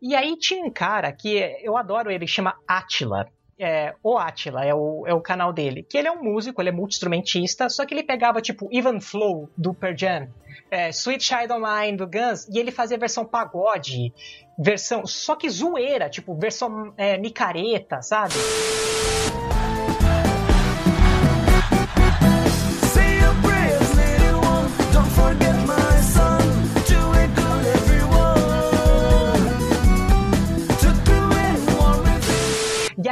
[0.00, 3.26] E aí tinha um cara que eu adoro ele, chama Attila.
[3.58, 5.82] é, o Atila, é o, é o canal dele.
[5.82, 9.50] Que ele é um músico, ele é multi-instrumentista, só que ele pegava, tipo, Even Flow,
[9.56, 10.28] do Pearl Jam,
[10.70, 14.12] é, Sweet Child of Mine, do Guns, e ele fazia versão pagode,
[14.58, 18.34] versão, só que zoeira, tipo, versão é, micareta, sabe?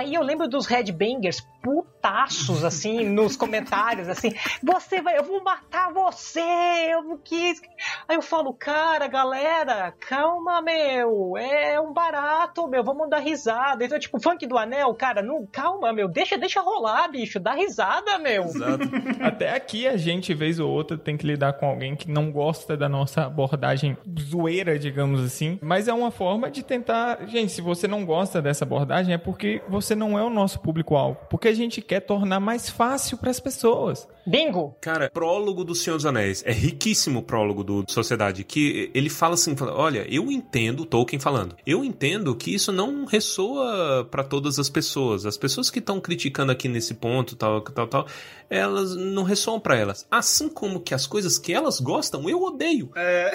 [0.06, 5.92] E eu lembro dos headbangers putaços, assim, nos comentários, assim, você vai, eu vou matar
[5.92, 7.60] você, eu não quis.
[8.06, 13.84] Aí eu falo, cara, galera, calma, meu, é um barato, meu, vamos dar risada.
[13.84, 18.16] Então, tipo, funk do anel, cara, não, calma, meu, deixa, deixa rolar, bicho, dá risada,
[18.18, 18.44] meu.
[18.44, 18.84] Exato.
[19.20, 22.76] Até aqui a gente, vez ou outra, tem que lidar com alguém que não gosta
[22.76, 25.58] da nossa abordagem zoeira, digamos assim.
[25.60, 27.26] Mas é uma forma de tentar.
[27.26, 31.18] Gente, se você não gosta dessa abordagem, é porque você não é o nosso público-alvo.
[31.28, 34.06] Porque a gente quer tornar mais fácil para as pessoas.
[34.26, 34.76] Bingo!
[34.80, 36.42] Cara, prólogo do Senhor dos Anéis.
[36.44, 38.44] É riquíssimo o prólogo do Sociedade.
[38.44, 43.04] Que ele fala assim: fala, olha, eu entendo, Tolkien falando, eu entendo que isso não
[43.04, 45.24] ressoa para todas as pessoas.
[45.24, 48.06] As pessoas que estão criticando aqui nesse ponto, tal, tal, tal,
[48.50, 50.06] elas não ressoam para elas.
[50.10, 52.90] Assim como que as coisas que elas gostam, eu odeio.
[52.96, 53.32] É.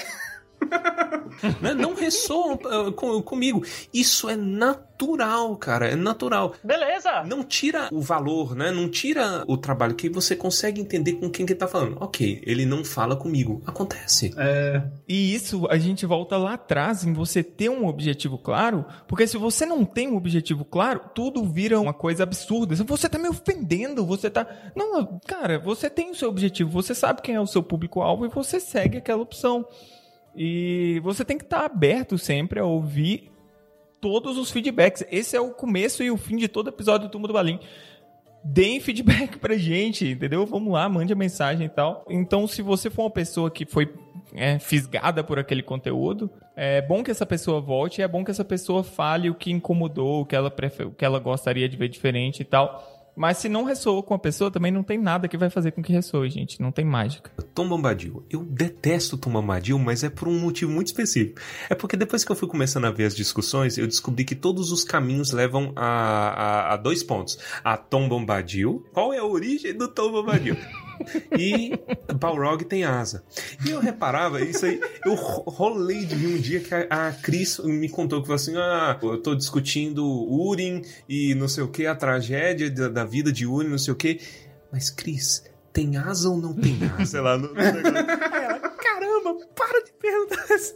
[1.62, 1.74] Né?
[1.74, 3.64] Não ressoam ah, com- comigo.
[3.94, 5.88] Isso é natural, cara.
[5.88, 6.54] É natural.
[6.64, 7.24] Beleza!
[7.26, 8.72] Não tira o valor, né?
[8.72, 11.98] Não tira o trabalho que você consegue entender com quem que tá falando.
[12.00, 13.62] Ok, ele não fala comigo.
[13.66, 14.34] Acontece.
[14.38, 14.84] É.
[15.08, 19.38] E isso a gente volta lá atrás em você ter um objetivo claro, porque se
[19.38, 22.76] você não tem um objetivo claro, tudo vira uma coisa absurda.
[22.76, 24.46] Você tá me ofendendo, você tá.
[24.76, 28.30] Não, cara, você tem o seu objetivo, você sabe quem é o seu público-alvo e
[28.30, 29.66] você segue aquela opção.
[30.36, 33.30] E você tem que estar aberto sempre a ouvir
[34.00, 35.06] todos os feedbacks.
[35.12, 37.60] Esse é o começo e o fim de todo episódio do Tumbo do Balim.
[38.44, 40.46] Deem feedback pra gente, entendeu?
[40.46, 42.06] Vamos lá, mande a mensagem e tal.
[42.10, 43.94] Então, se você for uma pessoa que foi
[44.34, 48.46] é, fisgada por aquele conteúdo, é bom que essa pessoa volte é bom que essa
[48.46, 51.90] pessoa fale o que incomodou, o que ela, prefe- o que ela gostaria de ver
[51.90, 53.01] diferente e tal.
[53.22, 55.84] Mas se não ressoou com a pessoa, também não tem nada que vai fazer com
[55.84, 56.60] que ressoe, gente.
[56.60, 57.30] Não tem mágica.
[57.54, 58.26] Tom Bombadil.
[58.28, 61.40] Eu detesto Tom Bombadil, mas é por um motivo muito específico.
[61.70, 64.72] É porque depois que eu fui começando a ver as discussões, eu descobri que todos
[64.72, 67.38] os caminhos levam a, a, a dois pontos.
[67.64, 68.84] A Tom Bombadil.
[68.92, 70.58] Qual é a origem do Tom Bombadil?
[71.38, 71.74] E
[72.16, 73.24] Balrog tem asa.
[73.66, 77.12] E eu reparava, isso aí, eu ro- rolei de mim um dia que a, a
[77.12, 81.68] Cris me contou que falou assim: ah, eu tô discutindo Urim e não sei o
[81.68, 84.20] que, a tragédia da, da vida de Urim, não sei o que.
[84.72, 87.06] Mas, Cris, tem asa ou não tem asa?
[87.12, 90.74] Sei lá, no, no ela, caramba, para de perguntar isso.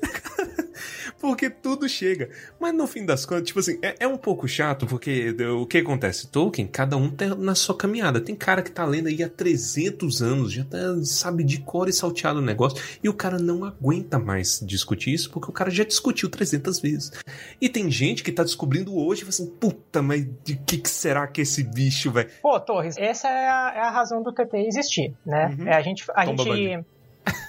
[1.26, 2.30] Porque tudo chega.
[2.60, 5.80] Mas no fim das contas, tipo assim, é, é um pouco chato, porque o que
[5.80, 6.28] acontece?
[6.28, 8.22] Tolkien, cada um tá na sua caminhada.
[8.22, 11.94] Tem cara que tá lendo aí há 300 anos, já tá, sabe de cor e
[11.94, 15.84] salteado o negócio, e o cara não aguenta mais discutir isso, porque o cara já
[15.84, 17.12] discutiu 300 vezes.
[17.60, 20.90] E tem gente que tá descobrindo hoje e fala assim, puta, mas de que, que
[20.90, 22.30] será que esse bicho, velho?
[22.40, 25.58] Pô, Torres, essa é a, é a razão do TT existir, né?
[25.66, 26.06] É a gente.
[26.14, 26.86] A Tom gente...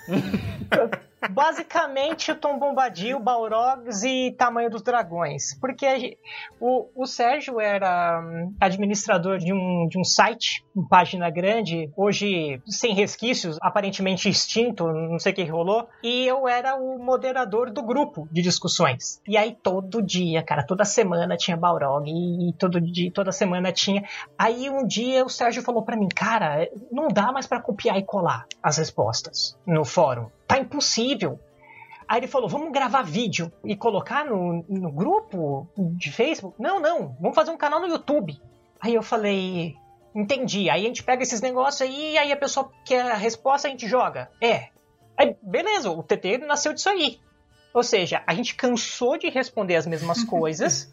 [1.30, 5.58] Basicamente, Tom Bombadil, Balrogs e Tamanho dos Dragões.
[5.60, 6.18] Porque
[6.60, 12.60] o, o Sérgio era hum, administrador de um, de um site, uma página grande, hoje
[12.66, 15.88] sem resquícios, aparentemente extinto, não sei o que rolou.
[16.02, 19.20] E eu era o moderador do grupo de discussões.
[19.26, 24.04] E aí todo dia, cara, toda semana tinha Balrog e todo dia, toda semana tinha.
[24.38, 28.04] Aí um dia o Sérgio falou pra mim, cara, não dá mais pra copiar e
[28.04, 30.28] colar as respostas no fórum.
[30.46, 31.40] Tá impossível.
[32.08, 36.60] Aí ele falou, vamos gravar vídeo e colocar no, no grupo de Facebook?
[36.60, 38.40] Não, não, vamos fazer um canal no YouTube.
[38.80, 39.74] Aí eu falei,
[40.14, 40.70] entendi.
[40.70, 43.88] Aí a gente pega esses negócios aí, aí a pessoa quer a resposta, a gente
[43.88, 44.30] joga.
[44.40, 44.68] É.
[45.16, 47.18] Aí, beleza, o TT nasceu disso aí.
[47.76, 50.90] Ou seja, a gente cansou de responder as mesmas coisas.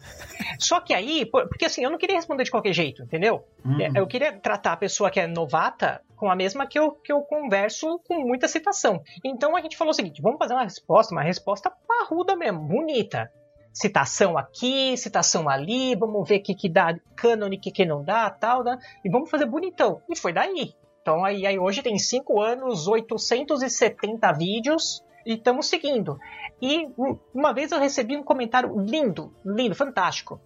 [0.58, 3.46] só que aí, por- porque assim, eu não queria responder de qualquer jeito, entendeu?
[3.80, 7.10] É, Eu queria tratar a pessoa que é novata com a mesma que eu, que
[7.10, 9.02] eu converso com muita citação.
[9.24, 13.30] Então a gente falou o seguinte: vamos fazer uma resposta, uma resposta parruda mesmo, bonita.
[13.72, 18.04] Citação aqui, citação ali, vamos ver o que, que dá cânone, o que, que não
[18.04, 18.78] dá, tal, né?
[19.04, 20.00] E vamos fazer bonitão.
[20.08, 20.74] E foi daí.
[21.02, 26.18] Então aí, aí hoje tem 5 anos, 870 vídeos e estamos seguindo.
[26.60, 30.40] E um- uma vez eu recebi um comentário lindo, lindo, fantástico.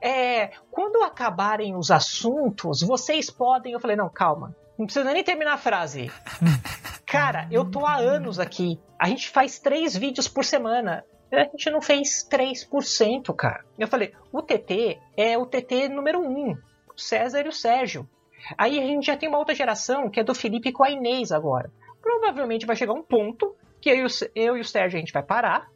[0.00, 3.72] É, quando acabarem os assuntos, vocês podem.
[3.72, 4.54] Eu falei, não, calma.
[4.78, 6.10] Não precisa nem terminar a frase.
[7.04, 8.78] Cara, eu tô há anos aqui.
[8.98, 11.04] A gente faz três vídeos por semana.
[11.32, 13.64] A gente não fez 3%, cara.
[13.78, 16.56] Eu falei, o TT é o TT número um.
[16.96, 18.08] César e o Sérgio.
[18.56, 21.30] Aí a gente já tem uma outra geração, que é do Felipe com a Inês
[21.32, 21.70] agora.
[22.00, 25.68] Provavelmente vai chegar um ponto que eu, eu e o Sérgio a gente vai parar,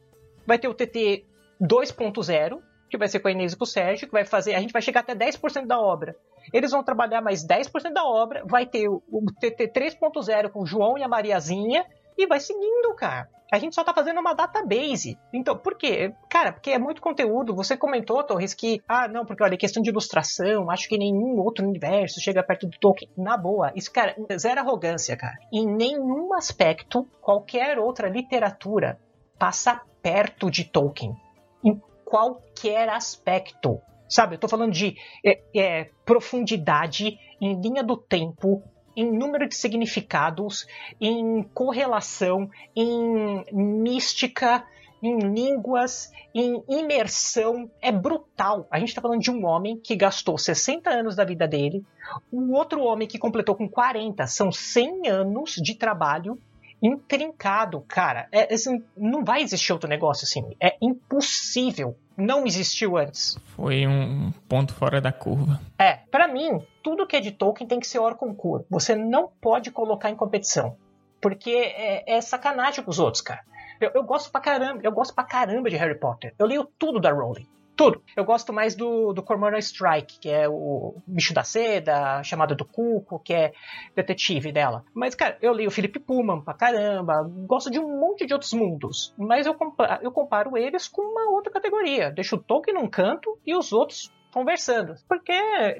[0.45, 1.25] vai ter o TT
[1.61, 2.59] 2.0,
[2.89, 4.73] que vai ser com a Inês e com o Sérgio, que vai fazer, a gente
[4.73, 6.15] vai chegar até 10% da obra.
[6.51, 10.65] Eles vão trabalhar mais 10% da obra, vai ter o, o TT 3.0 com o
[10.65, 11.85] João e a Mariazinha,
[12.17, 13.29] e vai seguindo, cara.
[13.53, 15.15] A gente só tá fazendo uma database.
[15.31, 16.11] Então, por quê?
[16.27, 17.53] Cara, porque é muito conteúdo.
[17.53, 21.63] Você comentou, Torres, que, ah, não, porque olha, questão de ilustração, acho que nenhum outro
[21.63, 23.11] universo chega perto do Tolkien.
[23.15, 25.37] Na boa, isso, cara, zero arrogância, cara.
[25.51, 28.99] Em nenhum aspecto, qualquer outra literatura
[29.37, 31.15] passa perto de Tolkien.
[31.63, 33.79] Em qualquer aspecto.
[34.09, 38.63] Sabe, eu tô falando de é, é, profundidade em linha do tempo,
[38.95, 40.67] em número de significados,
[40.99, 44.65] em correlação, em mística,
[45.01, 47.69] em línguas, em imersão.
[47.81, 48.65] É brutal.
[48.71, 51.83] A gente está falando de um homem que gastou 60 anos da vida dele,
[52.31, 54.25] um outro homem que completou com 40.
[54.27, 56.39] São 100 anos de trabalho
[56.81, 58.27] intrincado, cara.
[58.31, 60.55] É, assim, não vai existir outro negócio assim.
[60.59, 61.95] É impossível.
[62.15, 63.37] Não existiu antes.
[63.55, 65.59] Foi um ponto fora da curva.
[65.79, 68.65] É, pra mim, tudo que é de Tolkien tem que ser hors concurso.
[68.69, 70.77] Você não pode colocar em competição.
[71.19, 73.41] Porque é, é sacanagem com os outros, cara.
[73.79, 76.33] Eu, eu gosto pra caramba, eu gosto pra caramba de Harry Potter.
[76.37, 77.47] Eu leio tudo da Rowling.
[77.75, 78.03] Tudo.
[78.15, 82.53] Eu gosto mais do, do Cormoran Strike, que é o bicho da seda, a chamada
[82.53, 83.51] do Cuco, que é
[83.95, 84.83] detetive dela.
[84.93, 89.13] Mas, cara, eu leio Philip Pullman pra caramba, gosto de um monte de outros mundos.
[89.17, 92.11] Mas eu comparo, eu comparo eles com uma outra categoria.
[92.11, 94.95] Deixo o Tolkien num canto e os outros conversando.
[95.07, 95.33] Porque,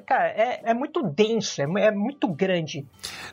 [0.06, 2.86] cara, é, é muito denso, é, é muito grande.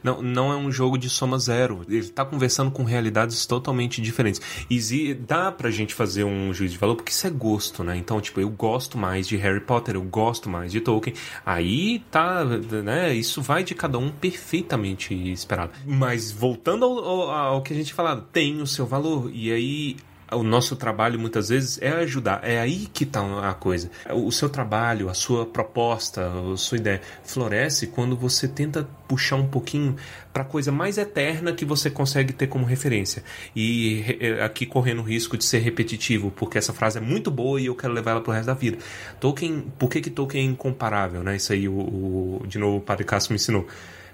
[0.03, 1.85] Não, não é um jogo de soma zero.
[1.87, 4.41] Ele tá conversando com realidades totalmente diferentes.
[4.69, 7.95] E dá pra gente fazer um juízo de valor, porque isso é gosto, né?
[7.95, 11.15] Então, tipo, eu gosto mais de Harry Potter, eu gosto mais de Tolkien.
[11.45, 13.13] Aí tá, né?
[13.13, 15.73] Isso vai de cada um perfeitamente esperado.
[15.85, 19.29] Mas voltando ao, ao, ao que a gente falado, tem o seu valor.
[19.31, 19.97] E aí
[20.31, 22.41] o nosso trabalho muitas vezes é ajudar.
[22.43, 23.89] É aí que tá a coisa.
[24.13, 29.47] O seu trabalho, a sua proposta, a sua ideia floresce quando você tenta puxar um
[29.47, 29.95] pouquinho
[30.31, 33.23] para coisa mais eterna que você consegue ter como referência.
[33.55, 37.59] E eh, aqui correndo o risco de ser repetitivo, porque essa frase é muito boa
[37.59, 38.77] e eu quero levar ela pro resto da vida.
[39.19, 41.35] Tolkien, por que que Tolkien é incomparável, né?
[41.35, 43.67] Isso aí o, o- de novo o Padre Cássio me ensinou.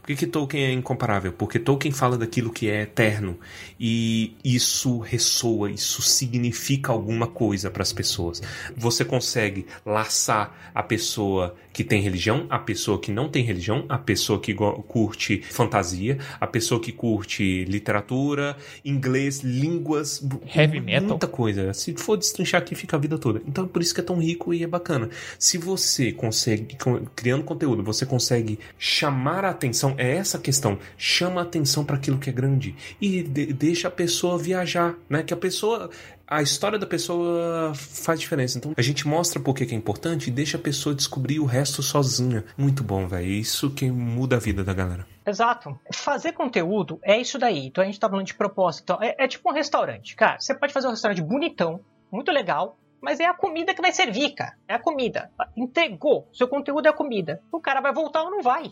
[0.07, 1.33] Por que, que Tolkien é incomparável?
[1.33, 3.37] Porque Tolkien fala daquilo que é eterno
[3.77, 8.41] e isso ressoa, isso significa alguma coisa para as pessoas.
[8.73, 13.99] Você consegue laçar a pessoa que tem religião, a pessoa que não tem religião, a
[13.99, 14.51] pessoa que
[14.87, 20.25] curte fantasia, a pessoa que curte literatura, inglês, línguas,
[20.55, 21.09] Heavy metal.
[21.09, 21.71] muita coisa.
[21.75, 23.43] Se for destrinchar aqui, fica a vida toda.
[23.47, 25.07] Então é por isso que é tão rico e é bacana.
[25.37, 30.79] Se você consegue, co- criando conteúdo, você consegue chamar a atenção, é essa a questão,
[30.97, 35.21] chama a atenção para aquilo que é grande e de- deixa a pessoa viajar, né?
[35.21, 35.91] Que a pessoa.
[36.27, 38.57] A história da pessoa faz diferença.
[38.57, 41.81] Então a gente mostra por que é importante e deixa a pessoa descobrir o resto
[41.81, 42.43] sozinha.
[42.57, 43.25] Muito bom, velho.
[43.25, 45.07] Isso que muda a vida da galera.
[45.25, 45.79] Exato.
[45.93, 47.67] Fazer conteúdo é isso daí.
[47.67, 48.83] Então a gente tá falando de propósito.
[48.83, 50.15] Então, é, é tipo um restaurante.
[50.15, 51.79] Cara, você pode fazer um restaurante bonitão,
[52.11, 54.57] muito legal, mas é a comida que vai servir, cara.
[54.67, 55.31] É a comida.
[55.55, 56.27] Entregou.
[56.33, 57.41] Seu conteúdo é a comida.
[57.51, 58.71] O cara vai voltar ou não vai.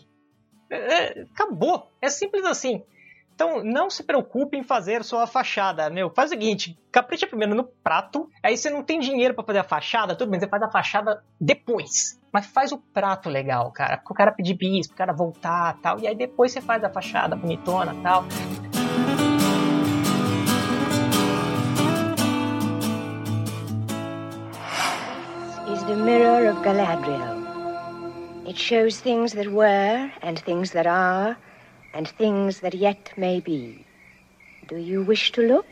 [0.68, 1.90] É, é, acabou.
[2.02, 2.82] É simples assim.
[3.36, 6.08] Então, não se preocupe em fazer sua fachada, meu.
[6.08, 9.62] Faz o seguinte, capricha primeiro no prato, aí você não tem dinheiro pra fazer a
[9.62, 12.18] fachada, tudo bem, você faz a fachada depois.
[12.32, 16.06] Mas faz o prato legal, cara, pro cara pedir bis, pro cara voltar tal, e
[16.06, 18.24] aí depois você faz a fachada bonitona tal.
[25.68, 27.36] is the mirror of Galadriel.
[28.48, 31.36] It shows things that were, and things that are,
[31.94, 33.84] and things that yet may be.
[34.68, 35.66] Do you wish to look?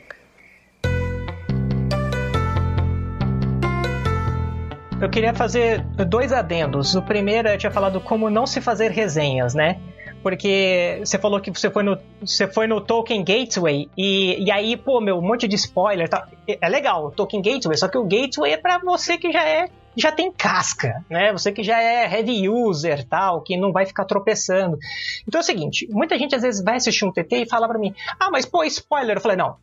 [5.01, 6.95] Eu queria fazer dois adendos.
[6.95, 9.79] O primeiro eu tinha falado como não se fazer resenhas, né?
[10.23, 14.77] Porque você falou que você foi no, você foi no Tolkien Gateway e, e aí,
[14.77, 16.09] pô, meu, um monte de spoiler.
[16.09, 19.69] Tá, é legal, Tolkien Gateway, só que o Gateway é pra você que já é
[19.97, 21.33] já tem casca, né?
[21.33, 24.79] Você que já é heavy user, tal, que não vai ficar tropeçando.
[25.27, 27.79] Então é o seguinte, muita gente às vezes vai assistir um TT e fala pra
[27.79, 29.17] mim: "Ah, mas pô, spoiler".
[29.17, 29.57] Eu falei: "Não,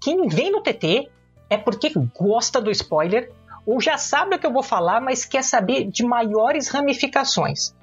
[0.00, 1.08] quem vem no TT
[1.50, 3.30] é porque gosta do spoiler
[3.66, 7.74] ou já sabe o que eu vou falar, mas quer saber de maiores ramificações.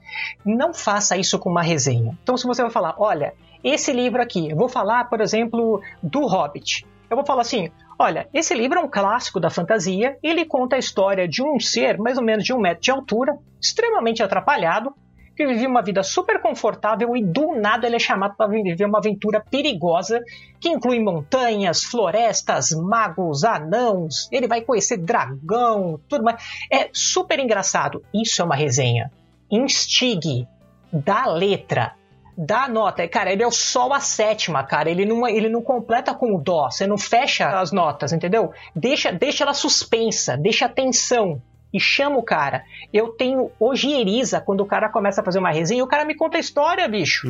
[0.44, 2.18] Não faça isso com uma resenha.
[2.22, 6.26] Então, se você vai falar, olha, esse livro aqui, eu vou falar, por exemplo, do
[6.26, 6.86] Hobbit.
[7.10, 10.80] Eu vou falar assim: olha, esse livro é um clássico da fantasia, ele conta a
[10.80, 14.94] história de um ser mais ou menos de um metro de altura, extremamente atrapalhado,
[15.36, 19.00] que vivia uma vida super confortável e do nada ele é chamado para viver uma
[19.00, 20.22] aventura perigosa
[20.60, 24.28] que inclui montanhas, florestas, magos, anãos.
[24.34, 26.44] Ele vai conhecer dragão, tudo mais.
[26.70, 28.04] É super engraçado.
[28.14, 29.10] Isso é uma resenha.
[29.50, 30.46] Instigue,
[30.92, 31.96] dá letra,
[32.40, 33.06] dá nota.
[33.10, 34.90] Cara, ele é o sol a sétima, cara.
[34.90, 36.70] Ele não, ele não completa com o dó.
[36.72, 38.54] Você não fecha as notas, entendeu?
[38.74, 41.42] Deixa, deixa ela suspensa, deixa a tensão.
[41.72, 42.64] E chama o cara.
[42.92, 46.16] Eu tenho ojeriza quando o cara começa a fazer uma resenha e o cara me
[46.16, 47.30] conta a história, bicho.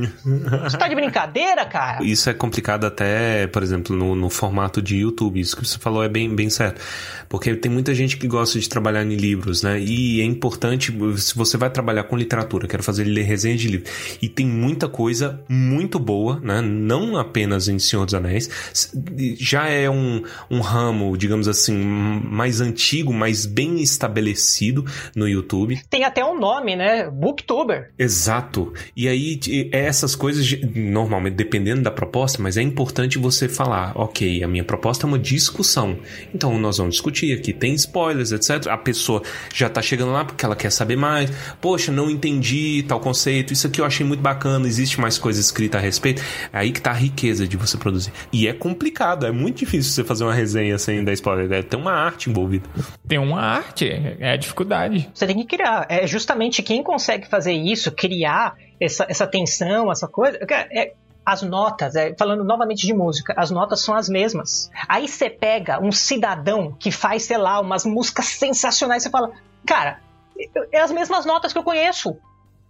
[0.63, 2.03] Você tá de brincadeira, cara?
[2.03, 5.41] Isso é complicado até, por exemplo, no, no formato de YouTube.
[5.41, 6.81] Isso que você falou é bem, bem certo.
[7.27, 9.77] Porque tem muita gente que gosta de trabalhar em livros, né?
[9.77, 13.91] E é importante, se você vai trabalhar com literatura, quero fazer resenha de livro,
[14.21, 16.61] e tem muita coisa muito boa, né?
[16.61, 18.49] Não apenas em Senhor dos Anéis.
[19.37, 24.28] Já é um, um ramo, digamos assim, mais antigo, mais bem estabelecido
[25.15, 25.79] no YouTube.
[25.89, 27.09] Tem até um nome, né?
[27.09, 27.91] Booktuber.
[27.97, 28.73] Exato.
[28.95, 29.39] E aí,
[29.71, 30.45] é essas coisas,
[30.75, 35.19] normalmente, dependendo da proposta, mas é importante você falar, ok, a minha proposta é uma
[35.19, 35.97] discussão.
[36.33, 38.67] Então, nós vamos discutir aqui, tem spoilers, etc.
[38.67, 39.21] A pessoa
[39.53, 41.31] já tá chegando lá porque ela quer saber mais.
[41.61, 45.77] Poxa, não entendi tal conceito, isso aqui eu achei muito bacana, existe mais coisa escrita
[45.77, 46.21] a respeito.
[46.53, 48.11] É aí que tá a riqueza de você produzir.
[48.31, 51.51] E é complicado, é muito difícil você fazer uma resenha sem dar spoiler.
[51.51, 52.69] É, tem uma arte envolvida.
[53.07, 53.85] Tem uma arte,
[54.19, 55.09] é a dificuldade.
[55.13, 55.85] Você tem que criar.
[55.89, 60.37] É justamente quem consegue fazer isso, criar essa, essa tensão, essa coisa.
[60.51, 60.93] É,
[61.25, 64.69] as notas, é, falando novamente de música, as notas são as mesmas.
[64.87, 69.31] Aí você pega um cidadão que faz, sei lá, umas músicas sensacionais, você fala,
[69.65, 69.99] cara,
[70.71, 72.17] é as mesmas notas que eu conheço.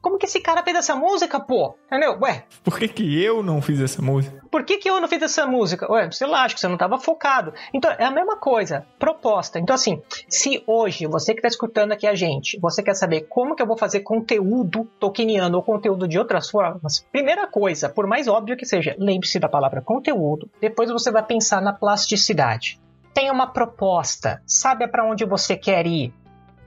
[0.02, 1.76] Como que esse cara fez essa música, pô?
[1.88, 2.18] Entendeu?
[2.22, 2.46] Ué.
[2.64, 4.42] Por que, que eu não fiz essa música?
[4.50, 5.92] Por que, que eu não fiz essa música?
[5.92, 7.54] Ué, sei lá, acho que você não estava focado.
[7.74, 8.86] Então, é a mesma coisa.
[8.98, 9.60] Proposta.
[9.60, 13.56] Então, assim, se hoje você que está escutando aqui a gente, você quer saber como
[13.56, 18.28] que eu vou fazer conteúdo tokeniano ou conteúdo de outras formas, primeira coisa, por mais
[18.28, 20.50] óbvio que seja, lembre-se da palavra conteúdo.
[20.62, 22.80] Depois você vai pensar na plasticidade.
[23.14, 24.42] Tenha uma proposta.
[24.46, 26.14] Sabe para onde você quer ir.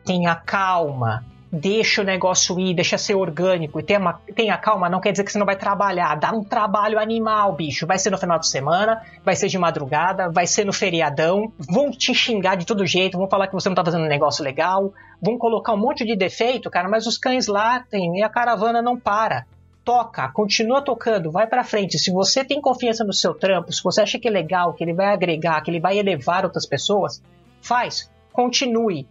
[0.05, 5.13] Tenha calma deixa o negócio ir, deixa ser orgânico e tenha, tenha calma, não quer
[5.13, 6.15] dizer que você não vai trabalhar.
[6.15, 7.87] Dá um trabalho animal, bicho.
[7.87, 11.53] Vai ser no final de semana, vai ser de madrugada, vai ser no feriadão.
[11.59, 14.43] Vão te xingar de todo jeito, vão falar que você não tá fazendo um negócio
[14.43, 18.81] legal, vão colocar um monte de defeito, cara, mas os cães latem e a caravana
[18.81, 19.45] não para.
[19.85, 21.99] Toca, continua tocando, vai pra frente.
[21.99, 24.95] Se você tem confiança no seu trampo, se você acha que é legal, que ele
[24.95, 27.21] vai agregar, que ele vai elevar outras pessoas,
[27.61, 29.07] faz continue.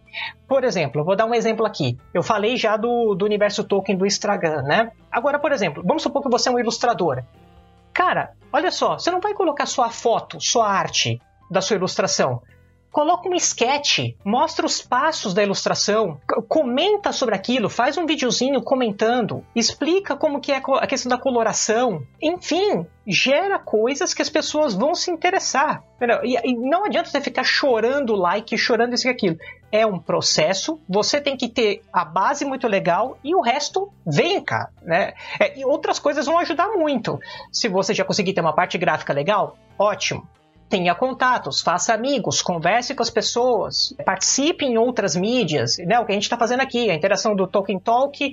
[0.46, 1.98] Por exemplo, vou dar um exemplo aqui.
[2.12, 4.92] Eu falei já do, do universo Tolkien do Instagram, né?
[5.10, 7.22] Agora, por exemplo, vamos supor que você é um ilustrador.
[7.92, 11.20] Cara, olha só, você não vai colocar sua foto, sua arte
[11.50, 12.42] da sua ilustração.
[12.92, 19.42] Coloca um sketch, mostra os passos da ilustração, comenta sobre aquilo, faz um videozinho comentando,
[19.56, 24.94] explica como que é a questão da coloração, enfim, gera coisas que as pessoas vão
[24.94, 25.82] se interessar.
[26.22, 29.38] E, não adianta você ficar chorando like, chorando isso e aquilo.
[29.70, 34.44] É um processo, você tem que ter a base muito legal e o resto vem,
[34.44, 34.68] cara.
[34.82, 35.14] Né?
[35.56, 37.18] e outras coisas vão ajudar muito.
[37.50, 40.28] Se você já conseguir ter uma parte gráfica legal, ótimo
[40.72, 46.00] tenha contatos, faça amigos, converse com as pessoas, participe em outras mídias, né?
[46.00, 48.32] O que a gente está fazendo aqui, a interação do Tolkien Talk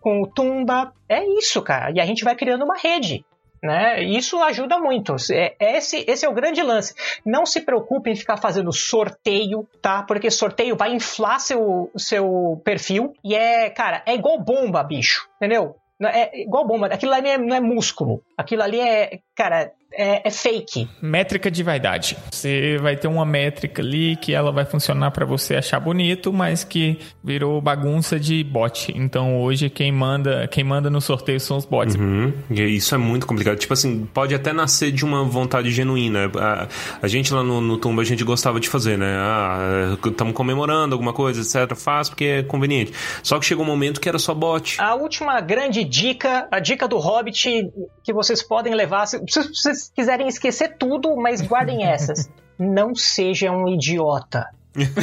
[0.00, 1.90] com o Tumba, é isso, cara.
[1.90, 3.24] E a gente vai criando uma rede.
[3.60, 4.04] Né?
[4.04, 5.16] Isso ajuda muito.
[5.32, 6.94] É, esse, esse é o grande lance.
[7.26, 10.04] Não se preocupe em ficar fazendo sorteio, tá?
[10.04, 15.28] Porque sorteio vai inflar seu, seu perfil e é, cara, é igual bomba, bicho.
[15.36, 15.74] Entendeu?
[16.00, 16.86] É igual bomba.
[16.86, 18.22] Aquilo ali é, não é músculo.
[18.38, 20.88] Aquilo ali é, cara, é, é, fake.
[21.02, 22.16] Métrica de vaidade.
[22.30, 26.64] Você vai ter uma métrica ali que ela vai funcionar para você achar bonito, mas
[26.64, 28.92] que virou bagunça de bot.
[28.96, 31.96] Então hoje quem manda, quem manda no sorteio são os bots.
[31.96, 32.32] Uhum.
[32.50, 33.58] E isso é muito complicado.
[33.58, 36.30] Tipo assim, pode até nascer de uma vontade genuína.
[36.36, 36.68] A,
[37.02, 39.16] a gente lá no, no Tumba a gente gostava de fazer, né?
[39.18, 41.76] Ah, estamos comemorando alguma coisa, etc.
[41.76, 42.92] Faz porque é conveniente.
[43.22, 44.80] Só que chegou um momento que era só bot.
[44.80, 47.70] A última grande dica, a dica do Hobbit
[48.02, 52.30] que vocês podem levar, se vocês quiserem esquecer tudo, mas guardem essas.
[52.58, 54.48] Não seja um idiota.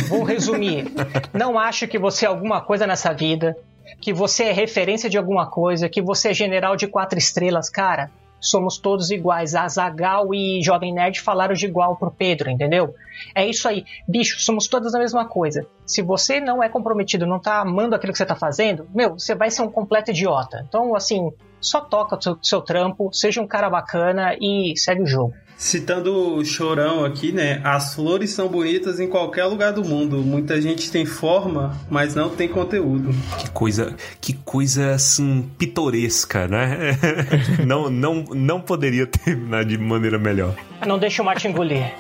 [0.07, 0.85] Vou resumir.
[1.33, 3.57] Não ache que você é alguma coisa nessa vida,
[3.99, 7.69] que você é referência de alguma coisa, que você é general de quatro estrelas.
[7.69, 9.55] Cara, somos todos iguais.
[9.55, 12.93] Azagal e Jovem Nerd falaram de igual pro Pedro, entendeu?
[13.34, 13.85] É isso aí.
[14.07, 15.65] Bicho, somos todos a mesma coisa.
[15.85, 19.35] Se você não é comprometido, não tá amando aquilo que você tá fazendo, meu, você
[19.35, 20.64] vai ser um completo idiota.
[20.68, 25.07] Então, assim, só toca o seu, seu trampo, seja um cara bacana e segue o
[25.07, 25.34] jogo.
[25.57, 27.59] Citando o chorão aqui, né?
[27.63, 30.17] As flores são bonitas em qualquer lugar do mundo.
[30.19, 33.09] Muita gente tem forma, mas não tem conteúdo.
[33.39, 36.95] Que coisa, que coisa assim pitoresca, né?
[37.65, 40.55] não, não, não poderia terminar de maneira melhor.
[40.85, 41.91] Não deixa o mate engolir.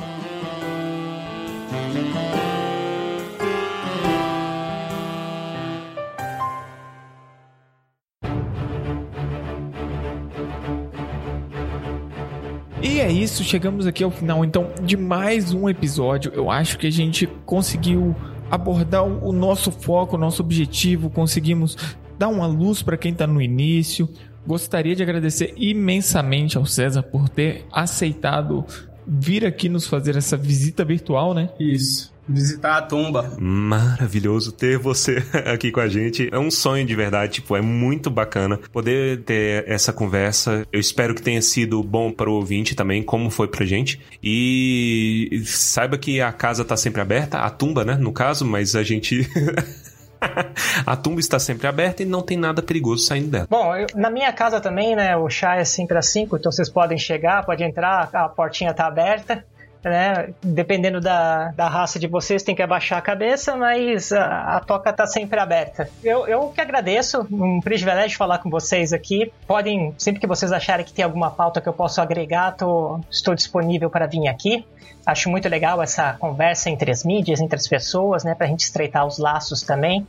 [13.07, 16.29] É isso, chegamos aqui ao final então de mais um episódio.
[16.35, 18.13] Eu acho que a gente conseguiu
[18.51, 21.77] abordar o nosso foco, o nosso objetivo, conseguimos
[22.19, 24.09] dar uma luz para quem está no início.
[24.45, 28.65] Gostaria de agradecer imensamente ao César por ter aceitado
[29.07, 31.49] vir aqui nos fazer essa visita virtual, né?
[31.57, 32.13] Isso.
[32.29, 33.31] Visitar a tumba.
[33.39, 36.29] Maravilhoso ter você aqui com a gente.
[36.31, 40.65] É um sonho de verdade, tipo, é muito bacana poder ter essa conversa.
[40.71, 43.99] Eu espero que tenha sido bom para o ouvinte também, como foi pra gente.
[44.23, 48.83] E saiba que a casa tá sempre aberta, a tumba, né, no caso, mas a
[48.83, 49.27] gente
[50.85, 53.45] A tumba está sempre aberta e não tem nada perigoso saindo dela.
[53.49, 56.69] Bom, eu- na minha casa também, né, o chá é 5 para 5, então vocês
[56.69, 59.45] podem chegar, pode entrar, a portinha tá aberta.
[59.83, 60.33] Né?
[60.43, 64.91] Dependendo da, da raça de vocês, tem que abaixar a cabeça, mas a, a toca
[64.91, 65.89] tá sempre aberta.
[66.03, 69.31] Eu, eu que agradeço, um privilégio falar com vocês aqui.
[69.47, 73.33] Podem, sempre que vocês acharem que tem alguma pauta que eu posso agregar, tô, estou
[73.33, 74.65] disponível para vir aqui.
[75.05, 78.61] Acho muito legal essa conversa entre as mídias, entre as pessoas, né, para a gente
[78.61, 80.05] estreitar os laços também.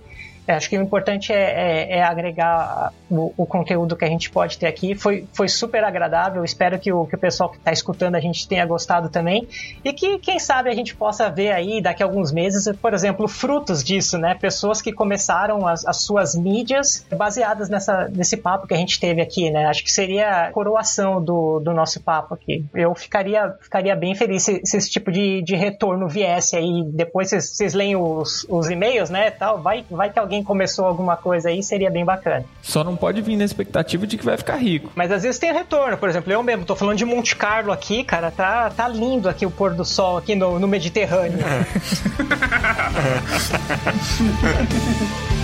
[0.53, 4.31] Eu Acho que o importante é, é- é agregar o, o conteúdo que a gente
[4.31, 4.95] pode ter aqui.
[4.95, 6.45] Foi, foi super agradável.
[6.45, 9.47] Espero que o, que o pessoal que está escutando a gente tenha gostado também.
[9.85, 13.29] E que, quem sabe, a gente possa ver aí daqui a alguns meses, por exemplo,
[13.29, 14.35] frutos disso, né?
[14.35, 19.21] Pessoas que começaram as, as suas mídias baseadas nessa, nesse papo que a gente teve
[19.21, 19.67] aqui, né?
[19.67, 22.65] Acho que seria a coroação do, do nosso papo aqui.
[22.75, 26.83] Eu ficaria, ficaria bem feliz se, se esse tipo de, de retorno viesse aí.
[26.87, 29.31] Depois vocês, leem os, os e-mails, né?
[29.31, 29.61] Tal.
[29.61, 32.45] Vai, vai que alguém começou alguma coisa aí, seria bem bacana.
[32.63, 34.93] Só não pode vir na expectativa de que vai ficar rico.
[34.95, 38.05] Mas às vezes tem retorno, por exemplo, eu mesmo tô falando de Monte Carlo aqui,
[38.05, 41.39] cara, tá, tá lindo aqui o pôr do sol aqui no, no Mediterrâneo.